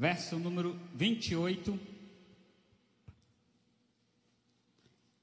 verso 0.00 0.38
número 0.38 0.80
28. 0.94 1.78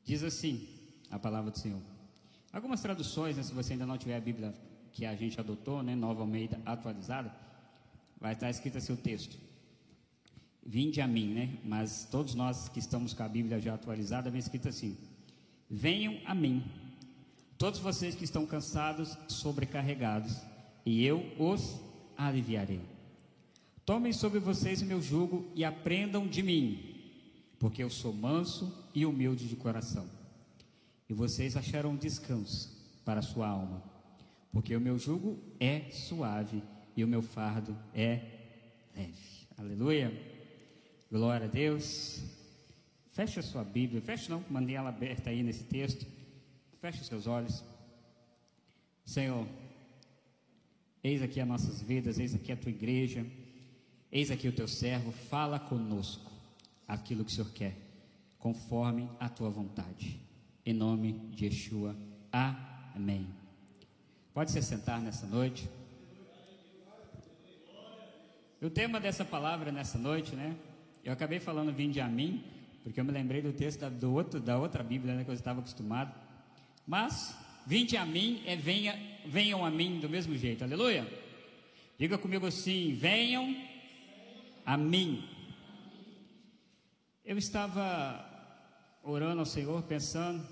Diz 0.06 0.22
assim 0.22 0.70
a 1.10 1.18
palavra 1.18 1.50
do 1.50 1.58
Senhor. 1.58 1.82
Algumas 2.54 2.80
traduções, 2.80 3.36
né, 3.36 3.42
se 3.42 3.54
você 3.54 3.74
ainda 3.74 3.88
não 3.88 3.98
tiver 3.98 4.16
a 4.16 4.22
Bíblia 4.22 4.54
que 4.94 5.04
a 5.04 5.16
gente 5.16 5.40
adotou, 5.40 5.82
né, 5.82 5.96
Nova 5.96 6.22
Almeida 6.22 6.62
atualizada, 6.64 7.34
vai 8.22 8.34
estar 8.34 8.52
escrito 8.52 8.78
assim 8.78 8.94
o 8.94 8.98
texto. 8.98 9.36
Vinde 10.64 11.02
a 11.02 11.08
mim, 11.08 11.34
né? 11.34 11.58
Mas 11.64 12.08
todos 12.12 12.36
nós 12.36 12.70
que 12.70 12.78
estamos 12.78 13.14
com 13.14 13.24
a 13.24 13.28
Bíblia 13.28 13.60
já 13.60 13.74
atualizada, 13.74 14.30
vem 14.30 14.40
escrito 14.40 14.70
assim: 14.70 14.96
Venham 15.68 16.20
a 16.24 16.36
mim, 16.36 16.64
todos 17.58 17.80
vocês 17.80 18.14
que 18.14 18.26
estão 18.26 18.46
cansados, 18.46 19.18
sobrecarregados, 19.28 20.38
e 20.86 21.04
eu 21.04 21.26
os 21.40 21.80
aliviarei. 22.16 22.97
Tomem 23.88 24.12
sobre 24.12 24.38
vocês 24.38 24.82
o 24.82 24.86
meu 24.86 25.02
jugo 25.02 25.50
e 25.56 25.64
aprendam 25.64 26.28
de 26.28 26.44
mim, 26.44 26.94
porque 27.58 27.82
eu 27.82 27.90
sou 27.90 28.12
manso 28.12 28.86
e 28.94 29.06
humilde 29.06 29.48
de 29.48 29.56
coração. 29.56 30.06
E 31.08 31.14
vocês 31.14 31.56
acharão 31.56 31.96
descanso 31.96 32.70
para 33.06 33.22
a 33.22 33.24
sua 33.24 33.48
alma, 33.48 33.82
porque 34.52 34.76
o 34.76 34.82
meu 34.82 35.00
jugo 35.00 35.40
é 35.58 35.90
suave 35.90 36.62
e 36.98 37.04
o 37.06 37.08
meu 37.08 37.22
fardo 37.22 37.78
é 37.94 38.24
leve. 38.94 39.48
Aleluia. 39.58 40.12
Glória 41.10 41.48
a 41.48 41.50
Deus. 41.50 42.22
Feche 43.14 43.40
a 43.40 43.44
sua 43.44 43.64
Bíblia, 43.64 44.02
feche 44.02 44.30
não, 44.30 44.44
mandei 44.50 44.76
ela 44.76 44.90
aberta 44.90 45.30
aí 45.30 45.42
nesse 45.42 45.64
texto. 45.64 46.06
Feche 46.76 47.00
os 47.00 47.08
seus 47.08 47.26
olhos. 47.26 47.64
Senhor, 49.06 49.48
eis 51.02 51.22
aqui 51.22 51.40
as 51.40 51.48
nossas 51.48 51.82
vidas, 51.82 52.20
eis 52.20 52.36
aqui 52.36 52.52
a 52.52 52.58
tua 52.58 52.70
igreja, 52.70 53.26
eis 54.12 54.32
aqui 54.32 54.48
o 54.48 54.54
teu 54.54 54.68
servo, 54.68 55.12
fala 55.12 55.60
conosco 55.60 56.32
aquilo 56.88 57.26
que 57.26 57.32
o 57.32 57.34
Senhor 57.34 57.52
quer, 57.52 57.76
conforme 58.40 59.10
a 59.20 59.28
tua 59.30 59.50
vontade. 59.50 60.20
Em 60.66 60.74
nome 60.74 61.14
de 61.32 61.46
Yeshua. 61.46 61.96
Amém. 62.32 63.28
Pode 64.34 64.52
se 64.52 64.62
sentar 64.62 65.02
nessa 65.02 65.26
noite. 65.26 65.70
O 68.62 68.70
tema 68.70 69.00
dessa 69.00 69.24
palavra 69.24 69.72
nessa 69.72 69.98
noite, 69.98 70.36
né? 70.36 70.56
Eu 71.04 71.14
acabei 71.14 71.40
falando 71.40 71.72
vinde 71.72 72.02
a 72.02 72.08
mim, 72.08 72.44
porque 72.84 73.00
eu 73.00 73.06
me 73.06 73.12
lembrei 73.12 73.42
do 73.42 73.54
texto 73.54 73.80
da, 73.82 73.90
do 73.90 74.14
outro, 74.14 74.40
da 74.40 74.58
outra 74.58 74.84
Bíblia 74.84 75.16
né, 75.16 75.24
que 75.24 75.30
eu 75.30 75.36
estava 75.36 75.60
acostumado. 75.60 76.14
Mas, 76.86 77.38
vinde 77.66 77.96
a 77.96 78.06
mim 78.06 78.42
é 78.46 78.56
venha, 78.56 78.98
venham 79.26 79.64
a 79.64 79.70
mim 79.70 80.00
do 80.00 80.10
mesmo 80.10 80.36
jeito, 80.36 80.64
aleluia. 80.64 81.08
Diga 81.98 82.18
comigo 82.18 82.46
assim: 82.48 82.94
venham 82.94 83.56
a 84.68 84.76
mim. 84.76 85.24
Eu 87.24 87.38
estava 87.38 87.80
orando 89.02 89.40
ao 89.40 89.46
Senhor, 89.46 89.82
pensando, 89.84 90.46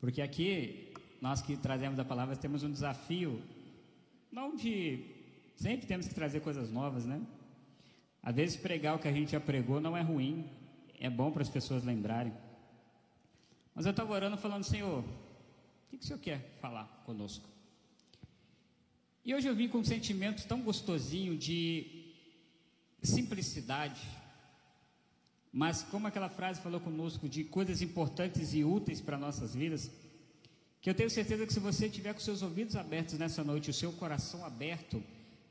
porque 0.00 0.20
aqui, 0.20 0.92
nós 1.20 1.40
que 1.40 1.56
trazemos 1.56 2.00
a 2.00 2.04
palavra, 2.04 2.34
temos 2.34 2.64
um 2.64 2.72
desafio, 2.72 3.40
não 4.32 4.56
de. 4.56 5.12
Sempre 5.54 5.86
temos 5.86 6.08
que 6.08 6.14
trazer 6.14 6.40
coisas 6.40 6.72
novas, 6.72 7.06
né? 7.06 7.24
Às 8.20 8.34
vezes 8.34 8.56
pregar 8.56 8.96
o 8.96 8.98
que 8.98 9.06
a 9.06 9.12
gente 9.12 9.30
já 9.30 9.40
pregou 9.40 9.80
não 9.80 9.96
é 9.96 10.02
ruim, 10.02 10.50
é 10.98 11.08
bom 11.08 11.30
para 11.30 11.42
as 11.42 11.48
pessoas 11.48 11.84
lembrarem. 11.84 12.32
Mas 13.76 13.86
eu 13.86 13.92
estava 13.92 14.12
orando 14.12 14.36
falando, 14.36 14.64
Senhor, 14.64 15.04
o 15.04 15.04
que, 15.88 15.98
que 15.98 16.04
o 16.04 16.06
Senhor 16.06 16.18
quer 16.18 16.58
falar 16.60 16.86
conosco? 17.06 17.51
E 19.24 19.32
hoje 19.34 19.46
eu 19.46 19.54
vim 19.54 19.68
com 19.68 19.78
um 19.78 19.84
sentimento 19.84 20.44
tão 20.48 20.60
gostosinho 20.62 21.36
de 21.36 22.12
simplicidade, 23.02 24.00
mas 25.52 25.82
como 25.82 26.08
aquela 26.08 26.28
frase 26.28 26.60
falou 26.60 26.80
conosco 26.80 27.28
de 27.28 27.44
coisas 27.44 27.82
importantes 27.82 28.52
e 28.52 28.64
úteis 28.64 29.00
para 29.00 29.16
nossas 29.16 29.54
vidas, 29.54 29.90
que 30.80 30.90
eu 30.90 30.94
tenho 30.94 31.08
certeza 31.08 31.46
que 31.46 31.52
se 31.52 31.60
você 31.60 31.88
tiver 31.88 32.12
com 32.14 32.18
seus 32.18 32.42
ouvidos 32.42 32.74
abertos 32.74 33.16
nessa 33.16 33.44
noite, 33.44 33.70
o 33.70 33.74
seu 33.74 33.92
coração 33.92 34.44
aberto, 34.44 35.00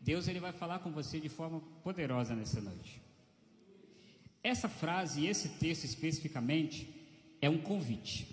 Deus 0.01 0.27
ele 0.27 0.41
vai 0.41 0.51
falar 0.51 0.79
com 0.79 0.91
você 0.91 1.21
de 1.21 1.29
forma 1.29 1.61
poderosa 1.81 2.35
nessa 2.35 2.59
noite. 2.59 3.01
Essa 4.43 4.67
frase 4.67 5.21
e 5.21 5.27
esse 5.27 5.47
texto 5.47 5.85
especificamente 5.85 6.89
é 7.41 7.49
um 7.49 7.59
convite. 7.59 8.27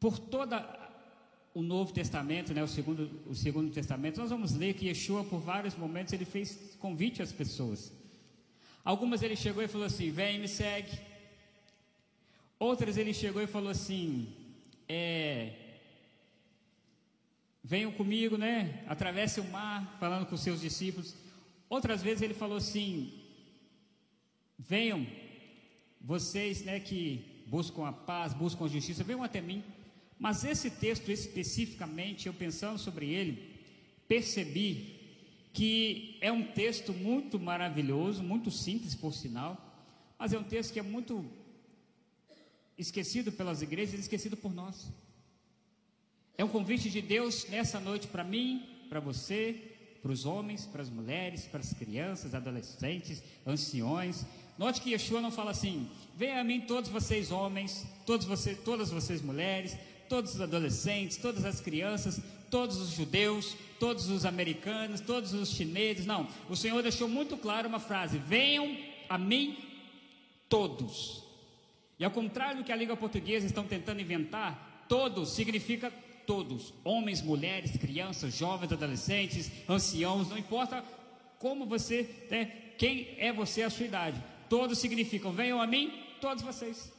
Por 0.00 0.18
toda 0.18 0.85
o 1.56 1.62
Novo 1.62 1.90
Testamento, 1.90 2.52
né, 2.52 2.62
o, 2.62 2.68
segundo, 2.68 3.10
o 3.26 3.34
Segundo 3.34 3.72
Testamento, 3.72 4.20
nós 4.20 4.28
vamos 4.28 4.52
ler 4.52 4.74
que 4.74 4.88
Yeshua, 4.88 5.24
por 5.24 5.40
vários 5.40 5.74
momentos, 5.74 6.12
ele 6.12 6.26
fez 6.26 6.76
convite 6.78 7.22
às 7.22 7.32
pessoas. 7.32 7.90
Algumas 8.84 9.22
ele 9.22 9.36
chegou 9.36 9.62
e 9.62 9.66
falou 9.66 9.86
assim: 9.86 10.10
vem, 10.10 10.38
me 10.38 10.48
segue. 10.48 10.98
Outras 12.58 12.98
ele 12.98 13.14
chegou 13.14 13.40
e 13.40 13.46
falou 13.46 13.70
assim: 13.70 14.28
é, 14.86 15.52
venham 17.64 17.90
comigo, 17.90 18.36
né? 18.36 18.84
Atravesse 18.86 19.40
o 19.40 19.44
mar, 19.44 19.96
falando 19.98 20.26
com 20.26 20.36
seus 20.36 20.60
discípulos. 20.60 21.14
Outras 21.70 22.02
vezes 22.02 22.20
ele 22.20 22.34
falou 22.34 22.58
assim: 22.58 23.14
venham, 24.58 25.06
vocês, 26.02 26.62
né, 26.66 26.80
que 26.80 27.24
buscam 27.46 27.86
a 27.86 27.92
paz, 27.92 28.34
buscam 28.34 28.66
a 28.66 28.68
justiça, 28.68 29.02
venham 29.02 29.22
até 29.22 29.40
mim. 29.40 29.64
Mas 30.18 30.44
esse 30.44 30.70
texto 30.70 31.10
especificamente, 31.10 32.26
eu 32.26 32.34
pensando 32.34 32.78
sobre 32.78 33.10
ele, 33.10 33.56
percebi 34.08 34.96
que 35.52 36.16
é 36.20 36.30
um 36.30 36.42
texto 36.42 36.92
muito 36.92 37.38
maravilhoso, 37.38 38.22
muito 38.22 38.50
simples 38.50 38.94
por 38.94 39.12
sinal, 39.12 39.56
mas 40.18 40.32
é 40.32 40.38
um 40.38 40.44
texto 40.44 40.72
que 40.72 40.78
é 40.78 40.82
muito 40.82 41.24
esquecido 42.78 43.32
pelas 43.32 43.62
igrejas 43.62 43.94
e 43.94 44.00
esquecido 44.00 44.36
por 44.36 44.54
nós. 44.54 44.90
É 46.38 46.44
um 46.44 46.48
convite 46.48 46.90
de 46.90 47.00
Deus 47.00 47.46
nessa 47.48 47.80
noite 47.80 48.06
para 48.06 48.22
mim, 48.22 48.66
para 48.88 49.00
você, 49.00 49.76
para 50.02 50.12
os 50.12 50.26
homens, 50.26 50.66
para 50.66 50.82
as 50.82 50.90
mulheres, 50.90 51.46
para 51.46 51.60
as 51.60 51.72
crianças, 51.72 52.34
adolescentes, 52.34 53.22
anciões. 53.46 54.24
Note 54.58 54.80
que 54.80 54.90
Yeshua 54.90 55.20
não 55.20 55.30
fala 55.30 55.50
assim: 55.50 55.88
venha 56.14 56.40
a 56.40 56.44
mim 56.44 56.60
todos 56.60 56.90
vocês 56.90 57.32
homens, 57.32 57.86
todos 58.04 58.26
vocês, 58.26 58.58
todas 58.62 58.90
vocês 58.90 59.22
mulheres, 59.22 59.76
todos 60.08 60.34
os 60.34 60.40
adolescentes, 60.40 61.16
todas 61.16 61.44
as 61.44 61.60
crianças, 61.60 62.20
todos 62.50 62.76
os 62.80 62.90
judeus, 62.90 63.56
todos 63.78 64.08
os 64.08 64.24
americanos, 64.24 65.00
todos 65.00 65.32
os 65.34 65.50
chineses. 65.50 66.06
Não, 66.06 66.28
o 66.48 66.56
Senhor 66.56 66.82
deixou 66.82 67.08
muito 67.08 67.36
claro 67.36 67.68
uma 67.68 67.80
frase: 67.80 68.18
venham 68.18 68.76
a 69.08 69.18
mim 69.18 69.56
todos. 70.48 71.22
E 71.98 72.04
ao 72.04 72.10
contrário 72.10 72.58
do 72.58 72.64
que 72.64 72.72
a 72.72 72.76
língua 72.76 72.96
portuguesa 72.96 73.46
estão 73.46 73.64
tentando 73.64 74.00
inventar, 74.00 74.84
todos 74.88 75.30
significa 75.30 75.92
todos, 76.26 76.74
homens, 76.84 77.22
mulheres, 77.22 77.76
crianças, 77.76 78.36
jovens, 78.36 78.72
adolescentes, 78.72 79.50
anciãos, 79.68 80.28
não 80.28 80.36
importa 80.36 80.84
como 81.38 81.64
você, 81.64 82.08
né, 82.30 82.46
quem 82.76 83.14
é 83.18 83.32
você, 83.32 83.62
a 83.62 83.70
sua 83.70 83.86
idade, 83.86 84.22
todos 84.48 84.78
significam, 84.78 85.32
venham 85.32 85.60
a 85.60 85.66
mim, 85.66 85.92
todos 86.20 86.42
vocês. 86.42 86.92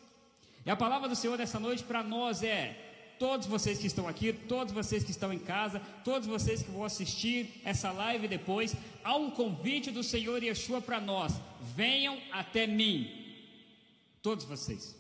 E 0.65 0.69
a 0.69 0.75
palavra 0.75 1.07
do 1.07 1.15
Senhor 1.15 1.37
dessa 1.37 1.59
noite 1.59 1.83
para 1.83 2.03
nós 2.03 2.43
é: 2.43 2.86
todos 3.19 3.47
vocês 3.47 3.77
que 3.79 3.87
estão 3.87 4.07
aqui, 4.07 4.33
todos 4.33 4.73
vocês 4.73 5.03
que 5.03 5.11
estão 5.11 5.31
em 5.33 5.39
casa, 5.39 5.79
todos 6.03 6.27
vocês 6.27 6.61
que 6.61 6.71
vão 6.71 6.83
assistir 6.83 7.61
essa 7.63 7.91
live 7.91 8.27
depois, 8.27 8.75
há 9.03 9.15
um 9.15 9.31
convite 9.31 9.91
do 9.91 10.03
Senhor 10.03 10.43
Yeshua 10.43 10.81
para 10.81 10.99
nós: 10.99 11.33
venham 11.75 12.17
até 12.31 12.67
mim, 12.67 13.09
todos 14.21 14.45
vocês. 14.45 14.95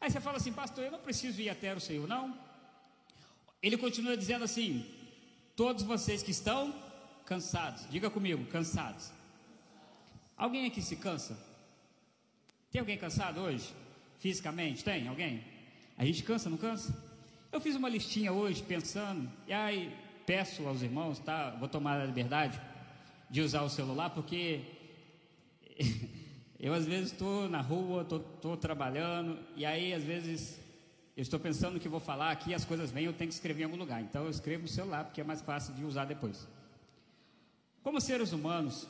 Aí 0.00 0.10
você 0.10 0.20
fala 0.20 0.38
assim, 0.38 0.52
pastor, 0.52 0.84
eu 0.84 0.90
não 0.90 0.98
preciso 0.98 1.40
ir 1.40 1.48
até 1.48 1.74
o 1.74 1.80
Senhor, 1.80 2.08
não. 2.08 2.36
Ele 3.62 3.76
continua 3.76 4.16
dizendo 4.16 4.44
assim: 4.44 4.84
Todos 5.54 5.82
vocês 5.82 6.22
que 6.22 6.30
estão 6.30 6.74
cansados, 7.26 7.86
diga 7.90 8.08
comigo, 8.10 8.44
cansados. 8.46 9.12
Alguém 10.36 10.66
aqui 10.66 10.80
se 10.80 10.96
cansa? 10.96 11.38
Tem 12.70 12.80
alguém 12.80 12.96
cansado 12.96 13.40
hoje? 13.40 13.72
Fisicamente? 14.18 14.82
Tem 14.82 15.06
alguém? 15.06 15.44
A 15.98 16.04
gente 16.04 16.22
cansa, 16.22 16.48
não 16.48 16.56
cansa? 16.56 17.11
Eu 17.52 17.60
fiz 17.60 17.76
uma 17.76 17.90
listinha 17.90 18.32
hoje 18.32 18.62
pensando, 18.62 19.30
e 19.46 19.52
aí 19.52 19.94
peço 20.24 20.66
aos 20.66 20.80
irmãos, 20.80 21.18
tá? 21.18 21.50
Vou 21.50 21.68
tomar 21.68 22.00
a 22.00 22.06
liberdade 22.06 22.58
de 23.28 23.42
usar 23.42 23.60
o 23.60 23.68
celular, 23.68 24.08
porque 24.08 24.62
eu 26.58 26.72
às 26.72 26.86
vezes 26.86 27.12
estou 27.12 27.50
na 27.50 27.60
rua, 27.60 28.08
estou 28.08 28.56
trabalhando, 28.56 29.38
e 29.54 29.66
aí 29.66 29.92
às 29.92 30.02
vezes 30.02 30.58
eu 31.14 31.20
estou 31.20 31.38
pensando 31.38 31.78
que 31.78 31.90
vou 31.90 32.00
falar 32.00 32.30
aqui, 32.30 32.54
as 32.54 32.64
coisas 32.64 32.90
vêm, 32.90 33.04
eu 33.04 33.12
tenho 33.12 33.28
que 33.28 33.34
escrever 33.34 33.60
em 33.60 33.64
algum 33.64 33.76
lugar. 33.76 34.00
Então 34.00 34.24
eu 34.24 34.30
escrevo 34.30 34.62
no 34.62 34.68
celular, 34.68 35.04
porque 35.04 35.20
é 35.20 35.24
mais 35.24 35.42
fácil 35.42 35.74
de 35.74 35.84
usar 35.84 36.06
depois. 36.06 36.48
Como 37.82 38.00
seres 38.00 38.32
humanos, 38.32 38.88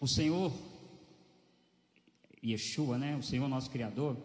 o 0.00 0.08
Senhor, 0.08 0.50
Yeshua, 2.42 2.96
né, 2.96 3.14
o 3.16 3.22
Senhor 3.22 3.46
nosso 3.50 3.70
Criador, 3.70 4.16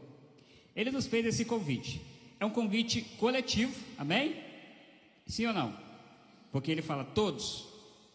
Ele 0.73 0.89
nos 0.89 1.05
fez 1.05 1.25
esse 1.25 1.43
convite. 1.43 2.10
É 2.41 2.45
um 2.45 2.49
convite 2.49 3.03
coletivo, 3.19 3.71
amém? 3.99 4.35
Sim 5.27 5.45
ou 5.45 5.53
não? 5.53 5.77
Porque 6.51 6.71
Ele 6.71 6.81
fala 6.81 7.03
todos, 7.03 7.67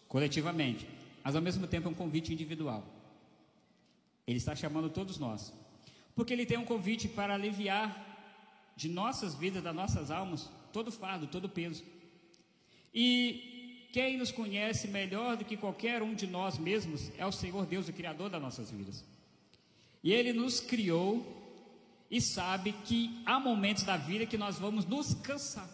coletivamente. 0.08 0.84
mas 1.23 1.37
ao 1.37 1.40
mesmo 1.40 1.64
tempo 1.69 1.87
é 1.87 1.90
um 1.93 1.94
convite 1.94 2.32
individual. 2.32 2.84
Ele 4.26 4.38
está 4.38 4.56
chamando 4.56 4.90
todos 4.90 5.17
nós, 5.17 5.52
porque 6.17 6.32
ele 6.32 6.44
tem 6.44 6.58
um 6.58 6.64
convite 6.64 7.06
para 7.06 7.34
aliviar 7.34 7.88
de 8.76 8.88
nossas 8.88 9.37
vidas, 9.37 9.62
das 9.62 9.75
nossas 9.75 10.11
almas, 10.11 10.50
todo 10.72 10.90
fardo, 10.90 11.29
todo 11.29 11.49
peso. 11.49 11.84
E 12.93 13.88
quem 13.93 14.19
nos 14.19 14.32
conhece 14.32 14.88
melhor 14.88 15.37
do 15.37 15.44
que 15.44 15.56
qualquer 15.56 16.02
um 16.02 16.14
de 16.14 16.26
nós 16.26 16.58
mesmos 16.58 17.12
é 17.17 17.25
o 17.25 17.31
Senhor 17.31 17.64
Deus, 17.64 17.88
o 17.88 17.93
Criador 17.93 18.29
das 18.29 18.43
nossas 18.43 18.72
vidas. 18.72 19.05
E 20.02 20.12
Ele 20.12 20.32
nos 20.32 20.58
criou 20.58 21.45
e 22.11 22.20
sabe 22.20 22.73
que 22.85 23.23
há 23.26 23.38
momentos 23.41 23.82
da 23.82 23.97
vida 23.97 24.26
que 24.26 24.38
nós 24.38 24.58
vamos 24.58 24.85
nos 24.85 25.14
cansar. 25.14 25.69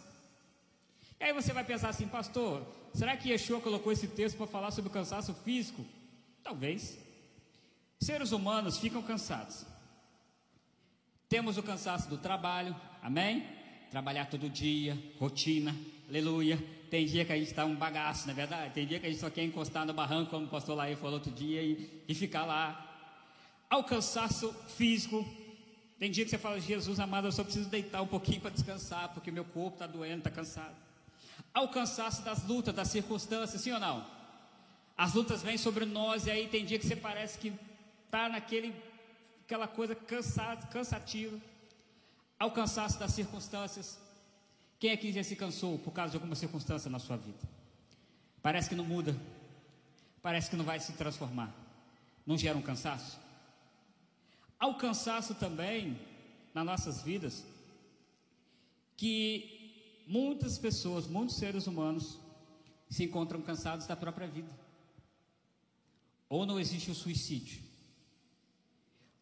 E 1.19 1.23
aí 1.23 1.33
você 1.33 1.53
vai 1.53 1.63
pensar 1.63 1.89
assim, 1.89 2.07
pastor, 2.07 2.65
será 2.93 3.15
que 3.15 3.29
Yeshua 3.29 3.61
colocou 3.61 3.91
esse 3.91 4.07
texto 4.07 4.37
para 4.37 4.47
falar 4.47 4.71
sobre 4.71 4.89
o 4.89 4.93
cansaço 4.93 5.33
físico? 5.33 5.85
Talvez. 6.43 6.97
Seres 8.01 8.31
humanos 8.31 8.77
ficam 8.77 9.01
cansados. 9.01 9.65
Temos 11.29 11.57
o 11.57 11.63
cansaço 11.63 12.09
do 12.09 12.17
trabalho, 12.17 12.75
amém? 13.01 13.47
Trabalhar 13.89 14.25
todo 14.25 14.49
dia, 14.49 14.97
rotina, 15.19 15.75
aleluia. 16.09 16.61
Tem 16.89 17.05
dia 17.05 17.25
que 17.25 17.31
a 17.31 17.37
gente 17.37 17.47
está 17.47 17.65
um 17.65 17.75
bagaço, 17.75 18.27
não 18.27 18.33
é 18.33 18.35
verdade? 18.35 18.73
Tem 18.73 18.85
dia 18.85 18.99
que 18.99 19.05
a 19.07 19.09
gente 19.09 19.19
só 19.19 19.29
quer 19.29 19.43
encostar 19.43 19.85
no 19.85 19.93
barranco, 19.93 20.29
como 20.29 20.45
o 20.45 20.49
pastor 20.49 20.75
Laí 20.75 20.95
falou 20.95 21.15
outro 21.15 21.31
dia, 21.31 21.63
e, 21.63 22.03
e 22.07 22.13
ficar 22.13 22.45
lá. 22.45 22.89
Ao 23.69 23.83
cansaço 23.83 24.53
físico, 24.75 25.25
tem 25.99 26.11
dia 26.11 26.23
que 26.25 26.31
você 26.31 26.37
fala, 26.37 26.59
Jesus 26.59 26.99
amado, 26.99 27.27
eu 27.27 27.31
só 27.31 27.43
preciso 27.43 27.69
deitar 27.69 28.01
um 28.01 28.07
pouquinho 28.07 28.41
para 28.41 28.49
descansar, 28.49 29.09
porque 29.13 29.31
meu 29.31 29.45
corpo 29.45 29.75
está 29.75 29.87
doendo, 29.87 30.19
está 30.19 30.29
cansado. 30.29 30.75
Ao 31.53 31.69
cansaço 31.69 32.21
das 32.23 32.43
lutas, 32.43 32.73
das 32.73 32.89
circunstâncias, 32.89 33.61
sim 33.61 33.71
ou 33.71 33.79
não? 33.79 34.05
As 34.97 35.13
lutas 35.13 35.41
vêm 35.41 35.57
sobre 35.57 35.85
nós, 35.85 36.25
e 36.25 36.31
aí 36.31 36.47
tem 36.47 36.65
dia 36.65 36.77
que 36.77 36.85
você 36.85 36.95
parece 36.95 37.37
que 37.37 37.53
está 38.05 38.29
naquele 38.29 38.73
aquela 39.45 39.67
coisa 39.67 39.93
cansada, 39.93 40.65
cansativa, 40.67 41.37
ao 42.39 42.51
cansaço 42.51 42.97
das 42.97 43.11
circunstâncias. 43.11 43.99
Quem 44.79 44.91
aqui 44.91 45.11
já 45.11 45.23
se 45.23 45.35
cansou 45.35 45.77
por 45.79 45.91
causa 45.91 46.11
de 46.11 46.17
alguma 46.17 46.35
circunstância 46.35 46.89
na 46.89 46.99
sua 46.99 47.17
vida? 47.17 47.37
Parece 48.41 48.69
que 48.69 48.75
não 48.75 48.83
muda, 48.83 49.15
parece 50.21 50.49
que 50.49 50.55
não 50.55 50.65
vai 50.65 50.79
se 50.79 50.93
transformar. 50.93 51.53
Não 52.25 52.37
gera 52.37 52.57
um 52.57 52.61
cansaço? 52.61 53.19
Ao 54.63 54.75
cansaço 54.75 55.35
também 55.35 55.99
nas 56.53 56.65
nossas 56.65 57.01
vidas, 57.01 57.45
que 58.95 60.05
muitas 60.07 60.57
pessoas, 60.57 61.05
muitos 61.05 61.35
seres 61.35 61.67
humanos 61.67 62.17
se 62.89 63.03
encontram 63.03 63.41
cansados 63.41 63.85
da 63.85 63.97
própria 63.97 64.25
vida. 64.25 64.49
Ou 66.29 66.45
não 66.45 66.57
existe 66.57 66.89
o 66.89 66.95
suicídio. 66.95 67.61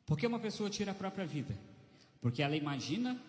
Por 0.06 0.16
que 0.16 0.28
uma 0.28 0.38
pessoa 0.38 0.70
tira 0.70 0.92
a 0.92 1.02
própria 1.04 1.26
vida? 1.26 1.58
Porque 2.22 2.44
ela 2.44 2.56
imagina 2.56 3.20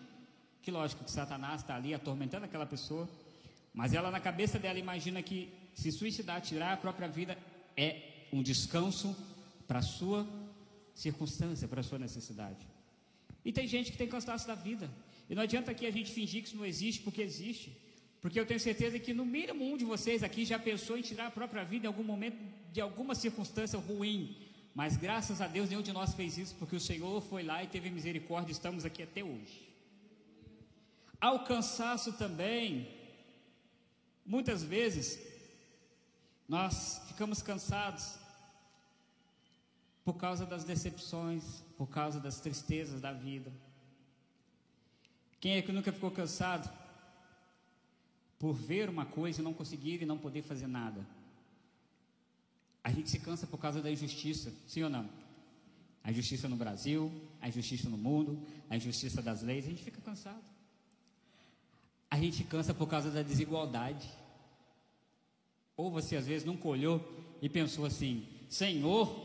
que, 0.61 0.69
lógico, 0.69 1.03
que 1.03 1.09
Satanás 1.09 1.61
está 1.61 1.75
ali 1.75 1.95
atormentando 1.95 2.45
aquela 2.45 2.67
pessoa, 2.67 3.09
mas 3.73 3.91
ela 3.91 4.11
na 4.11 4.19
cabeça 4.19 4.59
dela 4.59 4.77
imagina 4.77 5.23
que 5.23 5.51
se 5.73 5.91
suicidar, 5.91 6.41
tirar 6.41 6.73
a 6.73 6.77
própria 6.77 7.07
vida, 7.07 7.35
é 7.75 8.27
um 8.31 8.43
descanso 8.43 9.15
para 9.67 9.79
a 9.79 9.81
sua 9.81 10.27
circunstância, 10.93 11.67
para 11.67 11.81
a 11.81 11.83
sua 11.83 11.99
necessidade. 11.99 12.67
E 13.43 13.51
tem 13.51 13.67
gente 13.67 13.91
que 13.91 13.97
tem 13.97 14.07
cansaço 14.07 14.47
da 14.47 14.55
vida. 14.55 14.89
E 15.29 15.35
não 15.35 15.43
adianta 15.43 15.71
aqui 15.71 15.85
a 15.85 15.91
gente 15.91 16.11
fingir 16.11 16.41
que 16.41 16.47
isso 16.49 16.57
não 16.57 16.65
existe, 16.65 17.01
porque 17.01 17.21
existe. 17.21 17.75
Porque 18.21 18.39
eu 18.39 18.45
tenho 18.45 18.59
certeza 18.59 18.97
que 18.99 19.13
no 19.13 19.25
mínimo 19.25 19.65
um 19.65 19.75
de 19.75 19.83
vocês 19.83 20.23
aqui 20.23 20.45
já 20.45 20.57
pensou 20.57 20.97
em 20.97 21.01
tirar 21.01 21.27
a 21.27 21.31
própria 21.31 21.63
vida 21.65 21.85
em 21.85 21.87
algum 21.87 22.03
momento 22.03 22.37
de 22.71 22.79
alguma 22.79 23.13
circunstância 23.13 23.77
ruim, 23.77 24.37
mas 24.73 24.95
graças 24.95 25.41
a 25.41 25.47
Deus 25.47 25.69
nenhum 25.69 25.81
de 25.81 25.91
nós 25.91 26.13
fez 26.13 26.37
isso, 26.37 26.55
porque 26.55 26.75
o 26.75 26.79
Senhor 26.79 27.21
foi 27.21 27.43
lá 27.43 27.61
e 27.63 27.67
teve 27.67 27.89
misericórdia, 27.89 28.51
e 28.51 28.53
estamos 28.53 28.85
aqui 28.85 29.03
até 29.03 29.23
hoje. 29.23 29.67
Ao 31.19 31.43
cansaço 31.43 32.13
também, 32.13 32.87
muitas 34.25 34.63
vezes, 34.63 35.19
nós 36.47 37.01
ficamos 37.07 37.41
cansados 37.41 38.17
por 40.03 40.15
causa 40.15 40.45
das 40.45 40.63
decepções, 40.63 41.63
por 41.77 41.87
causa 41.87 42.19
das 42.19 42.39
tristezas 42.39 42.99
da 42.99 43.13
vida. 43.13 43.51
Quem 45.39 45.55
é 45.55 45.61
que 45.61 45.71
nunca 45.71 45.91
ficou 45.91 46.11
cansado 46.11 46.69
por 48.37 48.53
ver 48.53 48.89
uma 48.89 49.05
coisa 49.05 49.41
e 49.41 49.43
não 49.43 49.53
conseguir 49.53 50.01
e 50.01 50.05
não 50.05 50.17
poder 50.17 50.41
fazer 50.41 50.67
nada? 50.67 51.05
A 52.83 52.91
gente 52.91 53.09
se 53.09 53.19
cansa 53.19 53.47
por 53.47 53.57
causa 53.57 53.81
da 53.81 53.89
injustiça, 53.89 54.53
sim 54.67 54.83
ou 54.83 54.89
não? 54.89 55.09
A 56.03 56.11
injustiça 56.11 56.49
no 56.49 56.57
Brasil, 56.57 57.09
a 57.41 57.47
injustiça 57.47 57.89
no 57.89 57.97
mundo, 57.97 58.45
a 58.69 58.75
injustiça 58.75 59.21
das 59.21 59.41
leis, 59.41 59.65
a 59.65 59.69
gente 59.69 59.83
fica 59.83 60.01
cansado. 60.01 60.43
A 62.11 62.17
gente 62.17 62.43
cansa 62.43 62.73
por 62.73 62.87
causa 62.87 63.09
da 63.09 63.21
desigualdade. 63.21 64.09
Ou 65.77 65.89
você 65.89 66.17
às 66.17 66.27
vezes 66.27 66.45
nunca 66.45 66.67
olhou 66.67 67.01
e 67.41 67.47
pensou 67.47 67.85
assim: 67.85 68.27
Senhor, 68.49 69.22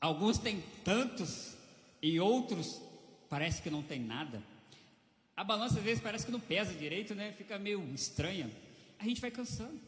alguns 0.00 0.38
têm 0.38 0.62
tantos 0.84 1.54
e 2.02 2.18
outros 2.20 2.80
parece 3.28 3.62
que 3.62 3.70
não 3.70 3.82
tem 3.82 4.00
nada. 4.00 4.42
A 5.36 5.44
balança 5.44 5.78
às 5.78 5.84
vezes 5.84 6.02
parece 6.02 6.26
que 6.26 6.32
não 6.32 6.40
pesa 6.40 6.74
direito, 6.74 7.14
né? 7.14 7.32
Fica 7.32 7.58
meio 7.58 7.82
estranha. 7.94 8.50
A 8.98 9.04
gente 9.04 9.20
vai 9.20 9.30
cansando. 9.30 9.80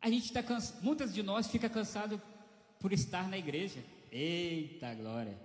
A 0.00 0.08
gente 0.08 0.26
está 0.26 0.42
cansado, 0.42 0.82
muitas 0.82 1.14
de 1.14 1.22
nós 1.22 1.46
fica 1.48 1.68
cansado 1.68 2.20
por 2.78 2.92
estar 2.92 3.28
na 3.28 3.38
igreja. 3.38 3.82
Eita 4.12 4.94
glória! 4.94 5.36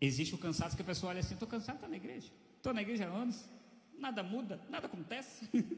Existe 0.00 0.34
o 0.34 0.38
cansaço 0.38 0.76
que 0.76 0.82
a 0.82 0.84
pessoa 0.84 1.10
olha 1.10 1.20
assim: 1.20 1.34
estou 1.34 1.48
cansado, 1.48 1.76
estou 1.76 1.88
na 1.88 1.96
igreja. 1.96 2.30
Estou 2.56 2.74
na 2.74 2.82
igreja 2.82 3.06
há 3.06 3.08
anos, 3.08 3.42
nada 3.98 4.22
muda, 4.22 4.60
nada 4.68 4.86
acontece. 4.86 5.48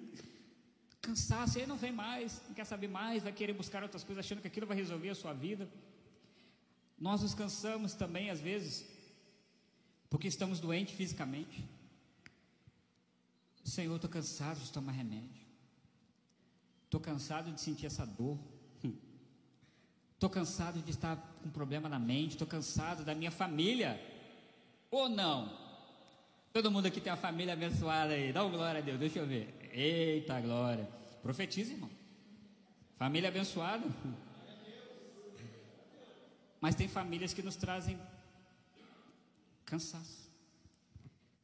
cansaço, 1.16 1.58
aí 1.58 1.66
não 1.66 1.78
vem 1.78 1.92
mais, 1.92 2.42
não 2.46 2.54
quer 2.54 2.66
saber 2.66 2.88
mais, 2.88 3.22
vai 3.22 3.32
querer 3.32 3.54
buscar 3.54 3.82
outras 3.82 4.04
coisas, 4.04 4.24
achando 4.24 4.42
que 4.42 4.48
aquilo 4.48 4.66
vai 4.66 4.76
resolver 4.76 5.08
a 5.08 5.14
sua 5.14 5.32
vida. 5.32 5.66
Nós 6.98 7.22
nos 7.22 7.34
cansamos 7.34 7.94
também, 7.94 8.28
às 8.28 8.38
vezes, 8.38 8.86
porque 10.10 10.28
estamos 10.28 10.60
doentes 10.60 10.94
fisicamente. 10.94 11.64
Senhor, 13.64 13.96
estou 13.96 14.10
cansado 14.10 14.60
de 14.60 14.70
tomar 14.70 14.92
remédio. 14.92 15.44
Estou 16.84 17.00
cansado 17.00 17.50
de 17.50 17.60
sentir 17.60 17.86
essa 17.86 18.06
dor. 18.06 18.38
Estou 20.14 20.30
cansado 20.30 20.80
de 20.80 20.90
estar 20.90 21.16
com 21.42 21.50
problema 21.50 21.88
na 21.88 21.98
mente. 21.98 22.32
Estou 22.32 22.46
cansado 22.46 23.04
da 23.04 23.14
minha 23.14 23.30
família. 23.30 24.00
Ou 24.90 25.08
não? 25.08 25.52
Todo 26.52 26.70
mundo 26.70 26.86
aqui 26.86 27.00
tem 27.00 27.12
uma 27.12 27.18
família 27.18 27.52
abençoada 27.52 28.14
aí. 28.14 28.32
Dá 28.32 28.44
uma 28.44 28.56
glória 28.56 28.80
a 28.80 28.84
Deus. 28.84 28.98
Deixa 28.98 29.18
eu 29.18 29.26
ver. 29.26 29.54
Eita 29.72 30.40
glória. 30.40 30.88
Profetiza, 31.26 31.72
irmão. 31.72 31.90
Família 32.96 33.28
abençoada. 33.28 33.84
Mas 36.60 36.76
tem 36.76 36.86
famílias 36.86 37.34
que 37.34 37.42
nos 37.42 37.56
trazem 37.56 37.98
cansaço. 39.64 40.30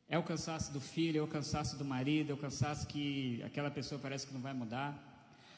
É 0.09 0.17
o 0.17 0.23
cansaço 0.23 0.73
do 0.73 0.81
filho, 0.81 1.19
é 1.19 1.23
o 1.23 1.27
cansaço 1.27 1.77
do 1.77 1.85
marido, 1.85 2.31
é 2.31 2.33
o 2.33 2.37
cansaço 2.37 2.87
que 2.87 3.43
aquela 3.43 3.73
pessoa 3.73 4.01
parece 4.01 4.25
que 4.25 4.33
não 4.33 4.41
vai 4.41 4.55
mudar. 4.55 4.93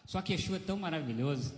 Só 0.06 0.22
que 0.22 0.32
Yeshua 0.32 0.56
é 0.56 0.60
tão 0.60 0.78
maravilhoso 0.78 1.52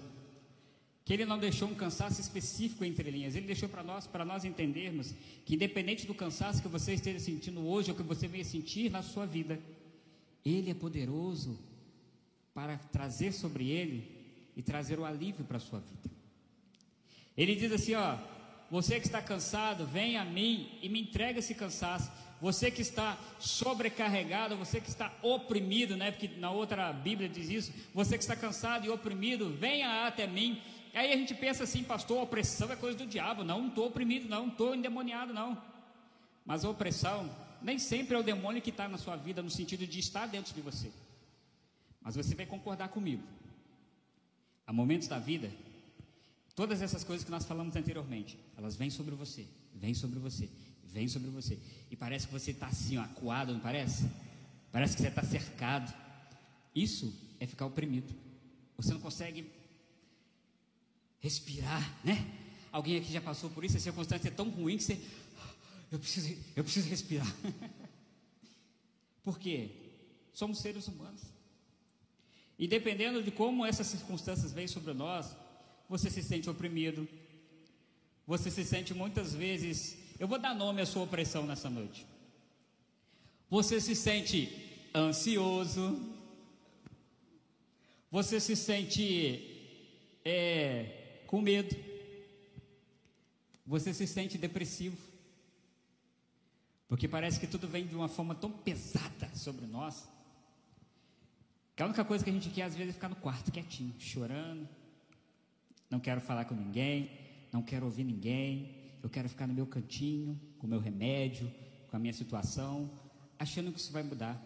que 1.04 1.12
ele 1.12 1.24
não 1.24 1.38
deixou 1.38 1.68
um 1.68 1.74
cansaço 1.76 2.20
específico 2.20 2.84
entre 2.84 3.08
linhas. 3.12 3.36
Ele 3.36 3.46
deixou 3.46 3.68
para 3.68 3.84
nós, 3.84 4.08
para 4.08 4.24
nós 4.24 4.44
entendermos 4.44 5.14
que 5.44 5.54
independente 5.54 6.04
do 6.04 6.16
cansaço 6.16 6.60
que 6.60 6.66
você 6.66 6.94
esteja 6.94 7.20
sentindo 7.20 7.64
hoje 7.64 7.92
ou 7.92 7.96
que 7.96 8.02
você 8.02 8.26
venha 8.26 8.44
sentir 8.44 8.90
na 8.90 9.02
sua 9.02 9.24
vida, 9.24 9.56
ele 10.44 10.68
é 10.68 10.74
poderoso 10.74 11.56
para 12.56 12.78
trazer 12.90 13.32
sobre 13.32 13.70
ele 13.70 14.10
e 14.56 14.62
trazer 14.62 14.98
o 14.98 15.04
alívio 15.04 15.44
para 15.44 15.58
a 15.58 15.60
sua 15.60 15.78
vida. 15.78 16.10
Ele 17.36 17.54
diz 17.54 17.70
assim, 17.70 17.94
ó, 17.94 18.16
você 18.70 18.98
que 18.98 19.06
está 19.06 19.22
cansado, 19.22 19.86
vem 19.86 20.16
a 20.16 20.24
mim 20.24 20.78
e 20.82 20.88
me 20.88 21.00
entrega 21.00 21.38
esse 21.38 21.54
cansaço 21.54 22.10
você 22.40 22.70
que 22.70 22.82
está 22.82 23.18
sobrecarregado, 23.38 24.56
você 24.56 24.80
que 24.80 24.88
está 24.88 25.12
oprimido, 25.22 25.96
né? 25.96 26.10
Porque 26.10 26.28
na 26.38 26.50
outra 26.50 26.92
Bíblia 26.92 27.28
diz 27.28 27.48
isso, 27.48 27.72
você 27.94 28.18
que 28.18 28.22
está 28.22 28.36
cansado 28.36 28.86
e 28.86 28.90
oprimido, 28.90 29.50
venha 29.50 30.06
até 30.06 30.26
mim. 30.26 30.60
Aí 30.92 31.12
a 31.12 31.16
gente 31.16 31.34
pensa 31.34 31.64
assim, 31.64 31.82
pastor, 31.82 32.22
opressão 32.22 32.70
é 32.70 32.76
coisa 32.76 32.98
do 32.98 33.06
diabo. 33.06 33.42
Não, 33.42 33.60
não 33.60 33.68
estou 33.68 33.86
oprimido, 33.86 34.28
não, 34.28 34.42
não 34.42 34.48
estou 34.48 34.74
endemoniado, 34.74 35.32
não. 35.32 35.60
Mas 36.44 36.64
a 36.64 36.70
opressão 36.70 37.30
nem 37.62 37.78
sempre 37.78 38.14
é 38.14 38.18
o 38.18 38.22
demônio 38.22 38.60
que 38.60 38.70
está 38.70 38.86
na 38.86 38.98
sua 38.98 39.16
vida, 39.16 39.42
no 39.42 39.50
sentido 39.50 39.86
de 39.86 39.98
estar 39.98 40.26
dentro 40.26 40.54
de 40.54 40.60
você. 40.60 40.92
Mas 42.06 42.14
você 42.14 42.34
vai 42.34 42.46
concordar 42.46 42.88
comigo. 42.88 43.22
Há 44.66 44.72
momentos 44.72 45.08
da 45.08 45.18
vida, 45.18 45.52
todas 46.54 46.80
essas 46.80 47.02
coisas 47.02 47.24
que 47.24 47.30
nós 47.30 47.44
falamos 47.44 47.74
anteriormente, 47.76 48.38
elas 48.56 48.76
vêm 48.76 48.90
sobre 48.90 49.14
você, 49.14 49.46
vêm 49.74 49.92
sobre 49.92 50.18
você 50.18 50.48
vem 50.96 51.08
sobre 51.08 51.28
você. 51.28 51.58
E 51.90 51.96
parece 51.96 52.26
que 52.26 52.32
você 52.32 52.52
está 52.52 52.68
assim, 52.68 52.96
ó, 52.96 53.02
acuado, 53.02 53.52
não 53.52 53.60
parece? 53.60 54.10
Parece 54.72 54.96
que 54.96 55.02
você 55.02 55.08
está 55.08 55.22
cercado. 55.22 55.92
Isso 56.74 57.14
é 57.38 57.46
ficar 57.46 57.66
oprimido. 57.66 58.14
Você 58.78 58.94
não 58.94 59.00
consegue 59.00 59.50
respirar, 61.20 61.82
né? 62.02 62.26
Alguém 62.72 62.96
aqui 62.96 63.12
já 63.12 63.20
passou 63.20 63.50
por 63.50 63.62
isso, 63.62 63.76
a 63.76 63.80
circunstância 63.80 64.28
é 64.28 64.30
tão 64.30 64.48
ruim 64.48 64.78
que 64.78 64.84
você. 64.84 65.00
Eu 65.92 65.98
preciso, 65.98 66.34
eu 66.54 66.64
preciso 66.64 66.88
respirar. 66.88 67.30
por 69.22 69.38
quê? 69.38 69.70
Somos 70.32 70.60
seres 70.60 70.88
humanos. 70.88 71.20
E 72.58 72.66
dependendo 72.66 73.22
de 73.22 73.30
como 73.30 73.64
essas 73.64 73.86
circunstâncias 73.86 74.52
vêm 74.52 74.66
sobre 74.66 74.92
nós, 74.94 75.36
você 75.88 76.10
se 76.10 76.22
sente 76.22 76.48
oprimido, 76.48 77.06
você 78.26 78.50
se 78.50 78.64
sente 78.64 78.94
muitas 78.94 79.34
vezes. 79.34 79.98
Eu 80.18 80.26
vou 80.26 80.38
dar 80.38 80.54
nome 80.54 80.80
à 80.80 80.86
sua 80.86 81.02
opressão 81.02 81.46
nessa 81.46 81.68
noite. 81.68 82.06
Você 83.48 83.80
se 83.80 83.94
sente 83.94 84.50
ansioso, 84.94 86.00
você 88.10 88.40
se 88.40 88.56
sente 88.56 90.18
é, 90.24 91.20
com 91.26 91.40
medo, 91.40 91.76
você 93.64 93.92
se 93.92 94.06
sente 94.06 94.38
depressivo, 94.38 94.96
porque 96.88 97.06
parece 97.06 97.38
que 97.38 97.46
tudo 97.46 97.68
vem 97.68 97.86
de 97.86 97.94
uma 97.94 98.08
forma 98.08 98.34
tão 98.34 98.50
pesada 98.50 99.30
sobre 99.34 99.66
nós, 99.66 100.08
que 101.76 101.82
a 101.82 101.86
única 101.86 102.04
coisa 102.06 102.24
que 102.24 102.30
a 102.30 102.32
gente 102.32 102.48
quer 102.48 102.62
às 102.62 102.74
vezes 102.74 102.90
é 102.90 102.92
ficar 102.94 103.10
no 103.10 103.16
quarto 103.16 103.52
quietinho, 103.52 103.94
chorando, 103.98 104.66
não 105.90 106.00
quero 106.00 106.22
falar 106.22 106.46
com 106.46 106.54
ninguém, 106.54 107.10
não 107.52 107.62
quero 107.62 107.84
ouvir 107.84 108.02
ninguém, 108.02 108.74
eu 109.02 109.10
quero 109.10 109.28
ficar 109.28 109.46
no 109.46 109.52
meu 109.52 109.66
cantinho, 109.66 110.40
com 110.58 110.66
o 110.66 110.70
meu 110.70 110.80
remédio, 110.80 111.52
com 111.88 111.96
a 111.96 111.98
minha 111.98 112.14
situação, 112.14 112.90
achando 113.38 113.70
que 113.70 113.78
isso 113.78 113.92
vai 113.92 114.02
mudar. 114.02 114.42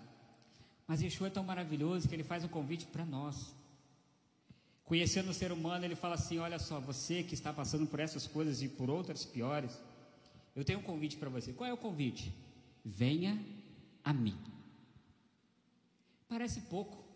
Mas 0.89 1.01
Yeshua 1.01 1.29
é 1.29 1.31
tão 1.31 1.45
maravilhoso 1.45 2.09
que 2.09 2.15
ele 2.17 2.25
faz 2.25 2.43
um 2.43 2.49
convite 2.49 2.85
para 2.87 3.07
nós. 3.07 3.55
Conhecendo 4.85 5.31
o 5.31 5.35
ser 5.35 5.53
humano, 5.53 5.85
ele 5.85 5.95
fala 5.95 6.17
assim: 6.17 6.39
Olha 6.39 6.59
só, 6.59 6.81
você 6.81 7.23
que 7.23 7.35
está 7.35 7.53
passando 7.53 7.87
por 7.87 8.01
essas 8.01 8.27
coisas 8.27 8.61
e 8.61 8.69
por 8.69 8.91
outras 8.91 9.25
piores, 9.25 9.81
eu 10.57 10.65
tenho 10.65 10.81
um 10.81 10.83
convite 10.83 11.17
para 11.17 11.31
você. 11.31 11.53
Qual 11.53 11.71
é 11.71 11.73
o 11.73 11.77
convite? 11.77 12.35
Venha 12.85 13.41
a 14.03 14.13
mim. 14.13 14.37
Parece 16.29 16.63
pouco, 16.63 17.10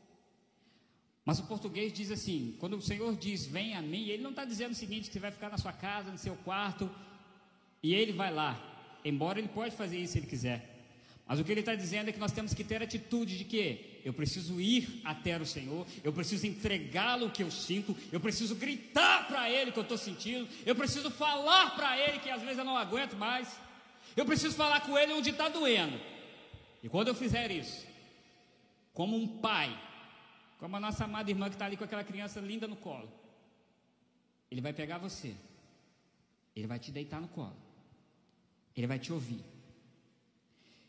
mas 1.24 1.38
o 1.38 1.44
português 1.44 1.92
diz 1.92 2.10
assim: 2.10 2.56
quando 2.58 2.76
o 2.76 2.82
Senhor 2.82 3.16
diz 3.16 3.46
venha 3.46 3.78
a 3.78 3.82
mim, 3.82 4.08
ele 4.08 4.22
não 4.22 4.30
está 4.30 4.44
dizendo 4.44 4.72
o 4.72 4.76
seguinte: 4.76 5.08
que 5.08 5.14
você 5.14 5.20
vai 5.20 5.30
ficar 5.30 5.50
na 5.50 5.58
sua 5.58 5.72
casa, 5.72 6.10
no 6.10 6.18
seu 6.18 6.36
quarto, 6.36 6.90
e 7.82 7.94
ele 7.94 8.12
vai 8.12 8.32
lá. 8.32 8.60
Embora 9.04 9.38
ele 9.38 9.48
pode 9.48 9.74
fazer 9.74 9.98
isso 9.98 10.14
se 10.14 10.18
ele 10.18 10.26
quiser. 10.26 10.74
Mas 11.26 11.40
o 11.40 11.44
que 11.44 11.50
ele 11.50 11.60
está 11.60 11.74
dizendo 11.74 12.08
é 12.08 12.12
que 12.12 12.18
nós 12.18 12.32
temos 12.32 12.52
que 12.52 12.62
ter 12.62 12.82
atitude 12.82 13.38
de 13.38 13.44
que 13.44 14.00
eu 14.04 14.12
preciso 14.12 14.60
ir 14.60 15.00
até 15.04 15.38
o 15.38 15.46
Senhor, 15.46 15.86
eu 16.02 16.12
preciso 16.12 16.46
entregá-lo 16.46 17.26
o 17.26 17.30
que 17.30 17.42
eu 17.42 17.50
sinto, 17.50 17.96
eu 18.12 18.20
preciso 18.20 18.54
gritar 18.54 19.26
para 19.26 19.48
Ele 19.48 19.70
o 19.70 19.72
que 19.72 19.78
eu 19.78 19.84
estou 19.84 19.96
sentindo, 19.96 20.46
eu 20.66 20.74
preciso 20.74 21.10
falar 21.10 21.74
para 21.74 21.98
Ele 21.98 22.18
que 22.18 22.28
às 22.28 22.42
vezes 22.42 22.58
eu 22.58 22.64
não 22.64 22.76
aguento 22.76 23.16
mais, 23.16 23.48
eu 24.14 24.26
preciso 24.26 24.54
falar 24.54 24.82
com 24.82 24.98
Ele 24.98 25.14
onde 25.14 25.30
está 25.30 25.48
doendo. 25.48 25.98
E 26.82 26.88
quando 26.90 27.08
eu 27.08 27.14
fizer 27.14 27.50
isso, 27.50 27.86
como 28.92 29.16
um 29.16 29.26
pai, 29.26 29.74
como 30.64 30.76
a 30.76 30.80
nossa 30.80 31.04
amada 31.04 31.30
irmã 31.30 31.50
que 31.50 31.56
está 31.56 31.66
ali 31.66 31.76
com 31.76 31.84
aquela 31.84 32.02
criança 32.02 32.40
linda 32.40 32.66
no 32.66 32.74
colo, 32.74 33.06
Ele 34.50 34.62
vai 34.62 34.72
pegar 34.72 34.96
você, 34.96 35.34
Ele 36.56 36.66
vai 36.66 36.78
te 36.78 36.90
deitar 36.90 37.20
no 37.20 37.28
colo, 37.28 37.54
Ele 38.74 38.86
vai 38.86 38.98
te 38.98 39.12
ouvir. 39.12 39.44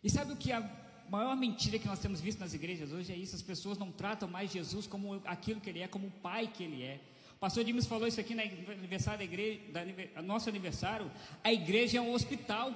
E 0.01 0.10
sabe 0.10 0.32
o 0.32 0.38
que 0.38 0.53
a 0.53 0.62
maior 1.10 1.36
mentira 1.36 1.77
que 1.77 1.89
nós 1.89 2.00
temos 2.00 2.22
visto 2.22 2.39
nas 2.39 2.53
igrejas 2.53 2.94
hoje 2.94 3.12
é 3.12 3.17
isso: 3.17 3.36
as 3.36 3.41
pessoas 3.41 3.77
não 3.77 3.91
tratam 3.91 4.29
mais 4.29 4.50
Jesus 4.50 4.88
como 4.88 5.22
aquilo 5.25 5.60
que 5.60 5.70
ele 5.70 5.82
é, 5.82 5.89
como 5.89 6.08
o 6.08 6.12
pai 6.12 6.48
que 6.48 6.63
ele 6.63 6.82
é. 6.82 7.01
O 7.36 7.39
pastor 7.39 7.65
Dimas 7.65 7.86
falou 7.86 8.08
isso 8.08 8.22
aqui 8.22 8.34
no 8.34 8.44
aniversário 8.72 9.20
da 9.20 9.25
igreja, 9.25 9.60
da, 9.74 10.22
nosso 10.22 10.48
aniversário. 10.48 11.12
A 11.44 11.51
igreja 11.51 11.98
é 11.98 12.01
um 12.01 12.13
hospital. 12.13 12.74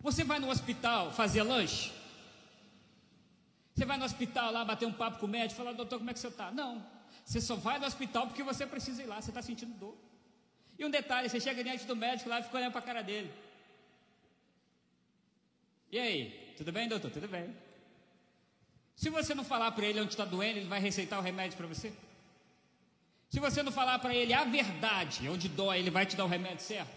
Você 0.00 0.24
vai 0.24 0.38
no 0.38 0.48
hospital 0.48 1.12
fazer 1.12 1.42
lanche? 1.42 1.92
Você 3.74 3.84
vai 3.84 3.98
no 3.98 4.04
hospital 4.04 4.52
lá 4.52 4.64
bater 4.64 4.86
um 4.86 4.92
papo 4.92 5.18
com 5.18 5.26
o 5.26 5.28
médico, 5.28 5.58
falar, 5.58 5.72
doutor, 5.72 5.98
como 5.98 6.10
é 6.10 6.12
que 6.14 6.20
você 6.20 6.28
está? 6.28 6.50
Não. 6.52 6.84
Você 7.24 7.40
só 7.40 7.56
vai 7.56 7.78
no 7.78 7.86
hospital 7.86 8.26
porque 8.26 8.42
você 8.42 8.66
precisa 8.66 9.02
ir 9.02 9.06
lá, 9.06 9.20
você 9.20 9.30
está 9.30 9.42
sentindo 9.42 9.74
dor. 9.74 9.96
E 10.78 10.84
um 10.84 10.90
detalhe, 10.90 11.28
você 11.28 11.40
chega 11.40 11.62
diante 11.62 11.84
do 11.84 11.96
médico 11.96 12.28
lá 12.28 12.40
e 12.40 12.42
fica 12.42 12.56
olhando 12.56 12.72
para 12.72 12.80
a 12.80 12.84
cara 12.84 13.02
dele. 13.02 13.32
E 15.90 15.98
aí, 15.98 16.54
tudo 16.56 16.70
bem, 16.72 16.88
doutor? 16.88 17.10
Tudo 17.10 17.28
bem. 17.28 17.54
Se 18.94 19.10
você 19.10 19.34
não 19.34 19.44
falar 19.44 19.72
para 19.72 19.86
ele 19.86 20.00
onde 20.00 20.10
está 20.10 20.24
doendo, 20.24 20.58
ele 20.58 20.68
vai 20.68 20.80
receitar 20.80 21.18
o 21.18 21.22
remédio 21.22 21.56
para 21.56 21.66
você? 21.66 21.92
Se 23.28 23.40
você 23.40 23.62
não 23.62 23.72
falar 23.72 23.98
para 23.98 24.14
ele 24.14 24.32
a 24.32 24.44
verdade, 24.44 25.28
onde 25.28 25.48
dói, 25.48 25.80
ele 25.80 25.90
vai 25.90 26.06
te 26.06 26.14
dar 26.14 26.24
o 26.24 26.28
remédio 26.28 26.60
certo? 26.60 26.94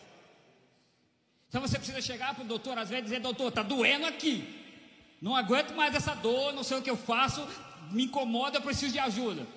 Então 1.50 1.62
você 1.62 1.78
precisa 1.78 2.02
chegar 2.02 2.36
para 2.36 2.44
o 2.44 2.48
doutor, 2.48 2.78
às 2.78 2.90
vezes, 2.90 3.06
e 3.06 3.10
dizer: 3.10 3.20
Doutor, 3.22 3.48
está 3.48 3.64
doendo 3.64 4.06
aqui. 4.06 4.67
Não 5.22 5.36
aguento 5.36 5.74
mais 5.74 5.96
essa 5.96 6.14
dor, 6.14 6.54
não 6.54 6.64
sei 6.64 6.78
o 6.78 6.82
que 6.82 6.90
eu 6.90 6.98
faço, 6.98 7.46
me 7.92 8.06
incomoda, 8.06 8.58
eu 8.58 8.62
preciso 8.62 8.94
de 8.94 9.00
ajuda. 9.00 9.48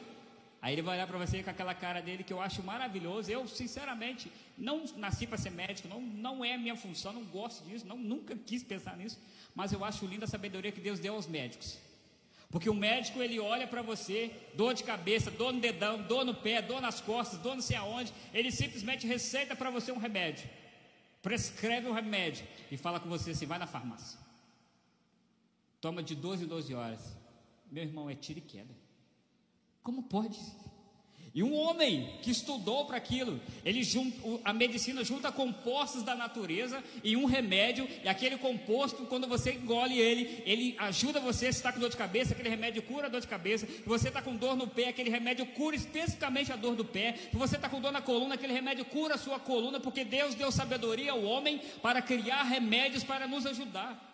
Aí 0.62 0.74
ele 0.74 0.82
vai 0.82 0.96
olhar 0.96 1.06
para 1.06 1.18
você 1.18 1.42
com 1.42 1.50
aquela 1.50 1.74
cara 1.74 2.02
dele 2.02 2.22
que 2.22 2.32
eu 2.32 2.40
acho 2.40 2.62
maravilhoso. 2.62 3.30
Eu, 3.30 3.48
sinceramente, 3.48 4.30
não 4.58 4.84
nasci 4.96 5.26
para 5.26 5.38
ser 5.38 5.50
médico, 5.50 5.88
não, 5.88 6.00
não 6.00 6.44
é 6.44 6.56
minha 6.58 6.76
função, 6.76 7.12
não 7.12 7.24
gosto 7.24 7.64
disso, 7.64 7.86
não, 7.86 7.96
nunca 7.96 8.36
quis 8.36 8.62
pensar 8.62 8.96
nisso. 8.96 9.18
Mas 9.54 9.72
eu 9.72 9.82
acho 9.84 10.04
linda 10.04 10.26
a 10.26 10.28
sabedoria 10.28 10.70
que 10.70 10.80
Deus 10.80 10.98
deu 10.98 11.14
aos 11.14 11.26
médicos. 11.26 11.78
Porque 12.50 12.68
o 12.68 12.74
médico 12.74 13.22
ele 13.22 13.38
olha 13.38 13.66
para 13.66 13.80
você, 13.80 14.30
dor 14.54 14.74
de 14.74 14.82
cabeça, 14.82 15.30
dor 15.30 15.52
no 15.52 15.60
dedão, 15.60 16.02
dor 16.02 16.24
no 16.24 16.34
pé, 16.34 16.60
dor 16.60 16.80
nas 16.80 17.00
costas, 17.00 17.38
dor 17.38 17.54
não 17.54 17.62
sei 17.62 17.76
aonde, 17.76 18.12
ele 18.34 18.50
simplesmente 18.50 19.06
receita 19.06 19.54
para 19.54 19.70
você 19.70 19.92
um 19.92 19.98
remédio, 19.98 20.50
prescreve 21.22 21.86
um 21.86 21.92
remédio 21.92 22.44
e 22.70 22.76
fala 22.76 22.98
com 22.98 23.08
você 23.08 23.30
assim: 23.30 23.46
vai 23.46 23.58
na 23.58 23.68
farmácia, 23.68 24.18
toma 25.80 26.02
de 26.02 26.14
12 26.14 26.44
em 26.44 26.46
12 26.46 26.74
horas. 26.74 27.16
Meu 27.70 27.84
irmão, 27.84 28.10
é 28.10 28.14
tiro 28.14 28.38
e 28.38 28.42
queda. 28.42 28.74
Como 29.82 30.02
pode? 30.02 30.38
E 31.32 31.44
um 31.44 31.54
homem 31.54 32.18
que 32.22 32.30
estudou 32.30 32.86
para 32.86 32.96
aquilo, 32.96 33.40
ele 33.64 33.84
junta, 33.84 34.18
a 34.44 34.52
medicina 34.52 35.04
junta 35.04 35.30
compostos 35.30 36.02
da 36.02 36.12
natureza 36.12 36.82
em 37.04 37.14
um 37.14 37.24
remédio, 37.24 37.88
e 38.02 38.08
aquele 38.08 38.36
composto, 38.36 39.06
quando 39.06 39.28
você 39.28 39.52
engole 39.52 39.96
ele, 39.96 40.42
ele 40.44 40.74
ajuda 40.76 41.20
você, 41.20 41.52
se 41.52 41.58
está 41.58 41.72
com 41.72 41.78
dor 41.78 41.90
de 41.90 41.96
cabeça, 41.96 42.32
aquele 42.32 42.48
remédio 42.48 42.82
cura 42.82 43.06
a 43.06 43.08
dor 43.08 43.20
de 43.20 43.28
cabeça, 43.28 43.64
se 43.64 43.82
você 43.86 44.08
está 44.08 44.20
com 44.20 44.34
dor 44.34 44.56
no 44.56 44.66
pé, 44.66 44.88
aquele 44.88 45.08
remédio 45.08 45.46
cura 45.46 45.76
especificamente 45.76 46.52
a 46.52 46.56
dor 46.56 46.74
do 46.74 46.84
pé, 46.84 47.16
se 47.30 47.36
você 47.36 47.54
está 47.54 47.68
com 47.68 47.80
dor 47.80 47.92
na 47.92 48.02
coluna, 48.02 48.34
aquele 48.34 48.52
remédio 48.52 48.84
cura 48.84 49.14
a 49.14 49.18
sua 49.18 49.38
coluna, 49.38 49.78
porque 49.78 50.04
Deus 50.04 50.34
deu 50.34 50.50
sabedoria 50.50 51.12
ao 51.12 51.22
homem 51.22 51.60
para 51.80 52.02
criar 52.02 52.42
remédios 52.42 53.04
para 53.04 53.28
nos 53.28 53.46
ajudar. 53.46 54.09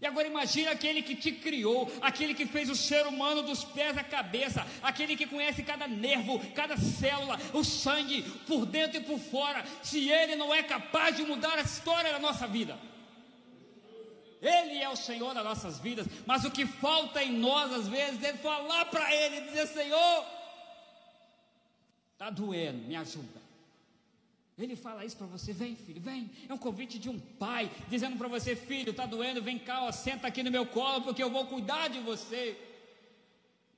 E 0.00 0.06
agora 0.06 0.28
imagine 0.28 0.68
aquele 0.68 1.02
que 1.02 1.16
te 1.16 1.32
criou, 1.32 1.90
aquele 2.02 2.34
que 2.34 2.44
fez 2.44 2.68
o 2.68 2.76
ser 2.76 3.06
humano 3.06 3.42
dos 3.42 3.64
pés 3.64 3.96
à 3.96 4.04
cabeça, 4.04 4.66
aquele 4.82 5.16
que 5.16 5.26
conhece 5.26 5.62
cada 5.62 5.88
nervo, 5.88 6.38
cada 6.54 6.76
célula, 6.76 7.40
o 7.54 7.64
sangue 7.64 8.22
por 8.46 8.66
dentro 8.66 8.98
e 8.98 9.04
por 9.04 9.18
fora. 9.18 9.64
Se 9.82 10.10
ele 10.10 10.36
não 10.36 10.54
é 10.54 10.62
capaz 10.62 11.16
de 11.16 11.22
mudar 11.22 11.58
a 11.58 11.62
história 11.62 12.12
da 12.12 12.18
nossa 12.18 12.46
vida. 12.46 12.78
Ele 14.42 14.82
é 14.82 14.88
o 14.88 14.96
Senhor 14.96 15.32
das 15.32 15.42
nossas 15.42 15.78
vidas, 15.78 16.06
mas 16.26 16.44
o 16.44 16.50
que 16.50 16.66
falta 16.66 17.22
em 17.22 17.32
nós 17.32 17.72
às 17.72 17.88
vezes 17.88 18.22
é 18.22 18.34
falar 18.34 18.84
para 18.86 19.14
ele, 19.14 19.40
dizer: 19.40 19.66
Senhor, 19.66 20.26
está 22.12 22.28
doendo, 22.28 22.86
me 22.86 22.94
ajuda. 22.96 23.45
Ele 24.58 24.74
fala 24.74 25.04
isso 25.04 25.16
para 25.16 25.26
você, 25.26 25.52
vem 25.52 25.76
filho, 25.76 26.00
vem. 26.00 26.30
É 26.48 26.54
um 26.54 26.58
convite 26.58 26.98
de 26.98 27.10
um 27.10 27.18
pai, 27.18 27.70
dizendo 27.90 28.16
para 28.16 28.26
você, 28.26 28.56
filho, 28.56 28.90
está 28.90 29.04
doendo, 29.04 29.42
vem 29.42 29.58
cá, 29.58 29.84
ó, 29.84 29.92
senta 29.92 30.26
aqui 30.26 30.42
no 30.42 30.50
meu 30.50 30.64
colo, 30.64 31.02
porque 31.02 31.22
eu 31.22 31.30
vou 31.30 31.46
cuidar 31.46 31.88
de 31.88 32.00
você. 32.00 32.56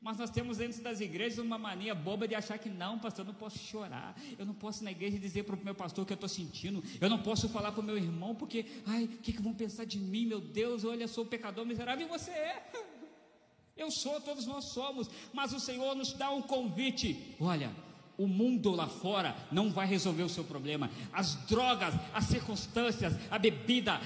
Mas 0.00 0.16
nós 0.16 0.30
temos 0.30 0.58
dentro 0.58 0.80
das 0.80 1.00
igrejas 1.00 1.40
uma 1.40 1.58
mania 1.58 1.92
boba 1.92 2.28
de 2.28 2.34
achar 2.36 2.56
que 2.56 2.68
não, 2.68 2.96
pastor, 2.96 3.24
eu 3.24 3.32
não 3.32 3.34
posso 3.34 3.58
chorar, 3.58 4.16
eu 4.38 4.46
não 4.46 4.54
posso 4.54 4.84
na 4.84 4.92
igreja 4.92 5.18
dizer 5.18 5.42
para 5.42 5.56
o 5.56 5.64
meu 5.64 5.74
pastor 5.74 6.04
o 6.04 6.06
que 6.06 6.12
eu 6.12 6.14
estou 6.14 6.28
sentindo, 6.28 6.82
eu 7.00 7.10
não 7.10 7.20
posso 7.20 7.48
falar 7.48 7.72
para 7.72 7.80
o 7.80 7.84
meu 7.84 7.96
irmão, 7.96 8.32
porque, 8.32 8.64
ai, 8.86 9.04
o 9.04 9.08
que, 9.08 9.32
que 9.32 9.42
vão 9.42 9.52
pensar 9.52 9.84
de 9.84 9.98
mim, 9.98 10.26
meu 10.26 10.40
Deus, 10.40 10.84
olha, 10.84 11.08
sou 11.08 11.26
pecador 11.26 11.66
miserável, 11.66 12.06
e 12.06 12.08
você 12.08 12.30
é. 12.30 12.70
Eu 13.76 13.92
sou, 13.92 14.20
todos 14.20 14.44
nós 14.44 14.66
somos, 14.66 15.08
mas 15.32 15.52
o 15.52 15.60
Senhor 15.60 15.94
nos 15.94 16.12
dá 16.12 16.30
um 16.30 16.42
convite, 16.42 17.36
olha, 17.40 17.72
o 18.18 18.26
mundo 18.26 18.72
lá 18.72 18.88
fora 18.88 19.34
não 19.50 19.70
vai 19.70 19.86
resolver 19.86 20.24
o 20.24 20.28
seu 20.28 20.42
problema. 20.42 20.90
As 21.12 21.36
drogas, 21.46 21.94
as 22.12 22.24
circunstâncias, 22.24 23.14
a 23.30 23.38
bebida, 23.38 24.00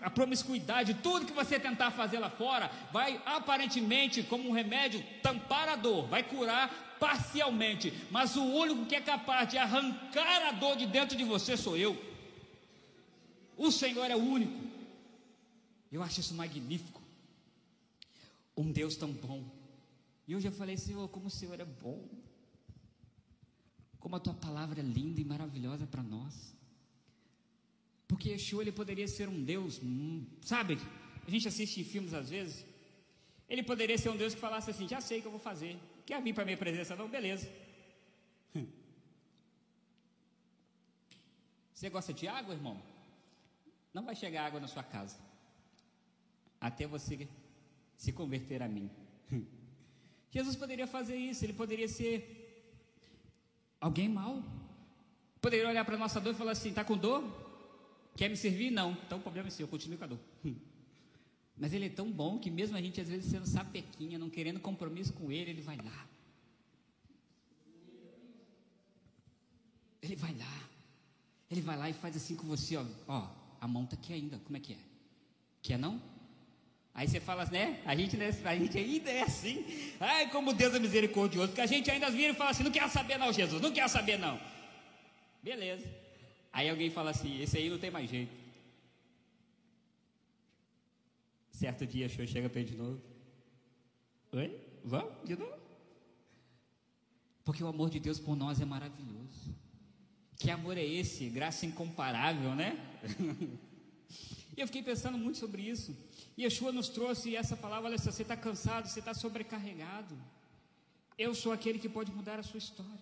a 0.00 0.08
promiscuidade, 0.08 0.94
tudo 1.02 1.26
que 1.26 1.32
você 1.32 1.58
tentar 1.58 1.90
fazer 1.90 2.20
lá 2.20 2.30
fora, 2.30 2.70
vai 2.92 3.20
aparentemente, 3.26 4.22
como 4.22 4.48
um 4.48 4.52
remédio, 4.52 5.04
tampar 5.20 5.68
a 5.68 5.74
dor, 5.74 6.06
vai 6.06 6.22
curar 6.22 6.96
parcialmente. 7.00 7.92
Mas 8.10 8.36
o 8.36 8.44
único 8.44 8.86
que 8.86 8.94
é 8.94 9.00
capaz 9.00 9.48
de 9.48 9.58
arrancar 9.58 10.48
a 10.48 10.52
dor 10.52 10.76
de 10.76 10.86
dentro 10.86 11.18
de 11.18 11.24
você 11.24 11.56
sou 11.56 11.76
eu. 11.76 12.00
O 13.56 13.72
Senhor 13.72 14.08
é 14.08 14.14
o 14.14 14.22
único. 14.22 14.70
Eu 15.90 16.04
acho 16.04 16.20
isso 16.20 16.34
magnífico. 16.34 17.02
Um 18.56 18.70
Deus 18.70 18.94
tão 18.94 19.10
bom. 19.10 19.44
E 20.28 20.32
eu 20.32 20.52
falei, 20.52 20.76
Senhor, 20.76 21.08
como 21.08 21.26
o 21.26 21.30
Senhor 21.30 21.58
é 21.58 21.64
bom. 21.64 22.06
Como 24.00 24.16
a 24.16 24.20
tua 24.20 24.34
palavra 24.34 24.80
é 24.80 24.82
linda 24.82 25.20
e 25.20 25.24
maravilhosa 25.24 25.86
para 25.86 26.02
nós. 26.02 26.56
Porque 28.08 28.30
Yeshua 28.30 28.62
ele 28.62 28.72
poderia 28.72 29.06
ser 29.06 29.28
um 29.28 29.44
Deus, 29.44 29.80
hum, 29.82 30.26
sabe? 30.40 30.78
A 31.26 31.30
gente 31.30 31.46
assiste 31.46 31.84
filmes 31.84 32.12
às 32.12 32.30
vezes. 32.30 32.66
Ele 33.48 33.62
poderia 33.62 33.96
ser 33.98 34.08
um 34.08 34.16
Deus 34.16 34.34
que 34.34 34.40
falasse 34.40 34.70
assim: 34.70 34.88
já 34.88 35.00
sei 35.00 35.18
o 35.18 35.22
que 35.22 35.28
eu 35.28 35.32
vou 35.32 35.40
fazer. 35.40 35.78
Quer 36.06 36.20
vir 36.22 36.34
para 36.34 36.44
minha 36.44 36.56
presença? 36.56 36.96
Não, 36.96 37.08
beleza. 37.08 37.48
Você 41.72 41.88
gosta 41.88 42.12
de 42.12 42.26
água, 42.26 42.54
irmão? 42.54 42.82
Não 43.94 44.04
vai 44.04 44.16
chegar 44.16 44.46
água 44.46 44.58
na 44.60 44.66
sua 44.68 44.82
casa 44.82 45.30
até 46.60 46.86
você 46.86 47.26
se 47.96 48.12
converter 48.12 48.62
a 48.62 48.68
mim. 48.68 48.90
Jesus 50.30 50.54
poderia 50.54 50.86
fazer 50.86 51.16
isso, 51.16 51.44
ele 51.44 51.54
poderia 51.54 51.88
ser 51.88 52.49
alguém 53.80 54.08
mau. 54.08 54.42
Poderia 55.40 55.68
olhar 55.68 55.84
para 55.84 55.94
a 55.94 55.98
nossa 55.98 56.20
dor 56.20 56.34
e 56.34 56.36
falar 56.36 56.52
assim: 56.52 56.68
está 56.68 56.84
com 56.84 56.96
dor? 56.96 57.24
Quer 58.16 58.28
me 58.28 58.36
servir? 58.36 58.70
Não. 58.70 58.92
Então 59.06 59.18
o 59.18 59.22
problema 59.22 59.48
é 59.48 59.50
seu, 59.50 59.66
continue 59.66 59.96
com 59.96 60.04
a 60.04 60.08
dor. 60.08 60.20
Mas 61.56 61.72
ele 61.72 61.86
é 61.86 61.90
tão 61.90 62.10
bom 62.10 62.38
que, 62.38 62.50
mesmo 62.50 62.76
a 62.76 62.80
gente 62.80 63.00
às 63.00 63.08
vezes 63.08 63.30
sendo 63.30 63.46
sapequinha, 63.46 64.18
não 64.18 64.30
querendo 64.30 64.60
compromisso 64.60 65.12
com 65.12 65.30
ele, 65.30 65.50
ele 65.50 65.62
vai 65.62 65.76
lá. 65.76 66.06
Ele 70.02 70.16
vai 70.16 70.34
lá. 70.34 70.68
Ele 71.50 71.60
vai 71.60 71.76
lá 71.76 71.90
e 71.90 71.92
faz 71.92 72.16
assim 72.16 72.34
com 72.34 72.46
você, 72.46 72.76
ó. 72.76 72.84
Ó, 73.06 73.28
a 73.60 73.68
mão 73.68 73.84
está 73.84 73.96
aqui 73.96 74.12
ainda. 74.12 74.38
Como 74.38 74.56
é 74.56 74.60
que 74.60 74.72
é? 74.72 74.78
Quer 75.62 75.78
não? 75.78 76.00
Aí 76.94 77.08
você 77.08 77.20
fala, 77.20 77.44
né? 77.46 77.80
A 77.86 77.94
gente, 77.94 78.16
né, 78.16 78.30
a 78.44 78.56
gente 78.56 78.76
ainda 78.76 79.10
é 79.10 79.22
assim. 79.22 79.64
Ai, 79.98 80.28
como 80.30 80.52
Deus 80.52 80.74
é 80.74 80.78
misericordioso. 80.78 81.48
Porque 81.48 81.60
a 81.60 81.66
gente 81.66 81.90
ainda 81.90 82.10
vira 82.10 82.32
e 82.32 82.36
fala 82.36 82.50
assim: 82.50 82.64
não 82.64 82.70
quer 82.70 82.88
saber, 82.90 83.18
não, 83.18 83.32
Jesus, 83.32 83.60
não 83.62 83.72
quer 83.72 83.88
saber, 83.88 84.18
não. 84.18 84.40
Beleza. 85.42 85.88
Aí 86.52 86.68
alguém 86.68 86.90
fala 86.90 87.10
assim: 87.10 87.40
esse 87.40 87.56
aí 87.56 87.70
não 87.70 87.78
tem 87.78 87.90
mais 87.90 88.10
jeito. 88.10 88.32
Certo 91.50 91.86
dia, 91.86 92.08
senhor 92.08 92.26
chega 92.26 92.48
para 92.48 92.60
ele 92.60 92.70
de 92.70 92.76
novo. 92.76 93.00
Oi? 94.32 94.58
Vamos? 94.84 95.12
De 95.24 95.36
novo? 95.36 95.60
Porque 97.44 97.62
o 97.62 97.66
amor 97.66 97.90
de 97.90 98.00
Deus 98.00 98.18
por 98.18 98.34
nós 98.34 98.60
é 98.60 98.64
maravilhoso. 98.64 99.54
Que 100.36 100.50
amor 100.50 100.78
é 100.78 100.84
esse? 100.84 101.28
Graça 101.28 101.66
incomparável, 101.66 102.54
né? 102.54 102.78
Eu 104.60 104.66
fiquei 104.66 104.82
pensando 104.82 105.16
muito 105.16 105.38
sobre 105.38 105.62
isso. 105.62 105.96
E 106.36 106.42
Yeshua 106.42 106.70
nos 106.70 106.90
trouxe 106.90 107.34
essa 107.34 107.56
palavra: 107.56 107.88
olha, 107.88 107.96
você 107.96 108.20
está 108.20 108.36
cansado, 108.36 108.88
você 108.88 108.98
está 108.98 109.14
sobrecarregado. 109.14 110.14
Eu 111.16 111.34
sou 111.34 111.50
aquele 111.50 111.78
que 111.78 111.88
pode 111.88 112.12
mudar 112.12 112.38
a 112.38 112.42
sua 112.42 112.58
história. 112.58 113.00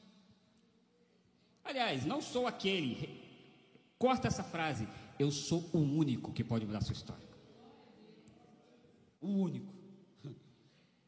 Aliás, 1.64 2.06
não 2.06 2.22
sou 2.22 2.46
aquele. 2.46 3.20
Corta 3.98 4.28
essa 4.28 4.44
frase. 4.44 4.86
Eu 5.18 5.32
sou 5.32 5.68
o 5.72 5.78
único 5.78 6.32
que 6.32 6.44
pode 6.44 6.64
mudar 6.64 6.78
a 6.78 6.82
sua 6.82 6.92
história. 6.92 7.28
O 9.20 9.26
único. 9.26 9.74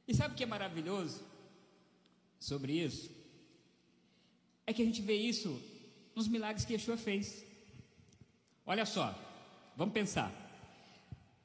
E 0.09 0.13
sabe 0.13 0.35
o 0.35 0.37
que 0.37 0.43
é 0.43 0.47
maravilhoso 0.47 1.25
sobre 2.41 2.73
isso? 2.73 3.09
É 4.67 4.73
que 4.73 4.83
a 4.83 4.85
gente 4.85 5.01
vê 5.01 5.15
isso 5.15 5.63
nos 6.13 6.27
milagres 6.27 6.65
que 6.65 6.73
Yeshua 6.73 6.97
fez. 6.97 7.45
Olha 8.67 8.85
só, 8.85 9.30
Vamos 9.81 9.95
pensar. 9.95 10.31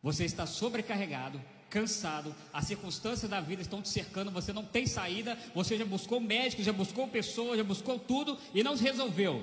Você 0.03 0.25
está 0.25 0.45
sobrecarregado, 0.45 1.41
cansado, 1.69 2.35
as 2.51 2.65
circunstâncias 2.65 3.31
da 3.31 3.39
vida 3.39 3.61
estão 3.61 3.81
te 3.81 3.87
cercando, 3.87 4.29
você 4.29 4.51
não 4.51 4.65
tem 4.65 4.85
saída, 4.85 5.39
você 5.53 5.77
já 5.77 5.85
buscou 5.85 6.19
médico, 6.19 6.61
já 6.61 6.73
buscou 6.73 7.07
pessoas, 7.07 7.57
já 7.57 7.63
buscou 7.63 7.97
tudo 7.97 8.37
e 8.53 8.61
não 8.61 8.75
resolveu. 8.75 9.41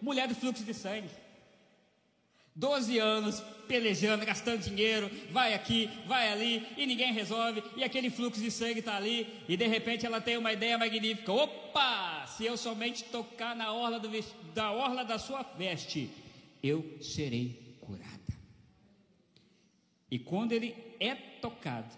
Mulher 0.00 0.26
do 0.26 0.34
fluxo 0.34 0.64
de 0.64 0.74
sangue. 0.74 1.08
12 2.56 2.98
anos 2.98 3.40
pelejando, 3.68 4.26
gastando 4.26 4.60
dinheiro, 4.60 5.08
vai 5.30 5.54
aqui, 5.54 5.88
vai 6.08 6.32
ali, 6.32 6.66
e 6.76 6.84
ninguém 6.84 7.12
resolve, 7.12 7.62
e 7.76 7.84
aquele 7.84 8.10
fluxo 8.10 8.40
de 8.40 8.50
sangue 8.50 8.80
está 8.80 8.96
ali, 8.96 9.44
e 9.48 9.56
de 9.56 9.68
repente 9.68 10.04
ela 10.04 10.20
tem 10.20 10.36
uma 10.36 10.52
ideia 10.52 10.76
magnífica: 10.76 11.32
opa, 11.32 12.26
se 12.26 12.44
eu 12.44 12.56
somente 12.56 13.04
tocar 13.04 13.54
na 13.54 13.72
orla, 13.72 14.00
do, 14.00 14.10
da 14.52 14.72
orla 14.72 15.04
da 15.04 15.16
sua 15.16 15.44
veste, 15.56 16.10
eu 16.60 16.98
serei 17.00 17.62
e 20.12 20.18
quando 20.18 20.52
ele 20.52 20.76
é 21.00 21.14
tocado, 21.14 21.90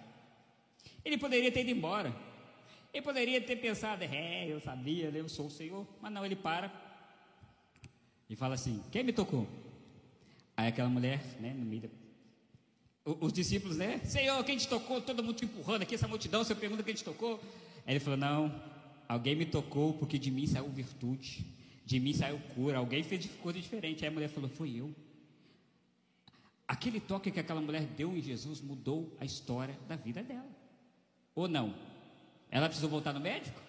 ele 1.05 1.19
poderia 1.19 1.51
ter 1.51 1.63
ido 1.63 1.71
embora. 1.73 2.15
Ele 2.93 3.03
poderia 3.03 3.41
ter 3.41 3.57
pensado, 3.57 4.05
é, 4.05 4.47
eu 4.47 4.61
sabia, 4.61 5.07
eu 5.07 5.29
sou 5.29 5.47
o 5.47 5.51
Senhor. 5.51 5.85
Mas 6.01 6.13
não, 6.13 6.25
ele 6.25 6.37
para 6.37 6.73
e 8.31 8.37
fala 8.37 8.55
assim: 8.55 8.81
Quem 8.93 9.03
me 9.03 9.13
tocou? 9.13 9.49
Aí 10.57 10.69
aquela 10.69 10.89
mulher, 10.89 11.21
né, 11.41 11.53
no 11.59 11.65
meio 11.65 11.83
da... 11.83 11.89
Os 13.21 13.33
discípulos, 13.33 13.77
né? 13.77 13.99
Senhor, 14.05 14.45
quem 14.45 14.59
te 14.59 14.69
tocou? 14.69 15.01
Todo 15.01 15.21
mundo 15.21 15.35
te 15.35 15.47
empurrando 15.47 15.83
aqui, 15.83 15.97
essa 15.97 16.07
multidão, 16.07 16.45
você 16.45 16.55
pergunta 16.55 16.85
quem 16.85 16.95
te 16.95 17.03
tocou? 17.03 17.41
Aí 17.85 17.95
ele 17.95 17.99
falou: 17.99 18.17
Não, 18.17 18.63
alguém 19.09 19.35
me 19.35 19.45
tocou 19.45 19.95
porque 19.95 20.21
de 20.21 20.31
mim 20.31 20.47
saiu 20.47 20.69
virtude, 20.69 21.45
de 21.85 21.99
mim 21.99 22.13
saiu 22.13 22.39
cura, 22.55 22.79
alguém 22.79 23.03
fez 23.03 23.29
coisa 23.43 23.59
diferente. 23.59 24.05
Aí 24.05 24.09
a 24.09 24.13
mulher 24.13 24.29
falou: 24.29 24.49
Foi 24.49 24.71
eu. 24.71 24.95
Aquele 26.75 26.99
toque 26.99 27.31
que 27.31 27.39
aquela 27.39 27.61
mulher 27.61 27.83
deu 27.83 28.17
em 28.17 28.21
Jesus 28.21 28.61
mudou 28.61 29.17
a 29.21 29.25
história 29.25 29.79
da 29.87 29.95
vida 29.95 30.25
dela. 30.25 30.51
Ou 31.33 31.47
não? 31.47 31.73
Ela 32.51 32.67
precisou 32.67 32.91
voltar 32.91 33.13
no 33.13 33.21
médico? 33.21 33.61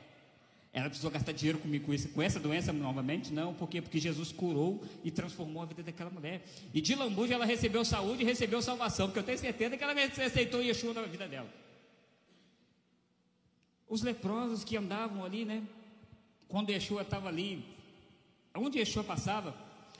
Ela 0.73 0.87
precisou 0.87 1.11
gastar 1.11 1.31
dinheiro 1.31 1.59
comigo 1.59 1.85
com, 1.85 1.93
isso, 1.93 2.09
com 2.09 2.19
essa 2.19 2.39
doença 2.39 2.73
novamente? 2.73 3.31
Não, 3.31 3.53
por 3.53 3.69
quê? 3.69 3.79
Porque 3.79 3.99
Jesus 3.99 4.31
curou 4.31 4.83
e 5.03 5.11
transformou 5.11 5.61
a 5.61 5.67
vida 5.67 5.83
daquela 5.83 6.09
mulher. 6.09 6.43
E 6.73 6.81
de 6.81 6.95
lambuja 6.95 7.35
ela 7.35 7.45
recebeu 7.45 7.85
saúde 7.85 8.23
e 8.23 8.25
recebeu 8.25 8.59
salvação, 8.59 9.05
porque 9.05 9.19
eu 9.19 9.23
tenho 9.23 9.37
certeza 9.37 9.77
que 9.77 9.83
ela 9.83 9.93
aceitou 9.93 10.63
Yeshua 10.63 10.95
na 10.95 11.03
vida 11.03 11.27
dela. 11.27 11.53
Os 13.87 14.01
leprosos 14.01 14.63
que 14.63 14.75
andavam 14.77 15.23
ali, 15.23 15.45
né? 15.45 15.61
Quando 16.47 16.71
Yeshua 16.71 17.03
estava 17.03 17.27
ali, 17.27 17.63
onde 18.55 18.79
Yeshua 18.79 19.03
passava, 19.03 19.55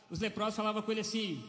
os 0.09 0.19
leprosos 0.19 0.55
falavam 0.55 0.81
com 0.81 0.91
ele 0.91 1.01
assim: 1.01 1.43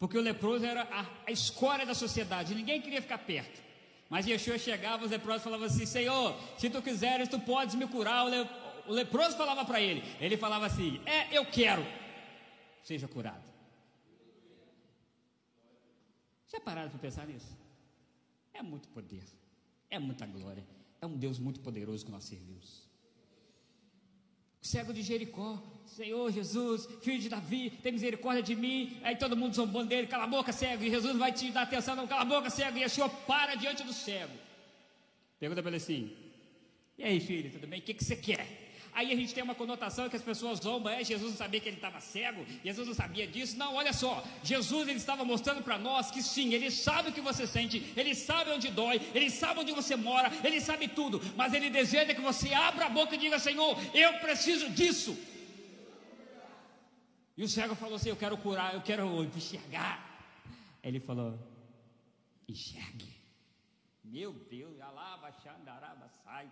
porque 0.00 0.16
o 0.16 0.22
leproso 0.22 0.64
era 0.64 0.82
a, 0.90 1.06
a 1.26 1.30
escória 1.30 1.84
da 1.84 1.94
sociedade, 1.94 2.54
ninguém 2.54 2.80
queria 2.80 3.02
ficar 3.02 3.18
perto. 3.18 3.62
Mas 4.08 4.26
Yeshua 4.26 4.58
chegava, 4.58 5.04
os 5.04 5.10
leprosos 5.10 5.44
falavam 5.44 5.66
assim: 5.66 5.84
Senhor, 5.84 6.34
se 6.58 6.70
tu 6.70 6.80
quiseres, 6.80 7.28
tu 7.28 7.38
podes 7.38 7.74
me 7.74 7.86
curar. 7.86 8.24
O, 8.24 8.28
le, 8.28 8.48
o 8.88 8.92
leproso 8.92 9.36
falava 9.36 9.62
para 9.64 9.78
ele, 9.78 10.02
ele 10.18 10.38
falava 10.38 10.64
assim: 10.64 11.00
É, 11.04 11.36
eu 11.36 11.44
quero, 11.44 11.86
seja 12.82 13.06
curado. 13.06 13.44
Já 16.48 16.58
pararam 16.60 16.90
para 16.90 16.98
pensar 16.98 17.26
nisso? 17.26 17.54
É 18.54 18.62
muito 18.62 18.88
poder, 18.88 19.22
é 19.90 19.98
muita 19.98 20.26
glória, 20.26 20.66
é 21.00 21.06
um 21.06 21.16
Deus 21.16 21.38
muito 21.38 21.60
poderoso 21.60 22.06
que 22.06 22.10
nós 22.10 22.24
servimos. 22.24 22.88
O 24.62 24.66
cego 24.66 24.92
de 24.94 25.02
Jericó, 25.02 25.62
Senhor 25.96 26.30
Jesus, 26.30 26.88
filho 27.02 27.18
de 27.18 27.28
Davi, 27.28 27.70
tem 27.82 27.92
misericórdia 27.92 28.42
de 28.42 28.54
mim. 28.54 28.96
Aí 29.02 29.16
todo 29.16 29.36
mundo 29.36 29.54
zombando 29.56 29.88
dele, 29.88 30.06
cala 30.06 30.24
a 30.24 30.26
boca, 30.26 30.52
cego. 30.52 30.84
E 30.84 30.90
Jesus 30.90 31.16
vai 31.16 31.32
te 31.32 31.50
dar 31.50 31.62
atenção, 31.62 31.96
não, 31.96 32.06
cala 32.06 32.22
a 32.22 32.24
boca, 32.24 32.48
cego. 32.48 32.78
E 32.78 32.88
Senhor 32.88 33.10
para 33.26 33.56
diante 33.56 33.82
do 33.82 33.92
cego. 33.92 34.32
Pergunta 35.38 35.62
para 35.62 35.70
ele 35.70 35.78
assim: 35.78 36.12
E 36.96 37.02
aí, 37.02 37.18
filho, 37.18 37.50
tudo 37.50 37.66
bem? 37.66 37.80
O 37.80 37.82
que, 37.82 37.94
que 37.94 38.04
você 38.04 38.14
quer? 38.14 38.70
Aí 38.92 39.12
a 39.12 39.16
gente 39.16 39.32
tem 39.32 39.42
uma 39.42 39.54
conotação 39.54 40.08
que 40.08 40.16
as 40.16 40.22
pessoas 40.22 40.58
zombam, 40.58 40.92
é, 40.92 41.02
Jesus 41.04 41.30
não 41.30 41.38
sabia 41.38 41.60
que 41.60 41.68
ele 41.68 41.76
estava 41.76 42.00
cego, 42.00 42.44
Jesus 42.64 42.88
não 42.88 42.94
sabia 42.94 43.26
disso. 43.26 43.56
Não, 43.56 43.74
olha 43.74 43.92
só, 43.92 44.24
Jesus 44.42 44.88
ele 44.88 44.98
estava 44.98 45.24
mostrando 45.24 45.62
para 45.62 45.78
nós 45.78 46.10
que 46.10 46.22
sim, 46.22 46.52
ele 46.52 46.70
sabe 46.70 47.10
o 47.10 47.12
que 47.12 47.20
você 47.20 47.46
sente, 47.46 47.92
ele 47.96 48.14
sabe 48.14 48.50
onde 48.50 48.68
dói, 48.68 49.00
ele 49.14 49.30
sabe 49.30 49.60
onde 49.60 49.72
você 49.72 49.94
mora, 49.94 50.30
ele 50.42 50.60
sabe 50.60 50.88
tudo, 50.88 51.20
mas 51.36 51.54
ele 51.54 51.70
deseja 51.70 52.14
que 52.14 52.20
você 52.20 52.52
abra 52.52 52.86
a 52.86 52.88
boca 52.88 53.14
e 53.14 53.18
diga: 53.18 53.38
Senhor, 53.38 53.76
eu 53.94 54.14
preciso 54.14 54.68
disso. 54.70 55.16
E 57.36 57.44
o 57.44 57.48
cego 57.48 57.74
falou 57.74 57.96
assim: 57.96 58.08
Eu 58.08 58.16
quero 58.16 58.36
curar, 58.36 58.74
eu 58.74 58.82
quero 58.82 59.24
enxergar. 59.24 60.08
Ele 60.82 61.00
falou: 61.00 61.38
Enxergue. 62.48 63.20
Meu 64.04 64.32
Deus, 64.32 64.80
alava, 64.80 65.30
xandaraba, 65.32 66.08
sai. 66.24 66.50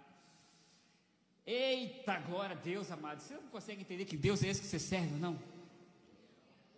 Eita 1.44 2.20
glória 2.20 2.54
a 2.54 2.58
Deus, 2.58 2.90
amado. 2.90 3.20
Você 3.20 3.34
não 3.34 3.48
consegue 3.48 3.80
entender 3.80 4.04
que 4.04 4.16
Deus 4.16 4.42
é 4.42 4.48
esse 4.48 4.60
que 4.60 4.66
você 4.66 4.78
serve, 4.78 5.18
não? 5.18 5.38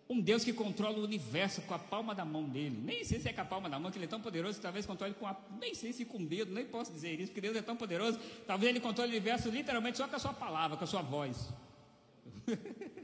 Um 0.09 0.19
Deus 0.19 0.43
que 0.43 0.51
controla 0.51 0.97
o 0.97 1.03
universo 1.03 1.61
com 1.61 1.73
a 1.73 1.79
palma 1.79 2.15
da 2.15 2.25
mão 2.25 2.43
dele. 2.43 2.81
Nem 2.83 3.03
sei 3.03 3.19
se 3.19 3.29
é 3.29 3.33
com 3.33 3.41
a 3.41 3.45
palma 3.45 3.69
da 3.69 3.77
mão, 3.77 3.91
que 3.91 3.97
ele 3.97 4.05
é 4.05 4.07
tão 4.07 4.19
poderoso 4.19 4.55
que 4.55 4.61
talvez 4.61 4.85
controle 4.85 5.13
com 5.13 5.27
a. 5.27 5.35
Nem 5.59 5.75
sei 5.75 5.93
se 5.93 6.03
com 6.03 6.17
o 6.17 6.25
dedo, 6.25 6.53
nem 6.53 6.65
posso 6.65 6.91
dizer 6.91 7.19
isso, 7.19 7.27
porque 7.27 7.41
Deus 7.41 7.55
é 7.55 7.61
tão 7.61 7.77
poderoso. 7.77 8.19
Talvez 8.47 8.69
ele 8.69 8.79
controle 8.79 9.09
o 9.09 9.15
universo 9.15 9.49
literalmente 9.49 9.97
só 9.97 10.07
com 10.07 10.15
a 10.15 10.19
sua 10.19 10.33
palavra, 10.33 10.77
com 10.77 10.83
a 10.83 10.87
sua 10.87 11.01
voz. 11.01 11.49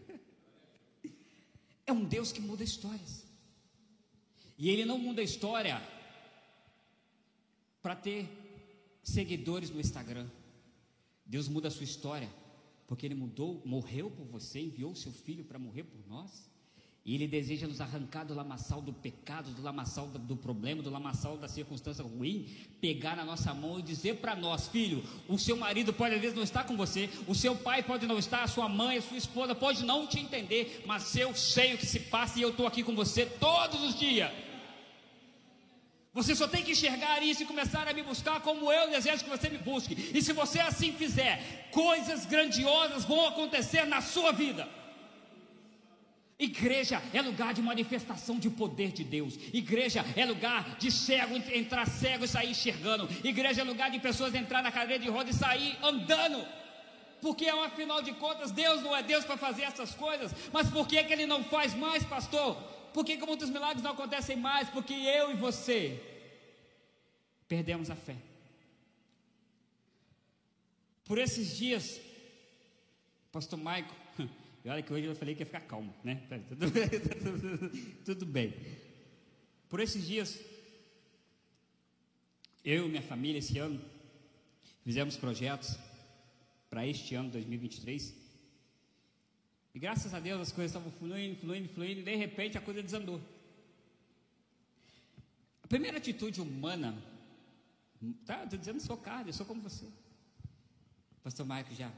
é 1.87 1.91
um 1.91 2.03
Deus 2.03 2.31
que 2.31 2.41
muda 2.41 2.63
histórias. 2.63 3.25
E 4.57 4.69
ele 4.69 4.85
não 4.85 4.99
muda 4.99 5.21
a 5.21 5.23
história 5.23 5.81
para 7.81 7.95
ter 7.95 8.29
seguidores 9.01 9.71
no 9.71 9.79
Instagram. 9.79 10.29
Deus 11.25 11.47
muda 11.47 11.69
a 11.69 11.71
sua 11.71 11.85
história 11.85 12.29
porque 12.87 13.05
Ele 13.05 13.15
mudou, 13.15 13.61
morreu 13.65 14.09
por 14.09 14.25
você, 14.25 14.61
enviou 14.61 14.95
seu 14.95 15.11
Filho 15.11 15.43
para 15.43 15.59
morrer 15.59 15.83
por 15.83 16.07
nós. 16.07 16.46
E 17.07 17.15
Ele 17.15 17.25
deseja 17.25 17.65
nos 17.65 17.79
arrancar 17.79 18.25
do 18.25 18.33
lamaçal 18.33 18.81
do 18.81 18.91
pecado, 18.91 19.49
do 19.51 19.61
lamaçal 19.61 20.07
do, 20.07 20.35
problema, 20.35 20.83
do 20.83 20.89
lamaçal 20.89 21.37
da 21.37 21.47
circunstância 21.47 22.03
ruim, 22.03 22.49
pegar 22.81 23.15
na 23.15 23.23
nossa 23.23 23.53
mão 23.53 23.79
e 23.79 23.81
dizer 23.81 24.17
para 24.17 24.35
nós, 24.35 24.67
filho, 24.67 25.01
o 25.25 25.39
seu 25.39 25.55
marido 25.55 25.93
pode 25.93 26.15
às 26.15 26.19
vezes 26.19 26.35
não 26.35 26.43
estar 26.43 26.65
com 26.65 26.75
você, 26.75 27.09
o 27.25 27.33
seu 27.33 27.55
pai 27.55 27.81
pode 27.81 28.05
não 28.05 28.19
estar, 28.19 28.43
a 28.43 28.47
sua 28.47 28.67
mãe, 28.67 28.97
a 28.97 29.01
sua 29.01 29.17
esposa 29.17 29.55
pode 29.55 29.85
não 29.85 30.05
te 30.05 30.19
entender, 30.19 30.83
mas 30.85 31.15
eu 31.15 31.33
sei 31.33 31.75
o 31.75 31.77
que 31.77 31.85
se 31.85 32.01
passa 32.01 32.39
e 32.39 32.41
eu 32.41 32.49
estou 32.49 32.67
aqui 32.67 32.83
com 32.83 32.93
você 32.93 33.25
todos 33.25 33.81
os 33.83 33.97
dias. 33.97 34.29
Você 36.13 36.35
só 36.35 36.45
tem 36.45 36.61
que 36.61 36.73
enxergar 36.73 37.23
isso 37.23 37.43
e 37.43 37.45
começar 37.45 37.87
a 37.87 37.93
me 37.93 38.03
buscar 38.03 38.41
como 38.41 38.69
eu 38.69 38.91
desejo 38.91 39.23
que 39.23 39.29
você 39.29 39.47
me 39.47 39.59
busque. 39.59 40.11
E 40.13 40.21
se 40.21 40.33
você 40.33 40.59
assim 40.59 40.91
fizer, 40.91 41.69
coisas 41.71 42.25
grandiosas 42.25 43.05
vão 43.05 43.25
acontecer 43.27 43.85
na 43.85 44.01
sua 44.01 44.33
vida. 44.33 44.67
Igreja 46.39 47.01
é 47.13 47.21
lugar 47.21 47.51
de 47.51 47.63
manifestação 47.63 48.37
de 48.37 48.49
poder 48.49 48.91
de 48.91 49.03
Deus. 49.03 49.39
Igreja 49.51 50.05
é 50.15 50.23
lugar 50.23 50.77
de 50.77 50.91
cego 50.91 51.35
entrar 51.35 51.87
cego 51.87 52.25
e 52.25 52.27
sair 52.27 52.51
enxergando. 52.51 53.09
Igreja 53.23 53.61
é 53.61 53.63
lugar 53.63 53.89
de 53.89 53.99
pessoas 53.99 54.35
entrar 54.35 54.61
na 54.61 54.71
cadeira 54.71 55.01
de 55.03 55.09
roda 55.09 55.31
e 55.31 55.33
sair 55.33 55.75
andando. 55.81 56.45
Porque 57.21 57.47
afinal 57.49 58.03
de 58.03 58.13
contas 58.13 58.51
Deus 58.51 58.83
não 58.83 58.95
é 58.95 59.01
Deus 59.01 59.25
para 59.25 59.35
fazer 59.35 59.63
essas 59.63 59.95
coisas. 59.95 60.31
Mas 60.53 60.69
por 60.69 60.87
que, 60.87 61.03
que 61.03 61.11
Ele 61.11 61.25
não 61.25 61.43
faz 61.43 61.73
mais, 61.73 62.03
pastor? 62.03 62.55
Por 62.93 63.03
que, 63.03 63.17
que 63.17 63.25
muitos 63.25 63.49
milagres 63.49 63.81
não 63.81 63.91
acontecem 63.91 64.37
mais? 64.37 64.69
Porque 64.69 64.93
eu 64.93 65.31
e 65.31 65.35
você 65.35 65.99
perdemos 67.47 67.89
a 67.89 67.95
fé. 67.95 68.15
Por 71.03 71.17
esses 71.17 71.57
dias, 71.57 71.99
Pastor 73.31 73.57
Maico 73.57 73.93
e 74.67 74.69
olha 74.69 74.83
que 74.83 74.91
hoje 74.91 75.05
eu 75.05 75.15
falei 75.15 75.33
que 75.33 75.43
ia 75.43 75.45
ficar 75.45 75.61
calmo, 75.61 75.95
né? 76.03 76.27
Tudo, 76.49 76.65
tudo 78.03 78.25
bem. 78.25 78.53
Por 79.69 79.79
esses 79.79 80.05
dias, 80.05 80.37
eu 82.65 82.85
e 82.85 82.89
minha 82.89 83.01
família, 83.01 83.39
esse 83.39 83.57
ano, 83.59 83.81
fizemos 84.83 85.15
projetos 85.15 85.79
para 86.69 86.85
este 86.85 87.15
ano, 87.15 87.29
2023. 87.29 88.13
E 89.73 89.79
graças 89.79 90.13
a 90.13 90.19
Deus 90.19 90.41
as 90.41 90.51
coisas 90.51 90.75
estavam 90.75 90.91
fluindo, 90.99 91.39
fluindo, 91.39 91.69
fluindo, 91.69 92.01
e 92.01 92.03
de 92.03 92.15
repente 92.17 92.57
a 92.57 92.61
coisa 92.61 92.83
desandou. 92.83 93.21
A 95.63 95.67
primeira 95.69 95.97
atitude 95.97 96.41
humana, 96.41 97.01
tá? 98.25 98.43
Estou 98.43 98.59
dizendo, 98.59 98.81
sou 98.81 98.97
carne, 98.97 99.29
eu 99.29 99.33
sou 99.33 99.45
como 99.45 99.61
você. 99.61 99.85
Pastor 101.23 101.45
Maico 101.45 101.73
já 101.73 101.89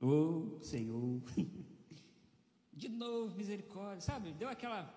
Oh, 0.00 0.58
Senhor. 0.62 1.22
De 2.72 2.88
novo, 2.88 3.34
misericórdia, 3.36 4.02
sabe? 4.02 4.32
Deu 4.32 4.48
aquela. 4.48 4.92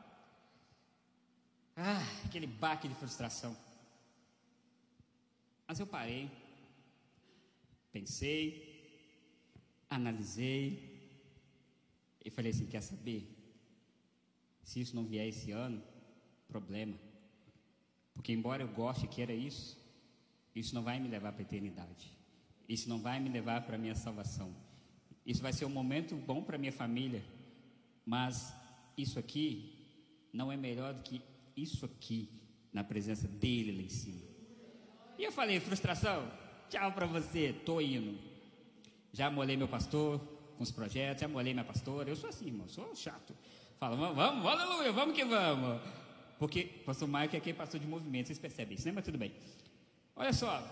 Ah, 1.76 2.04
aquele 2.26 2.46
baque 2.46 2.90
de 2.90 2.96
frustração. 2.96 3.56
Mas 5.66 5.80
eu 5.80 5.88
parei, 5.88 6.30
pensei, 7.92 8.70
analisei 9.90 11.00
e 12.26 12.30
falei 12.30 12.52
assim: 12.52 12.66
quer 12.66 12.82
saber? 12.82 13.36
Se 14.62 14.82
isso 14.82 14.96
não 14.96 15.06
vier 15.06 15.28
esse 15.28 15.52
ano, 15.52 15.82
problema. 16.48 16.98
Porque, 18.14 18.34
embora 18.34 18.64
eu 18.64 18.68
goste 18.68 19.08
que 19.08 19.22
era 19.22 19.34
isso, 19.34 19.78
isso 20.54 20.76
não 20.76 20.84
vai 20.84 21.00
me 21.00 21.08
levar 21.08 21.32
para 21.32 21.42
a 21.42 21.46
eternidade. 21.46 22.12
Isso 22.68 22.90
não 22.90 23.00
vai 23.00 23.20
me 23.20 23.30
levar 23.30 23.66
para 23.66 23.76
a 23.76 23.80
minha 23.80 23.96
salvação. 23.96 24.54
Isso 25.26 25.42
vai 25.42 25.54
ser 25.54 25.66
um 25.66 25.70
momento 25.70 26.16
bom 26.16 26.42
para 26.42 26.58
minha 26.58 26.72
família, 26.72 27.24
mas 28.06 28.54
isso 28.98 29.20
aqui 29.20 29.76
não 30.34 30.52
é 30.52 30.58
melhor 30.58 30.94
do 30.94 31.04
que 31.04 31.22
isso 31.56 31.86
aqui 31.86 32.30
na 32.72 32.84
presença 32.84 33.28
dele 33.28 33.72
lá 33.78 33.82
em 33.84 33.90
cima. 33.90 34.22
E 35.18 35.24
eu 35.24 35.32
falei, 35.32 35.60
frustração, 35.60 36.32
tchau 36.70 36.92
para 36.94 37.06
você, 37.06 37.54
tô 37.66 37.82
indo. 37.82 38.18
Já 39.12 39.30
molhei 39.30 39.58
meu 39.58 39.68
pastor 39.68 40.20
com 40.58 40.64
os 40.64 40.72
projetos, 40.72 41.22
já 41.22 41.28
molhei 41.28 41.54
minha 41.54 41.66
pastora. 41.66 42.10
Eu 42.10 42.16
sou 42.16 42.30
assim, 42.30 42.48
irmão, 42.48 42.68
sou 42.68 42.96
chato. 42.96 43.36
Fala, 43.80 43.96
vamos, 43.96 44.16
vamos, 44.16 44.46
aleluia, 44.46 44.92
vamos 44.92 45.16
que 45.16 45.26
vamos. 45.26 45.82
Porque 46.38 46.64
pastor 46.86 47.08
Mike 47.08 47.36
é 47.36 47.40
quem 47.40 47.54
passou 47.54 47.80
de 47.80 47.86
movimento, 47.86 48.28
vocês 48.28 48.40
percebem 48.40 48.76
isso, 48.76 48.86
né? 48.86 48.94
Mas 48.94 49.04
tudo 49.04 49.18
bem. 49.18 49.34
Olha 50.16 50.32
só, 50.32 50.64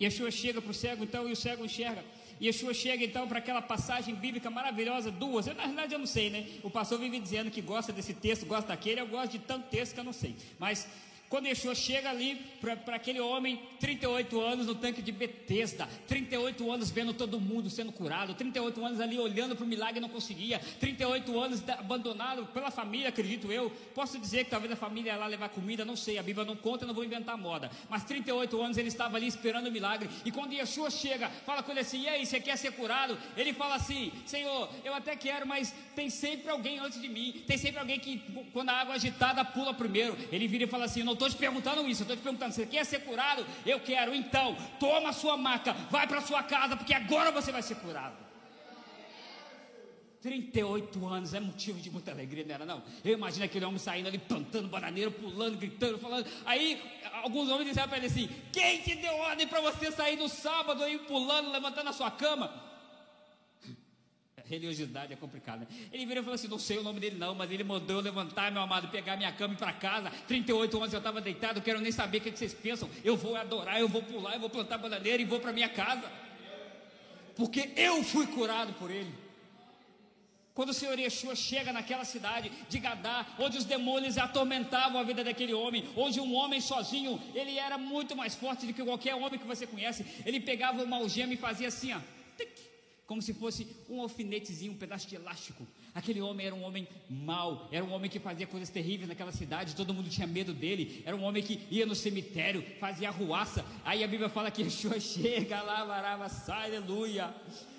Yeshua 0.00 0.30
chega 0.30 0.60
para 0.60 0.70
o 0.70 0.74
cego, 0.74 1.04
então, 1.04 1.28
e 1.28 1.32
o 1.32 1.36
cego 1.36 1.64
enxerga. 1.64 2.04
Yeshua 2.40 2.74
chega 2.74 3.04
então 3.04 3.26
para 3.26 3.38
aquela 3.38 3.62
passagem 3.62 4.14
bíblica 4.14 4.50
maravilhosa, 4.50 5.10
duas. 5.10 5.46
Eu, 5.46 5.54
na 5.54 5.66
verdade 5.66 5.94
eu 5.94 5.98
não 5.98 6.06
sei, 6.06 6.30
né? 6.30 6.46
O 6.62 6.70
pastor 6.70 6.98
vive 6.98 7.18
dizendo 7.18 7.50
que 7.50 7.60
gosta 7.60 7.92
desse 7.92 8.14
texto, 8.14 8.46
gosta 8.46 8.68
daquele, 8.68 9.00
eu 9.00 9.06
gosto 9.06 9.32
de 9.32 9.38
tanto 9.38 9.68
texto 9.68 9.94
que 9.94 10.00
eu 10.00 10.04
não 10.04 10.12
sei. 10.12 10.36
Mas 10.58 10.86
quando 11.28 11.46
Yeshua 11.46 11.74
chega 11.74 12.10
ali 12.10 12.36
para 12.60 12.96
aquele 12.96 13.20
homem, 13.20 13.60
38 13.80 14.40
anos 14.40 14.66
no 14.66 14.74
tanque 14.74 15.02
de 15.02 15.12
Betesda, 15.12 15.88
38 16.06 16.70
anos 16.70 16.90
vendo 16.90 17.12
todo 17.12 17.40
mundo 17.40 17.68
sendo 17.68 17.92
curado, 17.92 18.34
38 18.34 18.84
anos 18.84 19.00
ali 19.00 19.18
olhando 19.18 19.56
para 19.56 19.64
o 19.64 19.68
milagre 19.68 19.98
e 19.98 20.00
não 20.00 20.08
conseguia, 20.08 20.60
38 20.80 21.38
anos 21.38 21.62
abandonado 21.68 22.46
pela 22.46 22.70
família, 22.70 23.08
acredito 23.08 23.50
eu. 23.50 23.70
Posso 23.94 24.18
dizer 24.18 24.44
que 24.44 24.50
talvez 24.50 24.72
a 24.72 24.76
família 24.76 25.12
ia 25.12 25.16
lá 25.16 25.26
levar 25.26 25.48
comida, 25.48 25.84
não 25.84 25.96
sei, 25.96 26.18
a 26.18 26.22
Bíblia 26.22 26.44
não 26.44 26.56
conta, 26.56 26.86
não 26.86 26.94
vou 26.94 27.04
inventar 27.04 27.36
moda. 27.36 27.70
Mas 27.88 28.04
38 28.04 28.60
anos 28.60 28.76
ele 28.78 28.88
estava 28.88 29.16
ali 29.16 29.26
esperando 29.26 29.66
o 29.66 29.72
milagre. 29.72 30.08
E 30.24 30.30
quando 30.30 30.52
Yeshua 30.52 30.90
chega, 30.90 31.28
fala 31.44 31.62
com 31.62 31.70
ele 31.70 31.80
assim: 31.80 32.02
E 32.02 32.08
aí, 32.08 32.24
você 32.24 32.40
quer 32.40 32.56
ser 32.56 32.72
curado? 32.72 33.18
Ele 33.36 33.52
fala 33.52 33.74
assim: 33.74 34.12
Senhor, 34.24 34.68
eu 34.84 34.94
até 34.94 35.16
quero, 35.16 35.46
mas 35.46 35.74
tem 35.94 36.08
sempre 36.08 36.50
alguém 36.50 36.78
antes 36.78 37.00
de 37.00 37.08
mim, 37.08 37.42
tem 37.46 37.58
sempre 37.58 37.80
alguém 37.80 37.98
que, 37.98 38.22
quando 38.52 38.70
a 38.70 38.74
água 38.74 38.94
é 38.94 38.96
agitada, 38.96 39.44
pula 39.44 39.74
primeiro. 39.74 40.16
Ele 40.30 40.46
vira 40.46 40.64
e 40.64 40.66
fala 40.66 40.84
assim: 40.84 41.02
Não 41.02 41.15
estou 41.16 41.28
te 41.28 41.36
perguntando 41.36 41.86
isso, 41.88 42.02
eu 42.02 42.04
estou 42.04 42.16
te 42.16 42.22
perguntando, 42.22 42.52
você 42.54 42.64
quer 42.64 42.84
ser 42.86 43.00
curado? 43.00 43.44
Eu 43.64 43.80
quero, 43.80 44.14
então, 44.14 44.56
toma 44.78 45.10
a 45.10 45.12
sua 45.12 45.36
maca, 45.36 45.72
vai 45.90 46.06
para 46.06 46.20
sua 46.20 46.42
casa, 46.42 46.76
porque 46.76 46.94
agora 46.94 47.30
você 47.30 47.50
vai 47.50 47.62
ser 47.62 47.74
curado. 47.76 48.26
38 50.26 51.06
anos 51.06 51.34
é 51.34 51.40
motivo 51.40 51.78
de 51.78 51.88
muita 51.88 52.10
alegria, 52.10 52.44
não 52.44 52.54
era 52.54 52.66
não? 52.66 52.82
Eu 53.04 53.12
imagino 53.12 53.44
aquele 53.44 53.64
homem 53.64 53.78
saindo 53.78 54.08
ali, 54.08 54.18
plantando 54.18 54.68
bananeiro, 54.68 55.12
pulando, 55.12 55.56
gritando, 55.56 55.98
falando. 55.98 56.26
Aí 56.44 56.82
alguns 57.22 57.48
homens 57.48 57.68
disseram 57.68 57.88
para 57.88 57.98
ele 57.98 58.06
assim: 58.06 58.28
Quem 58.52 58.80
te 58.80 58.96
deu 58.96 59.14
ordem 59.18 59.46
para 59.46 59.60
você 59.60 59.92
sair 59.92 60.16
no 60.16 60.28
sábado 60.28 60.82
aí 60.82 60.98
pulando, 60.98 61.52
levantando 61.52 61.90
a 61.90 61.92
sua 61.92 62.10
cama? 62.10 62.65
Religiosidade 64.48 65.12
é 65.12 65.16
complicada. 65.16 65.60
Né? 65.60 65.88
Ele 65.92 66.06
virou 66.06 66.22
e 66.22 66.24
falou 66.24 66.34
assim: 66.34 66.48
não 66.48 66.58
sei 66.58 66.78
o 66.78 66.82
nome 66.82 67.00
dele 67.00 67.16
não, 67.16 67.34
mas 67.34 67.50
ele 67.50 67.64
mandou 67.64 67.96
eu 67.96 68.02
levantar, 68.02 68.50
meu 68.50 68.62
amado, 68.62 68.88
pegar 68.88 69.16
minha 69.16 69.32
cama 69.32 69.54
e 69.54 69.56
ir 69.56 69.58
para 69.58 69.72
casa. 69.72 70.10
38 70.28 70.76
anos 70.76 70.92
eu 70.92 70.98
estava 70.98 71.20
deitado, 71.20 71.60
quero 71.60 71.80
nem 71.80 71.92
saber 71.92 72.18
o 72.18 72.20
que, 72.20 72.30
vocês 72.30 72.54
pensam. 72.54 72.88
Eu 73.04 73.16
vou 73.16 73.36
adorar, 73.36 73.80
eu 73.80 73.88
vou 73.88 74.02
pular, 74.02 74.34
eu 74.34 74.40
vou 74.40 74.50
plantar 74.50 74.78
bananeira 74.78 75.22
e 75.22 75.24
vou 75.24 75.40
para 75.40 75.52
minha 75.52 75.68
casa. 75.68 76.10
Porque 77.34 77.70
eu 77.76 78.02
fui 78.02 78.26
curado 78.26 78.72
por 78.74 78.90
ele. 78.90 79.26
Quando 80.54 80.70
o 80.70 80.74
Senhor 80.74 80.98
Yeshua 80.98 81.36
chega 81.36 81.70
naquela 81.70 82.02
cidade 82.02 82.50
de 82.70 82.78
Gadá, 82.78 83.26
onde 83.38 83.58
os 83.58 83.66
demônios 83.66 84.16
atormentavam 84.16 84.98
a 84.98 85.04
vida 85.04 85.22
daquele 85.22 85.52
homem, 85.52 85.86
onde 85.94 86.18
um 86.18 86.34
homem 86.34 86.62
sozinho, 86.62 87.20
ele 87.34 87.58
era 87.58 87.76
muito 87.76 88.16
mais 88.16 88.34
forte 88.34 88.64
do 88.64 88.72
que 88.72 88.82
qualquer 88.82 89.14
homem 89.14 89.38
que 89.38 89.46
você 89.46 89.66
conhece. 89.66 90.06
Ele 90.24 90.40
pegava 90.40 90.82
uma 90.82 90.96
algema 90.96 91.34
e 91.34 91.36
fazia 91.36 91.68
assim, 91.68 91.92
ó, 91.92 92.00
como 93.06 93.22
se 93.22 93.32
fosse 93.32 93.66
um 93.88 94.00
alfinetezinho, 94.00 94.72
um 94.72 94.76
pedaço 94.76 95.06
de 95.06 95.14
elástico. 95.14 95.66
Aquele 95.94 96.20
homem 96.20 96.46
era 96.46 96.54
um 96.54 96.64
homem 96.64 96.86
mau, 97.08 97.68
era 97.70 97.84
um 97.84 97.92
homem 97.92 98.10
que 98.10 98.18
fazia 98.18 98.46
coisas 98.46 98.68
terríveis 98.68 99.08
naquela 99.08 99.32
cidade, 99.32 99.76
todo 99.76 99.94
mundo 99.94 100.10
tinha 100.10 100.26
medo 100.26 100.52
dele. 100.52 101.02
Era 101.06 101.16
um 101.16 101.22
homem 101.22 101.42
que 101.42 101.60
ia 101.70 101.86
no 101.86 101.94
cemitério, 101.94 102.64
fazia 102.80 103.08
arruaça. 103.08 103.64
Aí 103.84 104.02
a 104.02 104.08
Bíblia 104.08 104.28
fala 104.28 104.50
que 104.50 104.62
Yeshua 104.62 104.98
chega 105.00 105.62
lá, 105.62 105.84
varava, 105.84 106.26
aleluia. 106.52 107.32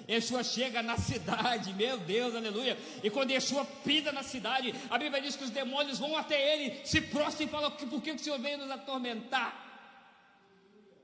Yeshua 0.10 0.42
chega 0.44 0.82
na 0.82 0.98
cidade, 0.98 1.74
meu 1.74 1.98
Deus, 1.98 2.34
aleluia. 2.34 2.78
E 3.04 3.10
quando 3.10 3.32
Yeshua 3.32 3.66
pisa 3.84 4.14
na 4.14 4.24
cidade, 4.24 4.74
a 4.90 4.98
Bíblia 4.98 5.22
diz 5.22 5.36
que 5.36 5.44
os 5.44 5.50
demônios 5.50 6.00
vão 6.00 6.16
até 6.16 6.54
ele, 6.54 6.86
se 6.86 7.02
prostram 7.02 7.46
e 7.46 7.50
falam: 7.50 7.72
Por 7.72 8.02
que 8.02 8.12
o 8.12 8.20
Senhor 8.20 8.40
veio 8.40 8.58
nos 8.58 8.72
atormentar? 8.72 9.66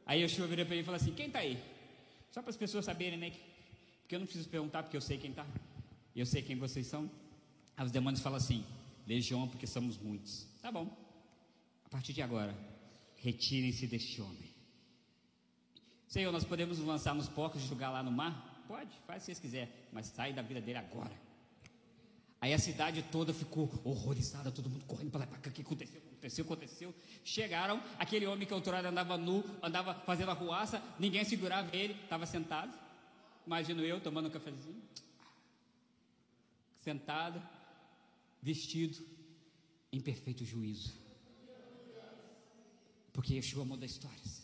Aí 0.05 0.21
Yeshua 0.21 0.47
vira 0.47 0.65
para 0.65 0.75
ele 0.75 0.83
e 0.83 0.85
fala 0.85 0.97
assim: 0.97 1.13
Quem 1.13 1.27
está 1.27 1.39
aí? 1.39 1.59
Só 2.31 2.41
para 2.41 2.49
as 2.49 2.57
pessoas 2.57 2.85
saberem, 2.85 3.19
né? 3.19 3.33
Porque 4.03 4.15
eu 4.15 4.19
não 4.19 4.27
preciso 4.27 4.47
perguntar, 4.49 4.83
porque 4.83 4.95
eu 4.95 5.01
sei 5.01 5.17
quem 5.17 5.31
está. 5.31 5.45
Eu 6.15 6.25
sei 6.25 6.41
quem 6.41 6.55
vocês 6.55 6.85
são. 6.85 7.09
Aí 7.75 7.85
os 7.85 7.91
demônios 7.91 8.21
falam 8.21 8.37
assim: 8.37 8.63
Legião, 9.07 9.47
porque 9.47 9.65
somos 9.65 9.97
muitos. 9.97 10.45
Tá 10.61 10.71
bom. 10.71 10.87
A 11.85 11.89
partir 11.89 12.13
de 12.13 12.21
agora, 12.21 12.55
retirem-se 13.17 13.87
deste 13.87 14.21
homem. 14.21 14.53
Senhor, 16.07 16.31
nós 16.31 16.43
podemos 16.43 16.77
lançar 16.79 17.15
nos 17.15 17.27
porcos 17.27 17.63
e 17.63 17.67
jogar 17.67 17.89
lá 17.89 18.03
no 18.03 18.11
mar? 18.11 18.63
Pode, 18.67 18.91
faz 19.07 19.23
se 19.23 19.27
vocês 19.27 19.39
quiserem, 19.39 19.73
mas 19.91 20.07
sai 20.07 20.31
da 20.31 20.41
vida 20.41 20.61
dele 20.61 20.77
agora. 20.77 21.11
Aí 22.39 22.53
a 22.53 22.59
cidade 22.59 23.01
toda 23.11 23.33
ficou 23.33 23.71
horrorizada, 23.83 24.51
todo 24.51 24.69
mundo 24.69 24.83
correndo 24.85 25.11
para 25.11 25.21
lá 25.21 25.27
para 25.27 25.39
cá. 25.39 25.49
O 25.49 25.53
que 25.53 25.61
aconteceu? 25.61 26.01
Aconteceu, 26.11 26.45
aconteceu. 26.45 26.95
Chegaram, 27.23 27.81
aquele 27.97 28.25
homem 28.25 28.45
que 28.45 28.53
outrora 28.53 28.89
andava 28.89 29.17
nu, 29.17 29.43
andava 29.61 29.93
fazendo 29.93 30.31
a 30.31 30.33
ruaça, 30.33 30.83
ninguém 30.99 31.23
segurava 31.23 31.75
ele, 31.75 31.93
estava 32.03 32.25
sentado. 32.25 32.77
Imagino 33.45 33.83
eu 33.83 33.99
tomando 33.99 34.27
um 34.27 34.31
cafezinho, 34.31 34.81
sentado, 36.79 37.41
vestido 38.41 39.05
em 39.91 39.99
perfeito 39.99 40.43
juízo. 40.45 40.93
Porque 43.11 43.35
Yeshua 43.35 43.63
muda 43.63 43.85
histórias. 43.85 44.43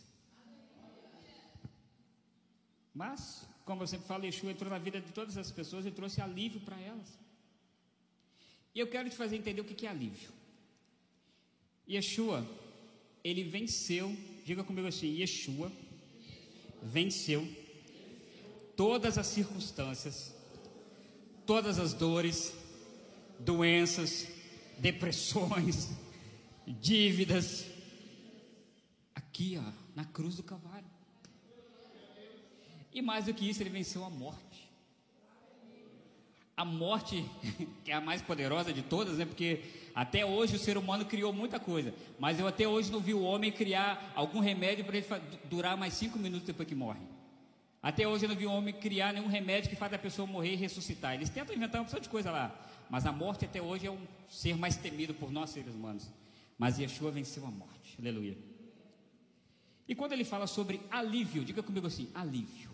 Mas, 2.94 3.48
como 3.66 3.84
eu 3.84 3.88
sempre 3.88 4.08
falo, 4.08 4.26
Yeshua 4.26 4.52
entrou 4.52 4.70
na 4.70 4.78
vida 4.78 5.00
de 5.02 5.12
todas 5.12 5.38
as 5.38 5.52
pessoas 5.52 5.86
e 5.86 5.92
trouxe 5.92 6.22
alívio 6.22 6.60
para 6.62 6.80
elas. 6.80 7.18
E 8.76 8.80
eu 8.80 8.88
quero 8.88 9.10
te 9.10 9.16
fazer 9.16 9.38
entender 9.38 9.62
o 9.62 9.66
que 9.66 9.86
é 9.86 9.90
alívio. 9.90 10.32
Yeshua, 11.90 12.48
ele 13.24 13.44
venceu, 13.44 14.16
diga 14.46 14.64
comigo 14.64 14.88
assim: 14.88 15.18
Yeshua 15.18 15.72
venceu 16.84 17.48
todas 18.80 19.18
as 19.18 19.28
circunstâncias, 19.28 20.34
todas 21.46 21.78
as 21.78 21.94
dores, 21.94 22.56
doenças, 23.38 24.26
depressões, 24.78 25.90
dívidas, 26.66 27.66
aqui, 29.14 29.60
ó, 29.62 29.72
na 29.94 30.06
cruz 30.06 30.38
do 30.38 30.44
Calvário. 30.44 30.88
E 32.94 33.02
mais 33.02 33.26
do 33.26 33.34
que 33.34 33.50
isso, 33.50 33.62
ele 33.62 33.70
venceu 33.70 34.06
a 34.06 34.10
morte. 34.10 34.72
A 36.56 36.64
morte, 36.64 37.30
que 37.84 37.92
é 37.92 37.96
a 37.96 38.00
mais 38.00 38.22
poderosa 38.22 38.72
de 38.72 38.82
todas, 38.82 39.18
né? 39.18 39.26
Porque 39.26 39.62
até 39.94 40.26
hoje 40.26 40.56
o 40.56 40.60
ser 40.60 40.78
humano 40.78 41.04
criou 41.04 41.34
muita 41.34 41.60
coisa, 41.60 41.94
mas 42.18 42.40
eu 42.40 42.48
até 42.48 42.66
hoje 42.66 42.90
não 42.90 43.02
vi 43.02 43.14
o 43.14 43.24
homem 43.24 43.52
criar 43.52 44.14
algum 44.16 44.40
remédio 44.40 44.86
para 44.86 44.96
ele 44.96 45.08
durar 45.50 45.76
mais 45.76 45.96
cinco 45.96 46.18
minutos 46.18 46.48
depois 46.48 46.66
que 46.66 46.76
morre. 46.76 47.19
Até 47.82 48.08
hoje 48.08 48.26
eu 48.26 48.30
não 48.30 48.36
vi 48.36 48.46
o 48.46 48.52
homem 48.52 48.74
criar 48.74 49.14
nenhum 49.14 49.28
remédio 49.28 49.70
que 49.70 49.76
faz 49.76 49.94
a 49.94 49.98
pessoa 49.98 50.28
morrer 50.28 50.54
e 50.54 50.56
ressuscitar. 50.58 51.14
Eles 51.14 51.30
tentam 51.30 51.56
inventar 51.56 51.80
uma 51.80 51.84
opção 51.84 52.00
de 52.00 52.10
coisa 52.10 52.30
lá, 52.30 52.54
mas 52.90 53.06
a 53.06 53.12
morte 53.12 53.46
até 53.46 53.62
hoje 53.62 53.88
é 53.88 53.92
um 53.92 54.06
ser 54.28 54.58
mais 54.58 54.76
temido 54.76 55.14
por 55.14 55.32
nós 55.32 55.52
seres 55.52 55.74
humanos. 55.74 56.10
Mas 56.58 56.78
Yeshua 56.78 57.10
venceu 57.10 57.46
a 57.46 57.52
morte. 57.52 57.96
Aleluia. 57.98 58.38
E 59.88 59.96
quando 59.96 60.12
ele 60.12 60.26
fala 60.26 60.46
sobre 60.46 60.82
alívio, 60.92 61.46
diga 61.46 61.64
comigo 61.64 61.88
assim: 61.88 62.10
alívio. 62.14 62.70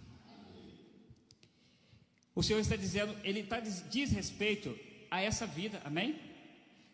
O 2.33 2.41
Senhor 2.41 2.59
está 2.59 2.75
dizendo, 2.75 3.15
ele 3.23 3.41
está, 3.41 3.59
diz 3.59 4.11
respeito 4.11 4.77
a 5.09 5.21
essa 5.21 5.45
vida, 5.45 5.81
amém? 5.85 6.19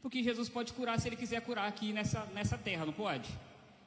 Porque 0.02 0.21
Jesus 0.21 0.50
pode 0.50 0.74
curar 0.74 1.00
se 1.00 1.08
ele 1.08 1.15
quiser 1.15 1.41
curar 1.41 1.67
aqui 1.67 1.93
nessa, 1.93 2.26
nessa 2.28 2.58
terra, 2.58 2.86
não 2.86 2.93
pode? 2.93 3.30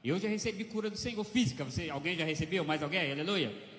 Eu 0.02 0.18
já 0.18 0.28
recebi 0.28 0.64
cura 0.64 0.90
do 0.90 0.96
Senhor 0.96 1.22
física, 1.22 1.64
você, 1.64 1.90
alguém 1.90 2.16
já 2.16 2.24
recebeu? 2.24 2.64
Mais 2.64 2.82
alguém? 2.82 3.12
Aleluia. 3.12 3.73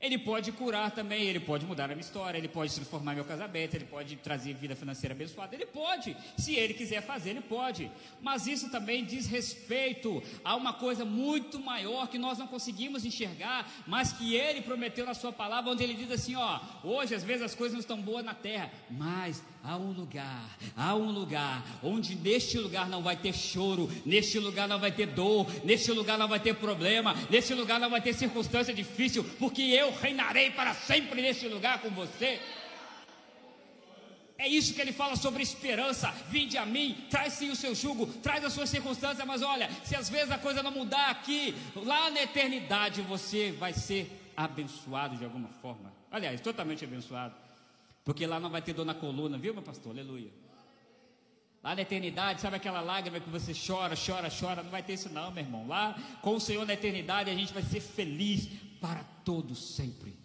Ele 0.00 0.18
pode 0.18 0.50
curar 0.52 0.90
também, 0.90 1.24
ele 1.24 1.40
pode 1.40 1.66
mudar 1.66 1.84
a 1.84 1.88
minha 1.88 2.00
história, 2.00 2.38
ele 2.38 2.48
pode 2.48 2.74
transformar 2.74 3.14
meu 3.14 3.24
casamento, 3.24 3.74
ele 3.74 3.84
pode 3.84 4.16
trazer 4.16 4.54
vida 4.54 4.74
financeira 4.74 5.14
abençoada, 5.14 5.54
ele 5.54 5.66
pode, 5.66 6.16
se 6.38 6.54
ele 6.54 6.72
quiser 6.72 7.02
fazer, 7.02 7.30
ele 7.30 7.42
pode. 7.42 7.90
Mas 8.22 8.46
isso 8.46 8.70
também 8.70 9.04
diz 9.04 9.26
respeito 9.26 10.22
a 10.42 10.56
uma 10.56 10.72
coisa 10.72 11.04
muito 11.04 11.60
maior 11.60 12.08
que 12.08 12.18
nós 12.18 12.38
não 12.38 12.46
conseguimos 12.46 13.04
enxergar, 13.04 13.70
mas 13.86 14.10
que 14.12 14.34
ele 14.34 14.62
prometeu 14.62 15.04
na 15.04 15.12
sua 15.12 15.32
palavra, 15.32 15.70
onde 15.70 15.82
ele 15.82 15.94
diz 15.94 16.10
assim: 16.10 16.34
ó, 16.34 16.60
hoje 16.82 17.14
às 17.14 17.22
vezes 17.22 17.42
as 17.42 17.54
coisas 17.54 17.74
não 17.74 17.80
estão 17.80 18.00
boas 18.00 18.24
na 18.24 18.32
terra, 18.34 18.70
mas 18.90 19.42
há 19.62 19.76
um 19.76 19.92
lugar, 19.92 20.48
há 20.76 20.94
um 20.94 21.10
lugar 21.10 21.62
onde 21.82 22.14
neste 22.14 22.58
lugar 22.58 22.88
não 22.88 23.02
vai 23.02 23.16
ter 23.16 23.34
choro, 23.34 23.90
neste 24.04 24.38
lugar 24.38 24.66
não 24.68 24.78
vai 24.78 24.92
ter 24.92 25.06
dor, 25.06 25.46
neste 25.64 25.92
lugar 25.92 26.18
não 26.18 26.28
vai 26.28 26.40
ter 26.40 26.54
problema, 26.54 27.14
neste 27.28 27.54
lugar 27.54 27.78
não 27.78 27.90
vai 27.90 28.00
ter 28.00 28.14
circunstância 28.14 28.72
difícil, 28.72 29.24
porque 29.38 29.62
eu 29.62 29.92
reinarei 30.00 30.50
para 30.50 30.74
sempre 30.74 31.20
neste 31.20 31.46
lugar 31.48 31.80
com 31.80 31.90
você. 31.90 32.40
É 34.38 34.48
isso 34.48 34.72
que 34.72 34.80
ele 34.80 34.92
fala 34.92 35.16
sobre 35.16 35.42
esperança. 35.42 36.10
Vinde 36.30 36.56
a 36.56 36.64
mim, 36.64 36.96
traz 37.10 37.34
sim 37.34 37.50
o 37.50 37.56
seu 37.56 37.74
jugo, 37.74 38.06
traz 38.06 38.42
as 38.42 38.54
suas 38.54 38.70
circunstâncias, 38.70 39.26
mas 39.26 39.42
olha, 39.42 39.70
se 39.84 39.94
às 39.94 40.08
vezes 40.08 40.30
a 40.30 40.38
coisa 40.38 40.62
não 40.62 40.70
mudar 40.70 41.10
aqui, 41.10 41.54
lá 41.76 42.10
na 42.10 42.22
eternidade 42.22 43.02
você 43.02 43.52
vai 43.52 43.74
ser 43.74 44.32
abençoado 44.34 45.16
de 45.16 45.24
alguma 45.24 45.50
forma. 45.60 45.92
Aliás, 46.10 46.40
totalmente 46.40 46.82
abençoado. 46.82 47.49
Porque 48.10 48.26
lá 48.26 48.40
não 48.40 48.50
vai 48.50 48.60
ter 48.60 48.74
dor 48.74 48.84
na 48.84 48.92
coluna, 48.92 49.38
viu, 49.38 49.54
meu 49.54 49.62
pastor? 49.62 49.92
Aleluia. 49.92 50.32
Lá 51.62 51.76
na 51.76 51.82
eternidade, 51.82 52.40
sabe 52.40 52.56
aquela 52.56 52.80
lágrima 52.80 53.20
que 53.20 53.30
você 53.30 53.52
chora, 53.54 53.94
chora, 53.94 54.28
chora? 54.28 54.64
Não 54.64 54.70
vai 54.72 54.82
ter 54.82 54.94
isso, 54.94 55.08
não, 55.10 55.30
meu 55.30 55.44
irmão. 55.44 55.68
Lá 55.68 55.94
com 56.20 56.34
o 56.34 56.40
Senhor 56.40 56.66
na 56.66 56.74
eternidade, 56.74 57.30
a 57.30 57.34
gente 57.36 57.52
vai 57.52 57.62
ser 57.62 57.80
feliz 57.80 58.48
para 58.80 59.04
todos 59.24 59.76
sempre. 59.76 60.18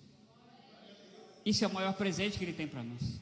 Isso 1.46 1.64
é 1.64 1.68
o 1.68 1.74
maior 1.76 1.94
presente 1.94 2.40
que 2.40 2.44
Ele 2.44 2.54
tem 2.54 2.68
para 2.68 2.82
nós. 2.82 3.22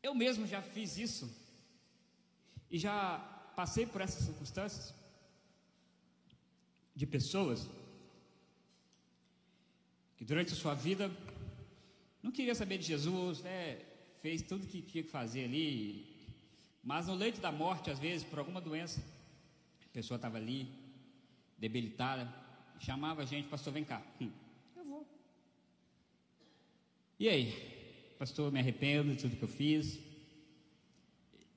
Eu 0.00 0.14
mesmo 0.14 0.46
já 0.46 0.62
fiz 0.62 0.96
isso 0.98 1.28
e 2.70 2.78
já 2.78 3.18
passei 3.56 3.86
por 3.86 4.00
essas 4.00 4.24
circunstâncias 4.24 4.94
de 6.94 7.06
pessoas 7.06 7.68
que 10.16 10.24
durante 10.24 10.52
a 10.52 10.56
sua 10.56 10.74
vida 10.74 11.10
não 12.22 12.30
queria 12.30 12.54
saber 12.54 12.78
de 12.78 12.84
Jesus, 12.84 13.42
né? 13.42 13.78
fez 14.26 14.42
tudo 14.42 14.66
que 14.66 14.82
tinha 14.82 15.04
que 15.04 15.10
fazer 15.10 15.44
ali, 15.44 16.04
mas 16.82 17.06
no 17.06 17.14
leito 17.14 17.40
da 17.40 17.52
morte, 17.52 17.90
às 17.90 17.98
vezes, 17.98 18.26
por 18.26 18.38
alguma 18.38 18.60
doença, 18.60 19.00
a 19.84 19.88
pessoa 19.92 20.16
estava 20.16 20.36
ali, 20.36 20.68
debilitada, 21.56 22.32
chamava 22.80 23.22
a 23.22 23.24
gente, 23.24 23.48
pastor, 23.48 23.72
vem 23.72 23.84
cá. 23.84 24.02
Hum, 24.20 24.30
eu 24.76 24.84
vou. 24.84 25.06
E 27.18 27.28
aí, 27.28 28.14
pastor, 28.18 28.50
me 28.52 28.58
arrependo 28.58 29.14
de 29.14 29.22
tudo 29.22 29.36
que 29.36 29.42
eu 29.42 29.48
fiz. 29.48 29.98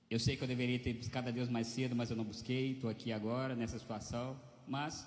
Eu 0.09 0.19
sei 0.19 0.35
que 0.35 0.43
eu 0.43 0.47
deveria 0.47 0.79
ter 0.79 0.93
buscado 0.93 1.29
a 1.29 1.31
Deus 1.31 1.49
mais 1.49 1.67
cedo, 1.67 1.95
mas 1.95 2.09
eu 2.09 2.17
não 2.17 2.23
busquei, 2.23 2.73
estou 2.73 2.89
aqui 2.89 3.11
agora 3.11 3.55
nessa 3.55 3.77
situação. 3.77 4.39
Mas, 4.67 5.05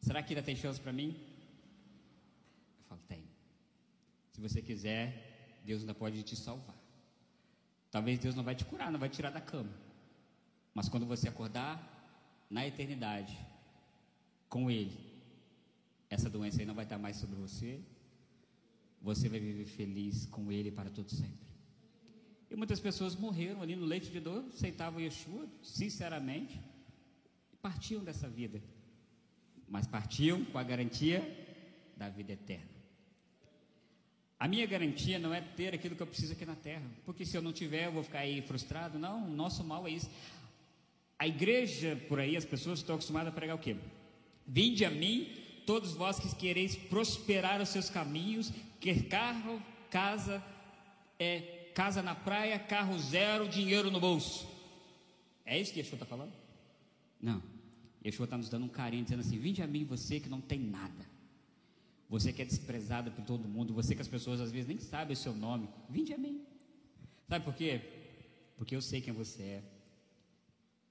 será 0.00 0.22
que 0.22 0.32
ainda 0.32 0.44
tem 0.44 0.56
chance 0.56 0.80
para 0.80 0.92
mim? 0.92 1.14
Eu 2.78 2.84
falo, 2.88 3.00
tem. 3.08 3.24
Se 4.32 4.40
você 4.40 4.60
quiser, 4.60 5.60
Deus 5.64 5.82
ainda 5.82 5.94
pode 5.94 6.22
te 6.22 6.34
salvar. 6.34 6.76
Talvez 7.90 8.18
Deus 8.18 8.34
não 8.34 8.42
vai 8.42 8.54
te 8.54 8.64
curar, 8.64 8.90
não 8.90 8.98
vai 8.98 9.08
te 9.08 9.16
tirar 9.16 9.30
da 9.30 9.40
cama. 9.40 9.72
Mas 10.74 10.88
quando 10.88 11.06
você 11.06 11.28
acordar 11.28 12.46
na 12.48 12.66
eternidade 12.66 13.38
com 14.48 14.70
Ele, 14.70 14.98
essa 16.08 16.28
doença 16.28 16.60
aí 16.60 16.66
não 16.66 16.74
vai 16.74 16.84
estar 16.84 16.98
mais 16.98 17.16
sobre 17.16 17.36
você. 17.36 17.80
Você 19.02 19.28
vai 19.28 19.40
viver 19.40 19.66
feliz 19.66 20.26
com 20.26 20.50
Ele 20.50 20.70
para 20.70 20.90
todo 20.90 21.10
sempre. 21.10 21.42
E 22.50 22.56
muitas 22.56 22.80
pessoas 22.80 23.14
morreram 23.16 23.62
ali 23.62 23.76
no 23.76 23.84
leite 23.84 24.10
de 24.10 24.20
dor, 24.20 24.44
aceitavam 24.52 25.00
Yeshua, 25.00 25.46
sinceramente, 25.62 26.60
e 27.52 27.56
partiam 27.56 28.02
dessa 28.04 28.28
vida. 28.28 28.62
Mas 29.68 29.86
partiam 29.86 30.44
com 30.46 30.58
a 30.58 30.62
garantia 30.62 31.20
da 31.96 32.08
vida 32.08 32.32
eterna. 32.32 32.81
A 34.42 34.48
minha 34.48 34.66
garantia 34.66 35.20
não 35.20 35.32
é 35.32 35.40
ter 35.40 35.72
aquilo 35.72 35.94
que 35.94 36.02
eu 36.02 36.06
preciso 36.08 36.32
aqui 36.32 36.44
na 36.44 36.56
terra, 36.56 36.82
porque 37.06 37.24
se 37.24 37.36
eu 37.36 37.40
não 37.40 37.52
tiver, 37.52 37.86
eu 37.86 37.92
vou 37.92 38.02
ficar 38.02 38.18
aí 38.18 38.42
frustrado. 38.42 38.98
Não, 38.98 39.28
o 39.28 39.30
nosso 39.30 39.62
mal 39.62 39.86
é 39.86 39.92
isso. 39.92 40.10
A 41.16 41.28
igreja 41.28 41.94
por 42.08 42.18
aí, 42.18 42.36
as 42.36 42.44
pessoas 42.44 42.80
estão 42.80 42.96
acostumadas 42.96 43.32
a 43.32 43.36
pregar 43.36 43.54
o 43.54 43.58
quê? 43.60 43.76
Vinde 44.44 44.84
a 44.84 44.90
mim, 44.90 45.32
todos 45.64 45.94
vós 45.94 46.18
que 46.18 46.34
quereis 46.34 46.74
prosperar 46.74 47.62
os 47.62 47.68
seus 47.68 47.88
caminhos, 47.88 48.52
que 48.80 49.04
carro, 49.04 49.62
casa, 49.88 50.42
é, 51.20 51.70
casa 51.72 52.02
na 52.02 52.16
praia, 52.16 52.58
carro 52.58 52.98
zero, 52.98 53.48
dinheiro 53.48 53.92
no 53.92 54.00
bolso. 54.00 54.48
É 55.46 55.56
isso 55.56 55.72
que 55.72 55.78
Yeshua 55.78 55.94
está 55.94 56.06
falando? 56.06 56.32
Não. 57.20 57.40
Yeshua 58.04 58.24
está 58.24 58.36
nos 58.36 58.48
dando 58.48 58.64
um 58.64 58.68
carinho, 58.68 59.04
dizendo 59.04 59.20
assim: 59.20 59.38
Vinde 59.38 59.62
a 59.62 59.68
mim, 59.68 59.84
você 59.84 60.18
que 60.18 60.28
não 60.28 60.40
tem 60.40 60.58
nada. 60.58 61.11
Você 62.12 62.30
que 62.30 62.42
é 62.42 62.44
desprezado 62.44 63.10
por 63.10 63.24
todo 63.24 63.48
mundo, 63.48 63.72
você 63.72 63.94
que 63.94 64.02
as 64.02 64.06
pessoas 64.06 64.38
às 64.38 64.52
vezes 64.52 64.68
nem 64.68 64.78
sabem 64.78 65.14
o 65.14 65.16
seu 65.16 65.34
nome, 65.34 65.66
vinde 65.88 66.12
a 66.12 66.18
mim. 66.18 66.44
Sabe 67.26 67.42
por 67.42 67.54
quê? 67.54 67.80
Porque 68.58 68.76
eu 68.76 68.82
sei 68.82 69.00
quem 69.00 69.14
você 69.14 69.42
é. 69.42 69.62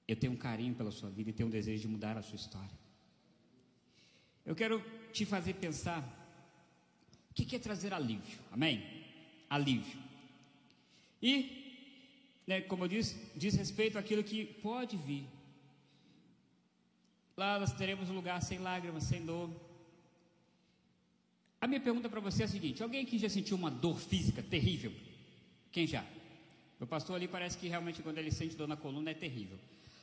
Eu 0.08 0.16
tenho 0.16 0.32
um 0.32 0.36
carinho 0.36 0.74
pela 0.74 0.90
sua 0.90 1.10
vida 1.10 1.30
e 1.30 1.32
tenho 1.32 1.48
um 1.48 1.52
desejo 1.52 1.82
de 1.82 1.86
mudar 1.86 2.18
a 2.18 2.22
sua 2.22 2.34
história. 2.34 2.76
Eu 4.44 4.56
quero 4.56 4.84
te 5.12 5.24
fazer 5.24 5.54
pensar 5.54 6.02
o 7.30 7.34
que 7.34 7.54
é 7.54 7.58
trazer 7.60 7.94
alívio, 7.94 8.40
amém? 8.50 8.82
Alívio. 9.48 10.02
E, 11.22 11.34
né, 12.48 12.62
como 12.62 12.82
eu 12.82 12.88
disse, 12.88 13.16
diz 13.36 13.54
respeito 13.54 13.96
àquilo 13.96 14.24
que 14.24 14.44
pode 14.44 14.96
vir. 14.96 15.24
Lá 17.36 17.60
nós 17.60 17.72
teremos 17.72 18.10
um 18.10 18.14
lugar 18.14 18.42
sem 18.42 18.58
lágrimas, 18.58 19.04
sem 19.04 19.24
dor, 19.24 19.48
a 21.62 21.68
minha 21.68 21.80
pergunta 21.80 22.08
para 22.08 22.18
você 22.18 22.42
é 22.42 22.44
a 22.44 22.48
seguinte: 22.48 22.82
alguém 22.82 23.04
aqui 23.04 23.16
já 23.16 23.28
sentiu 23.28 23.56
uma 23.56 23.70
dor 23.70 23.96
física 24.00 24.42
terrível? 24.42 24.92
Quem 25.70 25.86
já? 25.86 26.04
O 26.80 26.86
pastor 26.86 27.14
ali 27.14 27.28
parece 27.28 27.56
que 27.56 27.68
realmente 27.68 28.02
quando 28.02 28.18
ele 28.18 28.32
sente 28.32 28.56
dor 28.56 28.66
na 28.66 28.76
coluna 28.76 29.12
é 29.12 29.14
terrível. 29.14 29.56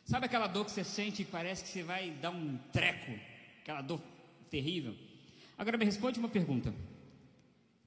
Sabe 0.05 0.25
aquela 0.25 0.47
dor 0.47 0.63
que 0.63 0.71
você 0.71 0.85
sente 0.85 1.21
e 1.21 1.25
parece 1.25 1.63
que 1.63 1.69
você 1.69 1.83
vai 1.83 2.11
dar 2.11 2.31
um 2.31 2.57
treco? 2.71 3.11
Aquela 3.61 3.81
dor 3.81 4.01
terrível? 4.49 4.95
Agora 5.57 5.77
me 5.77 5.83
responde 5.83 6.17
uma 6.17 6.29
pergunta: 6.29 6.73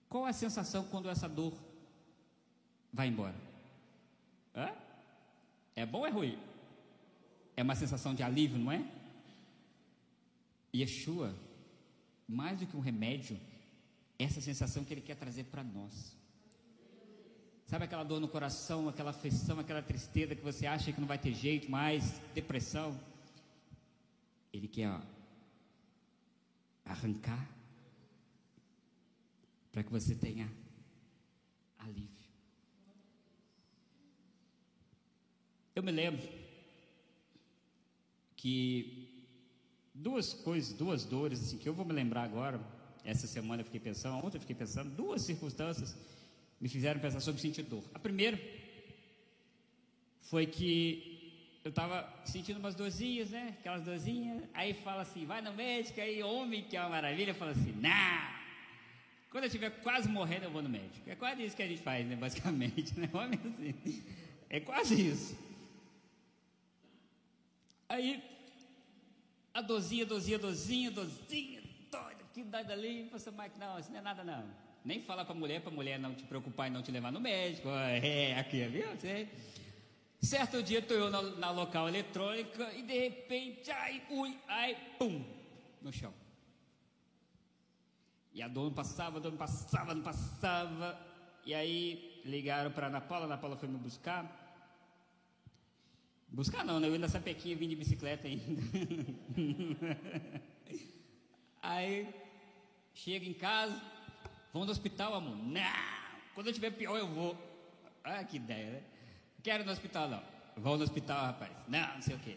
qual 0.06 0.26
a 0.26 0.34
sensação 0.34 0.84
quando 0.84 1.08
essa 1.08 1.26
dor 1.26 1.54
vai 2.92 3.08
embora? 3.08 3.34
Hã? 4.54 4.70
É 5.74 5.86
bom 5.86 6.00
ou 6.00 6.06
é 6.06 6.10
ruim? 6.10 6.38
É 7.56 7.62
uma 7.62 7.74
sensação 7.74 8.14
de 8.14 8.22
alívio, 8.22 8.58
não 8.58 8.70
é? 8.70 8.84
Yeshua, 10.74 11.34
mais 12.28 12.58
do 12.60 12.66
que 12.66 12.76
um 12.76 12.80
remédio, 12.80 13.40
essa 14.24 14.40
sensação 14.40 14.84
que 14.84 14.92
ele 14.94 15.00
quer 15.00 15.16
trazer 15.16 15.44
para 15.44 15.62
nós. 15.62 16.16
Sabe 17.66 17.84
aquela 17.84 18.04
dor 18.04 18.20
no 18.20 18.28
coração, 18.28 18.88
aquela 18.88 19.10
aflição, 19.10 19.58
aquela 19.58 19.80
tristeza 19.80 20.34
que 20.34 20.42
você 20.42 20.66
acha 20.66 20.92
que 20.92 21.00
não 21.00 21.08
vai 21.08 21.18
ter 21.18 21.32
jeito 21.32 21.70
mais, 21.70 22.20
depressão? 22.34 23.00
Ele 24.52 24.68
quer 24.68 24.90
ó, 24.90 25.00
arrancar 26.84 27.48
para 29.72 29.82
que 29.82 29.90
você 29.90 30.14
tenha 30.14 30.52
alívio. 31.78 32.28
Eu 35.74 35.82
me 35.82 35.90
lembro 35.90 36.28
que 38.36 39.24
duas 39.94 40.34
coisas, 40.34 40.74
duas 40.74 41.04
dores 41.04 41.40
assim 41.40 41.56
que 41.56 41.68
eu 41.68 41.72
vou 41.72 41.86
me 41.86 41.94
lembrar 41.94 42.24
agora. 42.24 42.60
Essa 43.04 43.26
semana 43.26 43.62
eu 43.62 43.64
fiquei 43.64 43.80
pensando, 43.80 44.24
ontem 44.24 44.36
eu 44.36 44.40
fiquei 44.40 44.56
pensando, 44.56 44.90
duas 44.90 45.22
circunstâncias 45.22 45.96
me 46.60 46.68
fizeram 46.68 47.00
pensar 47.00 47.20
sobre 47.20 47.40
sentir 47.40 47.62
dor. 47.62 47.82
A 47.92 47.98
primeira 47.98 48.38
foi 50.20 50.46
que 50.46 51.12
eu 51.64 51.70
estava 51.70 52.08
sentindo 52.24 52.58
umas 52.58 52.74
dorzinhas, 52.74 53.30
né? 53.30 53.56
Aquelas 53.58 53.82
dorzinhas. 53.82 54.42
Aí 54.54 54.74
fala 54.74 55.02
assim, 55.02 55.24
vai 55.26 55.40
no 55.40 55.52
médico, 55.52 56.00
aí 56.00 56.22
homem, 56.22 56.64
que 56.64 56.76
é 56.76 56.80
uma 56.80 56.90
maravilha, 56.90 57.34
fala 57.34 57.52
assim, 57.52 57.72
não. 57.72 58.32
Quando 59.30 59.44
eu 59.44 59.48
estiver 59.48 59.70
quase 59.82 60.08
morrendo, 60.08 60.44
eu 60.44 60.50
vou 60.50 60.62
no 60.62 60.68
médico. 60.68 61.08
É 61.08 61.14
quase 61.14 61.44
isso 61.44 61.56
que 61.56 61.62
a 61.62 61.68
gente 61.68 61.82
faz, 61.82 62.06
né? 62.06 62.16
Basicamente, 62.16 62.92
né? 63.00 63.08
Homem 63.12 63.40
assim. 63.44 64.02
É 64.50 64.60
quase 64.60 65.08
isso. 65.08 65.38
Aí, 67.88 68.22
a 69.54 69.62
dorzinha, 69.62 70.04
dorzinha, 70.04 70.38
dorzinha, 70.38 70.90
dorzinha, 70.90 71.61
que 72.32 72.42
doida 72.42 72.72
ali. 72.72 73.08
Você, 73.12 73.30
Mike, 73.30 73.58
não, 73.58 73.78
isso 73.78 73.90
não 73.90 73.98
é 73.98 74.02
nada 74.02 74.24
não. 74.24 74.44
Nem 74.84 75.00
fala 75.00 75.24
para 75.24 75.34
a 75.34 75.38
mulher, 75.38 75.60
para 75.60 75.70
a 75.70 75.74
mulher 75.74 75.98
não 75.98 76.14
te 76.14 76.24
preocupar 76.24 76.66
e 76.66 76.70
não 76.70 76.82
te 76.82 76.90
levar 76.90 77.12
no 77.12 77.20
médico. 77.20 77.68
É, 77.68 78.38
aqui, 78.38 78.66
viu? 78.66 78.88
Você... 78.96 79.28
Certo 80.20 80.62
dia 80.62 80.78
estou 80.78 80.96
eu 80.96 81.10
na, 81.10 81.20
na, 81.20 81.50
local 81.50 81.88
eletrônica 81.88 82.72
e 82.74 82.82
de 82.82 82.96
repente, 82.96 83.72
ai, 83.72 84.00
ui, 84.08 84.38
ai, 84.46 84.76
pum, 84.96 85.24
no 85.80 85.92
chão. 85.92 86.14
E 88.32 88.40
a 88.40 88.46
dor 88.46 88.66
não 88.66 88.72
passava, 88.72 89.18
a 89.18 89.20
dor 89.20 89.32
não 89.32 89.38
passava, 89.38 89.94
não 89.94 90.02
passava. 90.02 90.96
E 91.44 91.52
aí 91.52 92.22
ligaram 92.24 92.70
para 92.70 92.86
Ana 92.86 93.00
Paula, 93.00 93.24
a 93.24 93.26
Ana 93.26 93.36
Paula 93.36 93.56
foi 93.56 93.68
me 93.68 93.76
buscar. 93.76 94.40
Buscar 96.28 96.64
não, 96.64 96.78
né? 96.78 96.86
Eu 96.86 96.92
ia 96.92 97.00
na 97.00 97.08
Sapequinha 97.08 97.56
vim 97.56 97.68
de 97.68 97.76
bicicleta 97.76 98.28
ainda. 98.28 98.62
aí 101.62 102.12
chega 102.94 103.24
em 103.24 103.32
casa, 103.32 103.80
Vamos 104.52 104.66
no 104.66 104.72
hospital, 104.72 105.14
amor? 105.14 105.36
Não! 105.36 105.62
Quando 106.34 106.48
eu 106.48 106.52
tiver 106.52 106.70
pior, 106.72 106.98
eu 106.98 107.08
vou. 107.08 107.36
Ah, 108.04 108.22
que 108.22 108.36
ideia, 108.36 108.70
né? 108.70 108.82
Quero 109.42 109.64
no 109.64 109.72
hospital, 109.72 110.08
não. 110.10 110.22
Vou 110.58 110.76
no 110.76 110.84
hospital, 110.84 111.24
rapaz. 111.26 111.50
Não, 111.66 111.94
não 111.94 112.02
sei 112.02 112.16
o 112.16 112.18
quê. 112.18 112.36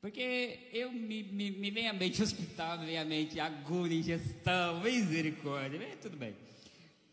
Porque 0.00 0.68
eu 0.72 0.92
me, 0.92 1.22
me, 1.22 1.50
me 1.50 1.70
vem 1.70 1.88
à 1.88 1.92
mente 1.92 2.22
hospital, 2.22 2.78
me 2.78 2.86
vem 2.86 2.98
à 2.98 3.04
mente 3.04 3.40
agulha, 3.40 3.94
ingestão, 3.94 4.80
misericórdia. 4.80 5.96
tudo 6.02 6.18
bem. 6.18 6.36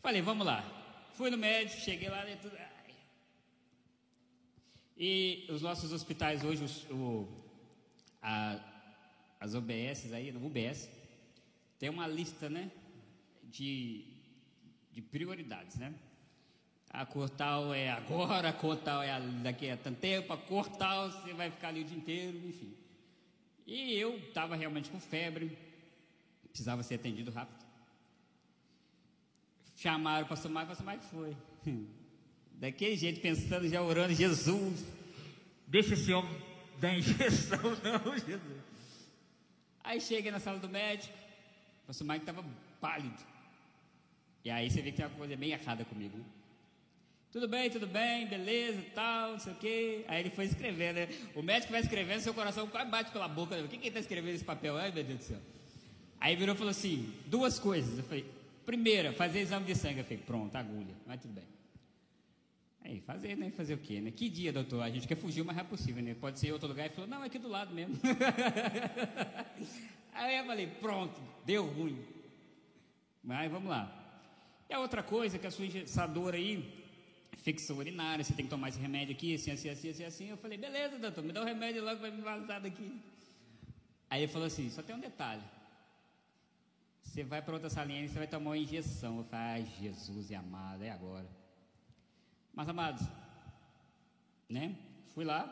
Falei, 0.01 0.21
vamos 0.21 0.45
lá. 0.45 0.63
Fui 1.13 1.29
no 1.29 1.37
médico, 1.37 1.79
cheguei 1.81 2.09
lá 2.09 2.25
dentro. 2.25 2.51
Ai. 2.57 2.93
E 4.97 5.47
os 5.49 5.61
nossos 5.61 5.93
hospitais 5.93 6.43
hoje, 6.43 6.65
o, 6.91 7.27
a, 8.21 8.59
as 9.39 9.53
OBS 9.53 10.13
aí, 10.13 10.31
no 10.31 10.45
UBS, 10.45 10.89
tem 11.79 11.89
uma 11.89 12.07
lista, 12.07 12.49
né? 12.49 12.71
de, 13.51 14.03
de 14.91 15.01
prioridades, 15.01 15.77
né? 15.77 15.93
A 16.89 17.05
cor 17.05 17.29
tal 17.29 17.73
é 17.73 17.89
agora, 17.89 18.49
a 18.49 18.53
cor 18.53 18.77
tal 18.77 19.03
é 19.03 19.19
daqui 19.43 19.69
a 19.69 19.77
tanto 19.77 19.99
tempo, 19.99 20.31
a 20.31 20.37
cor 20.37 20.69
tal 20.69 21.11
você 21.11 21.33
vai 21.33 21.51
ficar 21.51 21.69
ali 21.69 21.81
o 21.81 21.83
dia 21.83 21.97
inteiro, 21.97 22.37
enfim. 22.47 22.73
E 23.65 23.93
eu 23.93 24.17
estava 24.17 24.55
realmente 24.55 24.89
com 24.89 24.99
febre, 24.99 25.57
precisava 26.49 26.81
ser 26.83 26.95
atendido 26.95 27.29
rápido. 27.31 27.65
Chamaram 29.75 30.25
o 30.25 30.29
pastor 30.29 30.49
Maicon, 30.49 30.65
o 30.65 30.69
pastor 30.69 30.85
Maicon 30.85 31.03
foi. 31.03 31.37
Daquele 32.53 32.95
jeito, 32.95 33.21
pensando, 33.21 33.67
já 33.67 33.81
orando, 33.83 34.13
Jesus, 34.13 34.83
deixa 35.67 35.93
esse 35.93 36.11
homem 36.11 36.41
dar 36.79 36.97
injeção, 36.97 37.59
não, 37.83 38.17
Jesus. 38.17 38.66
Aí 39.87 40.01
cheguei 40.01 40.29
na 40.29 40.39
sala 40.39 40.59
do 40.59 40.67
médico, 40.67 41.13
o 41.83 41.87
pastor 41.87 42.05
Maicon 42.05 42.23
estava 42.23 42.45
pálido. 42.81 43.23
E 44.43 44.49
aí 44.49 44.69
você 44.69 44.81
vê 44.81 44.91
que 44.91 44.97
tem 44.97 45.05
uma 45.05 45.15
coisa 45.15 45.33
bem 45.37 45.51
errada 45.51 45.85
comigo. 45.85 46.17
Né? 46.17 46.25
Tudo 47.31 47.47
bem, 47.47 47.69
tudo 47.69 47.87
bem, 47.87 48.27
beleza, 48.27 48.83
tal, 48.93 49.31
não 49.31 49.39
sei 49.39 49.53
o 49.53 49.55
quê. 49.55 50.03
Aí 50.09 50.19
ele 50.19 50.29
foi 50.29 50.43
escrevendo, 50.43 50.95
né? 50.95 51.07
O 51.33 51.41
médico 51.41 51.71
vai 51.71 51.79
escrevendo, 51.79 52.19
seu 52.19 52.33
coração 52.33 52.67
quase 52.67 52.91
bate 52.91 53.11
pela 53.11 53.29
boca. 53.29 53.55
Né? 53.55 53.63
O 53.63 53.69
que, 53.69 53.77
que 53.77 53.87
está 53.87 54.01
escrevendo 54.01 54.33
nesse 54.33 54.43
papel? 54.43 54.75
Ai, 54.75 54.91
meu 54.91 55.05
Deus 55.05 55.19
do 55.19 55.23
céu. 55.23 55.39
Aí 56.19 56.35
virou 56.35 56.53
e 56.53 56.57
falou 56.57 56.71
assim: 56.71 57.13
duas 57.25 57.57
coisas. 57.57 57.97
Eu 57.97 58.03
falei: 58.03 58.25
primeira, 58.65 59.13
fazer 59.13 59.39
exame 59.39 59.65
de 59.65 59.75
sangue. 59.75 59.99
Eu 59.99 60.03
falei: 60.03 60.17
pronto, 60.17 60.53
agulha, 60.53 60.95
mas 61.05 61.21
tudo 61.21 61.33
bem. 61.33 61.45
Aí, 62.87 63.01
fazer, 63.01 63.35
né? 63.35 63.51
Fazer 63.51 63.73
o 63.73 63.77
quê, 63.77 63.99
né? 63.99 64.11
Que 64.11 64.29
dia, 64.29 64.53
doutor? 64.53 64.81
A 64.81 64.89
gente 64.89 65.05
quer 65.05 65.15
fugir 65.15 65.41
o 65.41 65.45
mais 65.45 65.57
rápido 65.57 65.71
possível, 65.71 66.01
né? 66.01 66.13
Pode 66.13 66.39
ser 66.39 66.47
em 66.47 66.51
outro 66.53 66.69
lugar. 66.69 66.85
Ele 66.85 66.93
falou: 66.93 67.09
não, 67.09 67.21
é 67.21 67.27
aqui 67.27 67.37
do 67.37 67.49
lado 67.49 67.73
mesmo. 67.73 67.99
Aí 70.15 70.37
eu 70.37 70.45
falei: 70.45 70.67
pronto, 70.67 71.19
deu 71.45 71.65
ruim. 71.65 71.99
Mas 73.21 73.51
vamos 73.51 73.69
lá. 73.69 73.93
E 74.69 74.73
a 74.73 74.79
outra 74.79 75.03
coisa 75.03 75.37
que 75.37 75.45
a 75.45 75.51
sua 75.51 75.65
ingressadora 75.65 76.37
aí, 76.37 76.85
ficção 77.35 77.77
urinária, 77.77 78.23
você 78.23 78.33
tem 78.33 78.45
que 78.45 78.49
tomar 78.49 78.69
esse 78.69 78.79
remédio 78.79 79.13
aqui, 79.13 79.35
assim, 79.35 79.51
assim, 79.51 79.69
assim, 79.69 79.89
assim, 79.89 80.03
assim. 80.05 80.29
Eu 80.29 80.37
falei, 80.37 80.57
beleza, 80.57 80.97
doutor, 80.97 81.25
me 81.25 81.33
dá 81.33 81.41
o 81.41 81.45
remédio 81.45 81.83
logo 81.83 81.99
vai 81.99 82.11
me 82.11 82.21
vazar 82.21 82.61
daqui. 82.61 83.01
Aí 84.09 84.23
ele 84.23 84.31
falou 84.31 84.47
assim, 84.47 84.69
só 84.69 84.81
tem 84.81 84.95
um 84.95 84.99
detalhe. 84.99 85.43
Você 87.03 87.23
vai 87.23 87.41
para 87.41 87.53
outra 87.53 87.69
salinha 87.69 88.05
e 88.05 88.07
você 88.07 88.17
vai 88.17 88.27
tomar 88.27 88.51
uma 88.51 88.57
injeção. 88.57 89.17
Eu 89.17 89.25
falei, 89.25 89.45
ai, 89.45 89.67
Jesus 89.81 90.29
e 90.29 90.35
amado, 90.35 90.83
é 90.83 90.89
agora. 90.89 91.36
Mas, 92.57 92.67
amados, 92.67 93.05
né? 94.49 94.75
Fui 95.13 95.23
lá, 95.23 95.45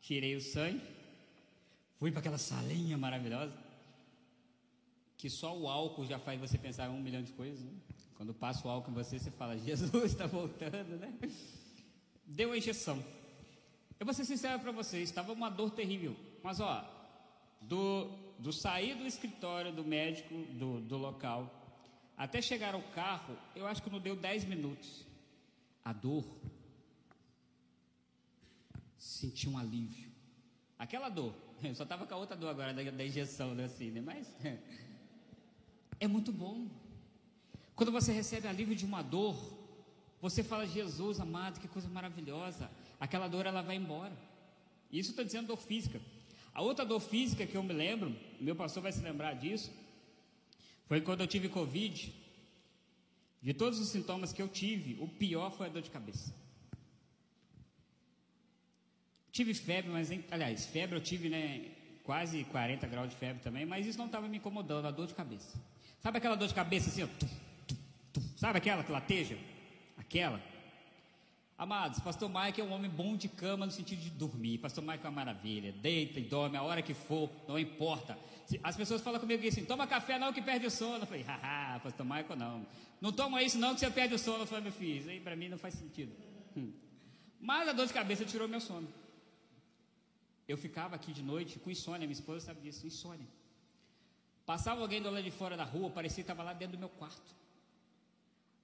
tirei 0.00 0.34
o 0.34 0.40
sangue, 0.40 0.82
fui 2.00 2.10
para 2.10 2.18
aquela 2.18 2.36
salinha 2.36 2.98
maravilhosa, 2.98 3.56
que 5.16 5.30
só 5.30 5.56
o 5.56 5.68
álcool 5.68 6.04
já 6.04 6.18
faz 6.18 6.40
você 6.40 6.58
pensar 6.58 6.90
um 6.90 7.00
milhão 7.00 7.22
de 7.22 7.30
coisas, 7.30 7.64
né? 7.64 7.70
Quando 8.16 8.34
passa 8.34 8.66
o 8.66 8.70
álcool 8.72 8.90
em 8.90 8.94
você, 8.94 9.20
você 9.20 9.30
fala, 9.30 9.56
Jesus 9.64 10.10
está 10.10 10.26
voltando, 10.26 10.98
né? 10.98 11.16
Deu 12.26 12.50
a 12.50 12.58
injeção. 12.58 13.00
Eu 14.00 14.04
vou 14.04 14.12
ser 14.12 14.24
sincero 14.24 14.58
para 14.58 14.72
vocês, 14.72 15.08
estava 15.08 15.32
uma 15.32 15.48
dor 15.48 15.70
terrível. 15.70 16.16
Mas 16.42 16.58
ó, 16.58 16.84
do, 17.60 18.08
do 18.40 18.52
sair 18.52 18.96
do 18.96 19.06
escritório 19.06 19.72
do 19.72 19.84
médico, 19.84 20.34
do, 20.54 20.80
do 20.80 20.96
local, 20.96 21.48
até 22.16 22.42
chegar 22.42 22.74
ao 22.74 22.82
carro, 22.82 23.38
eu 23.54 23.64
acho 23.64 23.80
que 23.80 23.90
não 23.90 24.00
deu 24.00 24.16
10 24.16 24.44
minutos. 24.46 25.13
A 25.84 25.92
dor. 25.92 26.24
Senti 28.96 29.48
um 29.48 29.58
alívio. 29.58 30.10
Aquela 30.78 31.08
dor. 31.08 31.34
Eu 31.62 31.74
só 31.74 31.82
estava 31.82 32.06
com 32.06 32.14
a 32.14 32.16
outra 32.16 32.36
dor 32.36 32.48
agora 32.48 32.72
da, 32.72 32.90
da 32.90 33.04
injeção, 33.04 33.54
né, 33.54 33.64
assim, 33.64 33.90
né? 33.90 34.00
Mas 34.00 34.26
é 36.00 36.08
muito 36.08 36.32
bom. 36.32 36.68
Quando 37.74 37.92
você 37.92 38.12
recebe 38.12 38.46
alívio 38.48 38.76
de 38.76 38.84
uma 38.84 39.02
dor, 39.02 39.36
você 40.20 40.42
fala, 40.42 40.66
Jesus 40.66 41.20
amado, 41.20 41.60
que 41.60 41.68
coisa 41.68 41.88
maravilhosa. 41.88 42.70
Aquela 42.98 43.28
dor 43.28 43.46
ela 43.46 43.62
vai 43.62 43.76
embora. 43.76 44.16
Isso 44.90 45.10
estou 45.10 45.24
dizendo 45.24 45.48
dor 45.48 45.58
física. 45.58 46.00
A 46.54 46.62
outra 46.62 46.84
dor 46.84 47.00
física 47.00 47.44
que 47.46 47.56
eu 47.56 47.62
me 47.62 47.72
lembro, 47.72 48.16
meu 48.40 48.54
pastor 48.54 48.82
vai 48.82 48.92
se 48.92 49.00
lembrar 49.00 49.34
disso, 49.34 49.72
foi 50.86 51.00
quando 51.00 51.20
eu 51.20 51.26
tive 51.26 51.48
Covid. 51.48 52.14
De 53.44 53.52
todos 53.52 53.78
os 53.78 53.88
sintomas 53.88 54.32
que 54.32 54.40
eu 54.40 54.48
tive, 54.48 54.96
o 54.98 55.06
pior 55.06 55.50
foi 55.50 55.66
a 55.66 55.68
dor 55.68 55.82
de 55.82 55.90
cabeça. 55.90 56.34
Tive 59.30 59.52
febre, 59.52 59.90
mas, 59.92 60.10
aliás, 60.30 60.64
febre 60.64 60.96
eu 60.96 61.02
tive, 61.02 61.28
né, 61.28 61.66
quase 62.04 62.42
40 62.44 62.86
graus 62.86 63.10
de 63.10 63.16
febre 63.16 63.42
também, 63.42 63.66
mas 63.66 63.86
isso 63.86 63.98
não 63.98 64.06
estava 64.06 64.26
me 64.26 64.38
incomodando, 64.38 64.86
a 64.86 64.90
dor 64.90 65.06
de 65.06 65.14
cabeça. 65.14 65.60
Sabe 66.00 66.16
aquela 66.16 66.36
dor 66.36 66.48
de 66.48 66.54
cabeça 66.54 66.88
assim, 66.88 67.02
ó, 67.02 67.08
Sabe 68.34 68.56
aquela 68.56 68.82
que 68.82 68.90
lateja? 68.90 69.36
Aquela. 69.98 70.40
Amados, 71.58 72.00
pastor 72.00 72.30
Mike 72.30 72.62
é 72.62 72.64
um 72.64 72.72
homem 72.72 72.90
bom 72.90 73.14
de 73.14 73.28
cama 73.28 73.66
no 73.66 73.72
sentido 73.72 74.00
de 74.00 74.10
dormir. 74.10 74.56
Pastor 74.56 74.82
Mike 74.82 75.04
é 75.04 75.08
uma 75.08 75.16
maravilha. 75.16 75.70
Deita 75.70 76.18
e 76.18 76.24
dorme 76.24 76.56
a 76.56 76.62
hora 76.62 76.80
que 76.80 76.94
for, 76.94 77.30
não 77.46 77.58
importa. 77.58 78.18
As 78.62 78.76
pessoas 78.76 79.00
falam 79.02 79.20
comigo 79.20 79.46
assim: 79.46 79.64
toma 79.64 79.86
café 79.86 80.18
não 80.18 80.32
que 80.32 80.42
perde 80.42 80.66
o 80.66 80.70
sono. 80.70 81.02
Eu 81.02 81.06
falei, 81.06 81.22
haha, 81.22 81.80
pastor 81.80 82.04
Michael 82.04 82.36
não. 82.36 82.66
Não 83.00 83.12
toma 83.12 83.42
isso 83.42 83.58
não 83.58 83.74
que 83.74 83.80
você 83.80 83.90
perde 83.90 84.14
o 84.14 84.18
sono. 84.18 84.42
Eu 84.42 84.46
falei, 84.46 84.64
meu 84.64 84.72
filho, 84.72 85.00
isso 85.00 85.08
aí 85.08 85.20
para 85.20 85.36
mim 85.36 85.48
não 85.48 85.58
faz 85.58 85.74
sentido. 85.74 86.12
Hum. 86.56 86.72
Mas 87.40 87.68
a 87.68 87.72
dor 87.72 87.86
de 87.86 87.92
cabeça 87.92 88.24
tirou 88.24 88.48
meu 88.48 88.60
sono. 88.60 88.88
Eu 90.46 90.58
ficava 90.58 90.94
aqui 90.94 91.12
de 91.12 91.22
noite 91.22 91.58
com 91.58 91.70
insônia, 91.70 92.06
minha 92.06 92.12
esposa 92.12 92.46
sabe 92.46 92.60
disso, 92.60 92.86
insônia. 92.86 93.26
Passava 94.44 94.82
alguém 94.82 95.00
do 95.00 95.10
lado 95.10 95.22
de 95.22 95.30
fora 95.30 95.56
da 95.56 95.64
rua, 95.64 95.88
parecia 95.88 96.16
que 96.16 96.30
estava 96.30 96.42
lá 96.42 96.52
dentro 96.52 96.76
do 96.76 96.80
meu 96.80 96.90
quarto. 96.90 97.34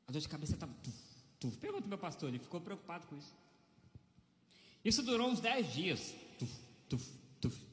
A 0.07 0.13
dor 0.13 0.21
de 0.21 0.29
cabeça 0.29 0.55
estava. 0.55 0.73
Pergunta 1.59 1.89
meu 1.89 1.97
pastor, 1.97 2.29
ele 2.29 2.39
ficou 2.39 2.61
preocupado 2.61 3.07
com 3.07 3.17
isso. 3.17 3.33
Isso 4.85 5.03
durou 5.03 5.29
uns 5.31 5.41
dez 5.41 5.73
dias. 5.73 6.15
Tuf, 6.39 6.53
tuf, 6.89 7.11
tuf. 7.41 7.70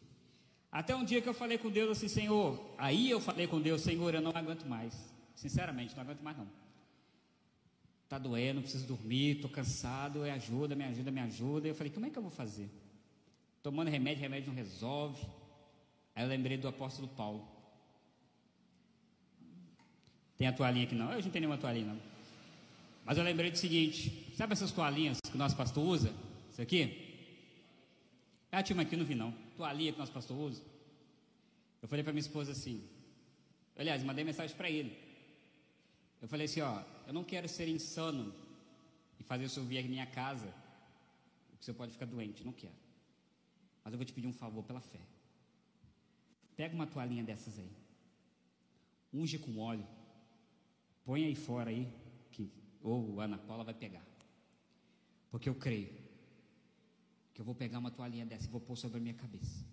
Até 0.72 0.96
um 0.96 1.04
dia 1.04 1.22
que 1.22 1.30
eu 1.30 1.34
falei 1.34 1.58
com 1.58 1.70
Deus 1.70 1.98
assim, 1.98 2.08
Senhor. 2.08 2.60
Aí 2.78 3.10
eu 3.10 3.20
falei 3.20 3.48
com 3.48 3.60
Deus, 3.62 3.82
Senhor, 3.82 4.14
eu 4.14 4.22
não 4.22 4.32
aguento 4.32 4.66
mais. 4.66 4.94
Sinceramente, 5.36 5.96
não 5.96 6.04
aguento 6.04 6.22
mais 6.22 6.38
não. 6.38 6.48
Tá 8.10 8.18
doendo, 8.18 8.62
preciso 8.62 8.86
dormir, 8.86 9.36
estou 9.36 9.50
cansado, 9.50 10.20
me 10.20 10.30
ajuda, 10.30 10.76
me 10.76 10.86
ajuda, 10.86 11.12
me 11.12 11.22
ajuda. 11.22 11.68
Eu 11.68 11.76
falei, 11.76 11.92
como 11.92 12.06
é 12.06 12.10
que 12.10 12.18
eu 12.18 12.22
vou 12.22 12.32
fazer? 12.32 12.70
Tomando 13.62 13.90
remédio, 13.90 14.22
remédio 14.22 14.48
não 14.48 14.56
resolve. 14.56 15.26
Aí 16.16 16.24
eu 16.24 16.30
lembrei 16.30 16.58
do 16.58 16.68
apóstolo 16.68 17.08
Paulo. 17.08 17.48
Tem 20.38 20.48
a 20.48 20.54
toalhinha 20.54 20.86
aqui 20.86 20.96
não? 20.96 21.12
Eu 21.12 21.22
não 21.22 21.30
tenho 21.30 21.42
nenhuma 21.42 21.58
toalhinha 21.58 21.88
não. 21.88 22.00
Mas 23.04 23.18
eu 23.18 23.24
lembrei 23.24 23.50
do 23.50 23.58
seguinte: 23.58 24.34
sabe 24.36 24.54
essas 24.54 24.72
toalhinhas 24.72 25.20
que 25.20 25.36
o 25.36 25.38
nosso 25.38 25.56
pastor 25.56 25.84
usa? 25.84 26.14
Isso 26.52 26.62
aqui? 26.62 27.08
Ah, 28.52 28.64
tinha 28.64 28.80
aqui, 28.82 28.96
não 28.96 29.06
vi 29.06 29.16
não. 29.16 29.34
Toalhinha 29.58 29.92
que 29.92 30.00
nosso 30.00 30.12
pastor 30.12 30.38
usa. 30.38 30.64
Eu 31.82 31.88
falei 31.88 32.04
para 32.04 32.14
minha 32.14 32.22
esposa 32.22 32.52
assim. 32.52 32.88
Aliás, 33.76 34.04
mandei 34.04 34.24
mensagem 34.24 34.56
para 34.56 34.70
ele. 34.70 34.98
Eu 36.22 36.28
falei 36.28 36.46
assim: 36.46 36.62
ó, 36.62 36.84
eu 37.08 37.14
não 37.14 37.24
quero 37.24 37.48
ser 37.50 37.68
insano 37.68 38.34
e 39.20 39.24
fazer 39.24 39.46
o 39.46 39.50
senhor 39.50 39.66
vir 39.66 39.80
à 39.80 39.84
minha 39.84 40.06
casa, 40.06 40.54
porque 41.50 41.62
o 41.62 41.66
senhor 41.66 41.76
pode 41.76 41.92
ficar 41.92 42.06
doente. 42.06 42.44
Não 42.44 42.54
quero. 42.54 42.80
Mas 43.84 43.94
eu 43.94 43.98
vou 43.98 44.06
te 44.06 44.14
pedir 44.14 44.28
um 44.28 44.34
favor 44.34 44.64
pela 44.64 44.80
fé. 44.80 45.02
Pega 46.56 46.74
uma 46.74 46.88
toalhinha 46.88 47.24
dessas 47.24 47.60
aí. 47.60 47.72
Unge 49.14 49.38
com 49.38 49.60
óleo. 49.60 49.88
Põe 51.06 51.26
aí 51.26 51.36
fora 51.36 51.70
aí 51.70 51.88
ou 52.82 53.20
Ana 53.20 53.38
Paula 53.38 53.64
vai 53.64 53.74
pegar. 53.74 54.06
Porque 55.30 55.50
eu 55.50 55.56
creio 55.56 55.90
que 57.38 57.42
eu 57.42 57.46
vou 57.46 57.54
pegar 57.54 57.78
uma 57.78 57.92
toalhinha 57.92 58.26
dessa 58.26 58.48
e 58.48 58.50
vou 58.50 58.60
pôr 58.60 58.76
sobre 58.76 58.98
a 58.98 59.00
minha 59.00 59.14
cabeça. 59.14 59.64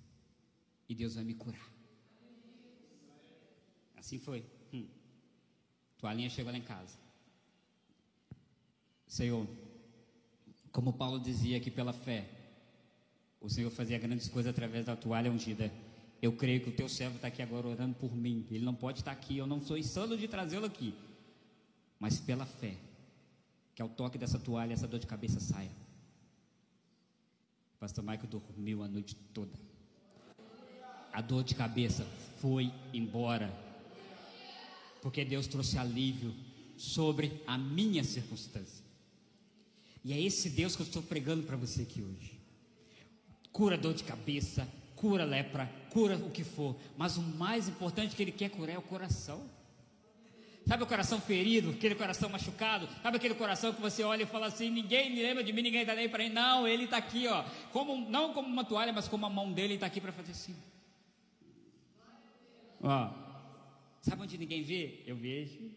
E 0.87 0.95
Deus 0.95 1.15
vai 1.15 1.25
me 1.25 1.33
curar. 1.33 1.67
Assim 3.97 4.19
foi. 4.19 4.45
Hum. 4.71 4.87
Toalhinha 5.97 6.29
chegou 6.29 6.53
lá 6.53 6.59
em 6.59 6.63
casa. 6.63 6.99
Senhor, 9.07 9.49
como 10.73 10.93
Paulo 10.93 11.19
dizia 11.19 11.57
aqui 11.57 11.71
pela 11.71 11.95
fé, 11.95 12.29
o 13.41 13.49
Senhor 13.49 13.71
fazia 13.71 13.99
grandes 13.99 14.29
coisas 14.29 14.51
através 14.51 14.85
da 14.85 14.95
toalha 14.95 15.33
ungida. 15.33 15.73
Eu 16.21 16.37
creio 16.37 16.61
que 16.61 16.69
o 16.69 16.77
teu 16.77 16.87
servo 16.87 17.17
está 17.17 17.29
aqui 17.29 17.41
agora 17.41 17.67
orando 17.67 17.95
por 17.95 18.15
mim. 18.15 18.47
Ele 18.51 18.63
não 18.63 18.75
pode 18.75 18.99
estar 18.99 19.13
aqui, 19.13 19.39
eu 19.39 19.47
não 19.47 19.63
sou 19.63 19.79
insano 19.79 20.19
de 20.19 20.29
trazê-lo 20.29 20.67
aqui. 20.67 20.95
Mas 21.99 22.21
pela 22.21 22.45
fé, 22.45 22.77
que 23.75 23.81
ao 23.81 23.89
toque 23.89 24.19
dessa 24.19 24.39
toalha 24.39 24.75
essa 24.75 24.87
dor 24.87 25.01
de 25.01 25.07
cabeça 25.07 25.41
saia. 25.41 25.84
Pastor 27.85 28.03
Michael 28.03 28.29
dormiu 28.29 28.83
a 28.83 28.89
noite 28.89 29.15
toda. 29.35 29.53
A 31.13 31.21
dor 31.21 31.45
de 31.45 31.55
cabeça 31.55 32.03
foi 32.39 32.73
embora. 32.95 33.53
Porque 35.03 35.23
Deus 35.23 35.47
trouxe 35.47 35.77
alívio 35.77 36.35
sobre 36.79 37.43
a 37.47 37.59
minha 37.59 38.03
circunstância. 38.03 38.83
E 40.03 40.15
é 40.15 40.19
esse 40.19 40.49
Deus 40.49 40.75
que 40.75 40.81
eu 40.81 40.87
estou 40.87 41.03
pregando 41.03 41.43
para 41.43 41.59
você 41.59 41.83
aqui 41.83 42.01
hoje. 42.01 42.41
Cura 43.53 43.77
dor 43.77 43.93
de 43.93 44.03
cabeça, 44.03 44.67
cura 44.97 45.27
lepra, 45.27 45.71
cura 45.91 46.17
o 46.17 46.31
que 46.31 46.43
for, 46.43 46.75
mas 46.97 47.19
o 47.19 47.23
mais 47.23 47.69
importante 47.69 48.17
que 48.17 48.23
ele 48.23 48.33
quer 48.33 48.49
curar 48.49 48.77
é 48.77 48.79
o 48.79 48.83
coração. 48.83 49.45
Sabe 50.67 50.83
o 50.83 50.87
coração 50.87 51.21
ferido, 51.21 51.71
aquele 51.71 51.95
coração 51.95 52.31
machucado? 52.31 52.89
Sabe 53.03 53.19
aquele 53.19 53.35
coração 53.35 53.73
que 53.75 53.81
você 53.83 54.03
olha 54.03 54.23
e 54.23 54.27
fala 54.27 54.47
assim: 54.47 54.71
ninguém 54.71 55.11
me 55.11 55.23
lembra 55.23 55.45
de 55.45 55.53
mim, 55.53 55.61
ninguém 55.61 55.83
está 55.83 55.95
nem 55.95 56.09
para 56.09 56.25
mim. 56.25 56.31
Não, 56.31 56.67
ele 56.67 56.85
está 56.85 56.97
aqui, 56.97 57.27
ó. 57.29 57.45
Como, 57.71 58.09
não 58.11 58.33
como 58.33 58.49
uma 58.49 58.65
toalha, 58.65 58.93
mas 58.93 59.07
como 59.07 59.27
a 59.27 59.31
mão 59.31 59.53
dele 59.53 59.75
está 59.75 59.87
aqui 59.87 60.01
para 60.01 60.13
fazer 60.13 60.33
assim. 60.33 60.57
Ó. 62.83 63.11
Sabe 64.01 64.23
onde 64.23 64.39
ninguém 64.39 64.63
vê? 64.63 65.03
Eu 65.07 65.17
vejo. 65.17 65.71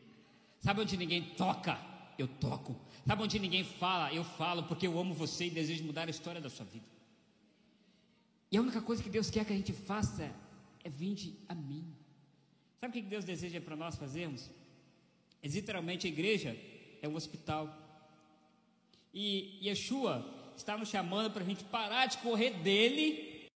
Sabe 0.59 0.81
onde 0.81 0.95
ninguém 0.95 1.21
toca? 1.35 1.77
Eu 2.17 2.27
toco. 2.27 2.79
Sabe 3.05 3.23
onde 3.23 3.39
ninguém 3.39 3.65
fala? 3.65 4.13
Eu 4.13 4.23
falo, 4.23 4.63
porque 4.63 4.87
eu 4.87 4.97
amo 4.97 5.13
você 5.13 5.47
e 5.47 5.49
desejo 5.49 5.83
mudar 5.83 6.07
a 6.07 6.09
história 6.09 6.39
da 6.41 6.49
sua 6.49 6.65
vida. 6.65 6.85
E 8.49 8.57
a 8.57 8.61
única 8.61 8.81
coisa 8.81 9.03
que 9.03 9.09
Deus 9.09 9.29
quer 9.29 9.45
que 9.45 9.53
a 9.53 9.55
gente 9.55 9.73
faça 9.73 10.31
é 10.83 10.89
vinde 10.89 11.37
a 11.47 11.53
mim. 11.55 11.85
Sabe 12.79 12.91
o 12.99 13.03
que 13.03 13.09
Deus 13.09 13.25
deseja 13.25 13.59
para 13.59 13.75
nós 13.75 13.95
fazermos? 13.95 14.49
É, 15.41 15.47
literalmente 15.47 16.07
a 16.07 16.09
igreja 16.09 16.57
é 17.01 17.07
um 17.07 17.15
hospital. 17.15 17.75
E 19.13 19.59
Yeshua 19.61 20.25
está 20.55 20.77
nos 20.77 20.89
chamando 20.89 21.31
para 21.31 21.43
a 21.43 21.45
gente 21.45 21.63
parar 21.65 22.07
de 22.07 22.17
correr 22.17 22.51
dele 22.51 23.36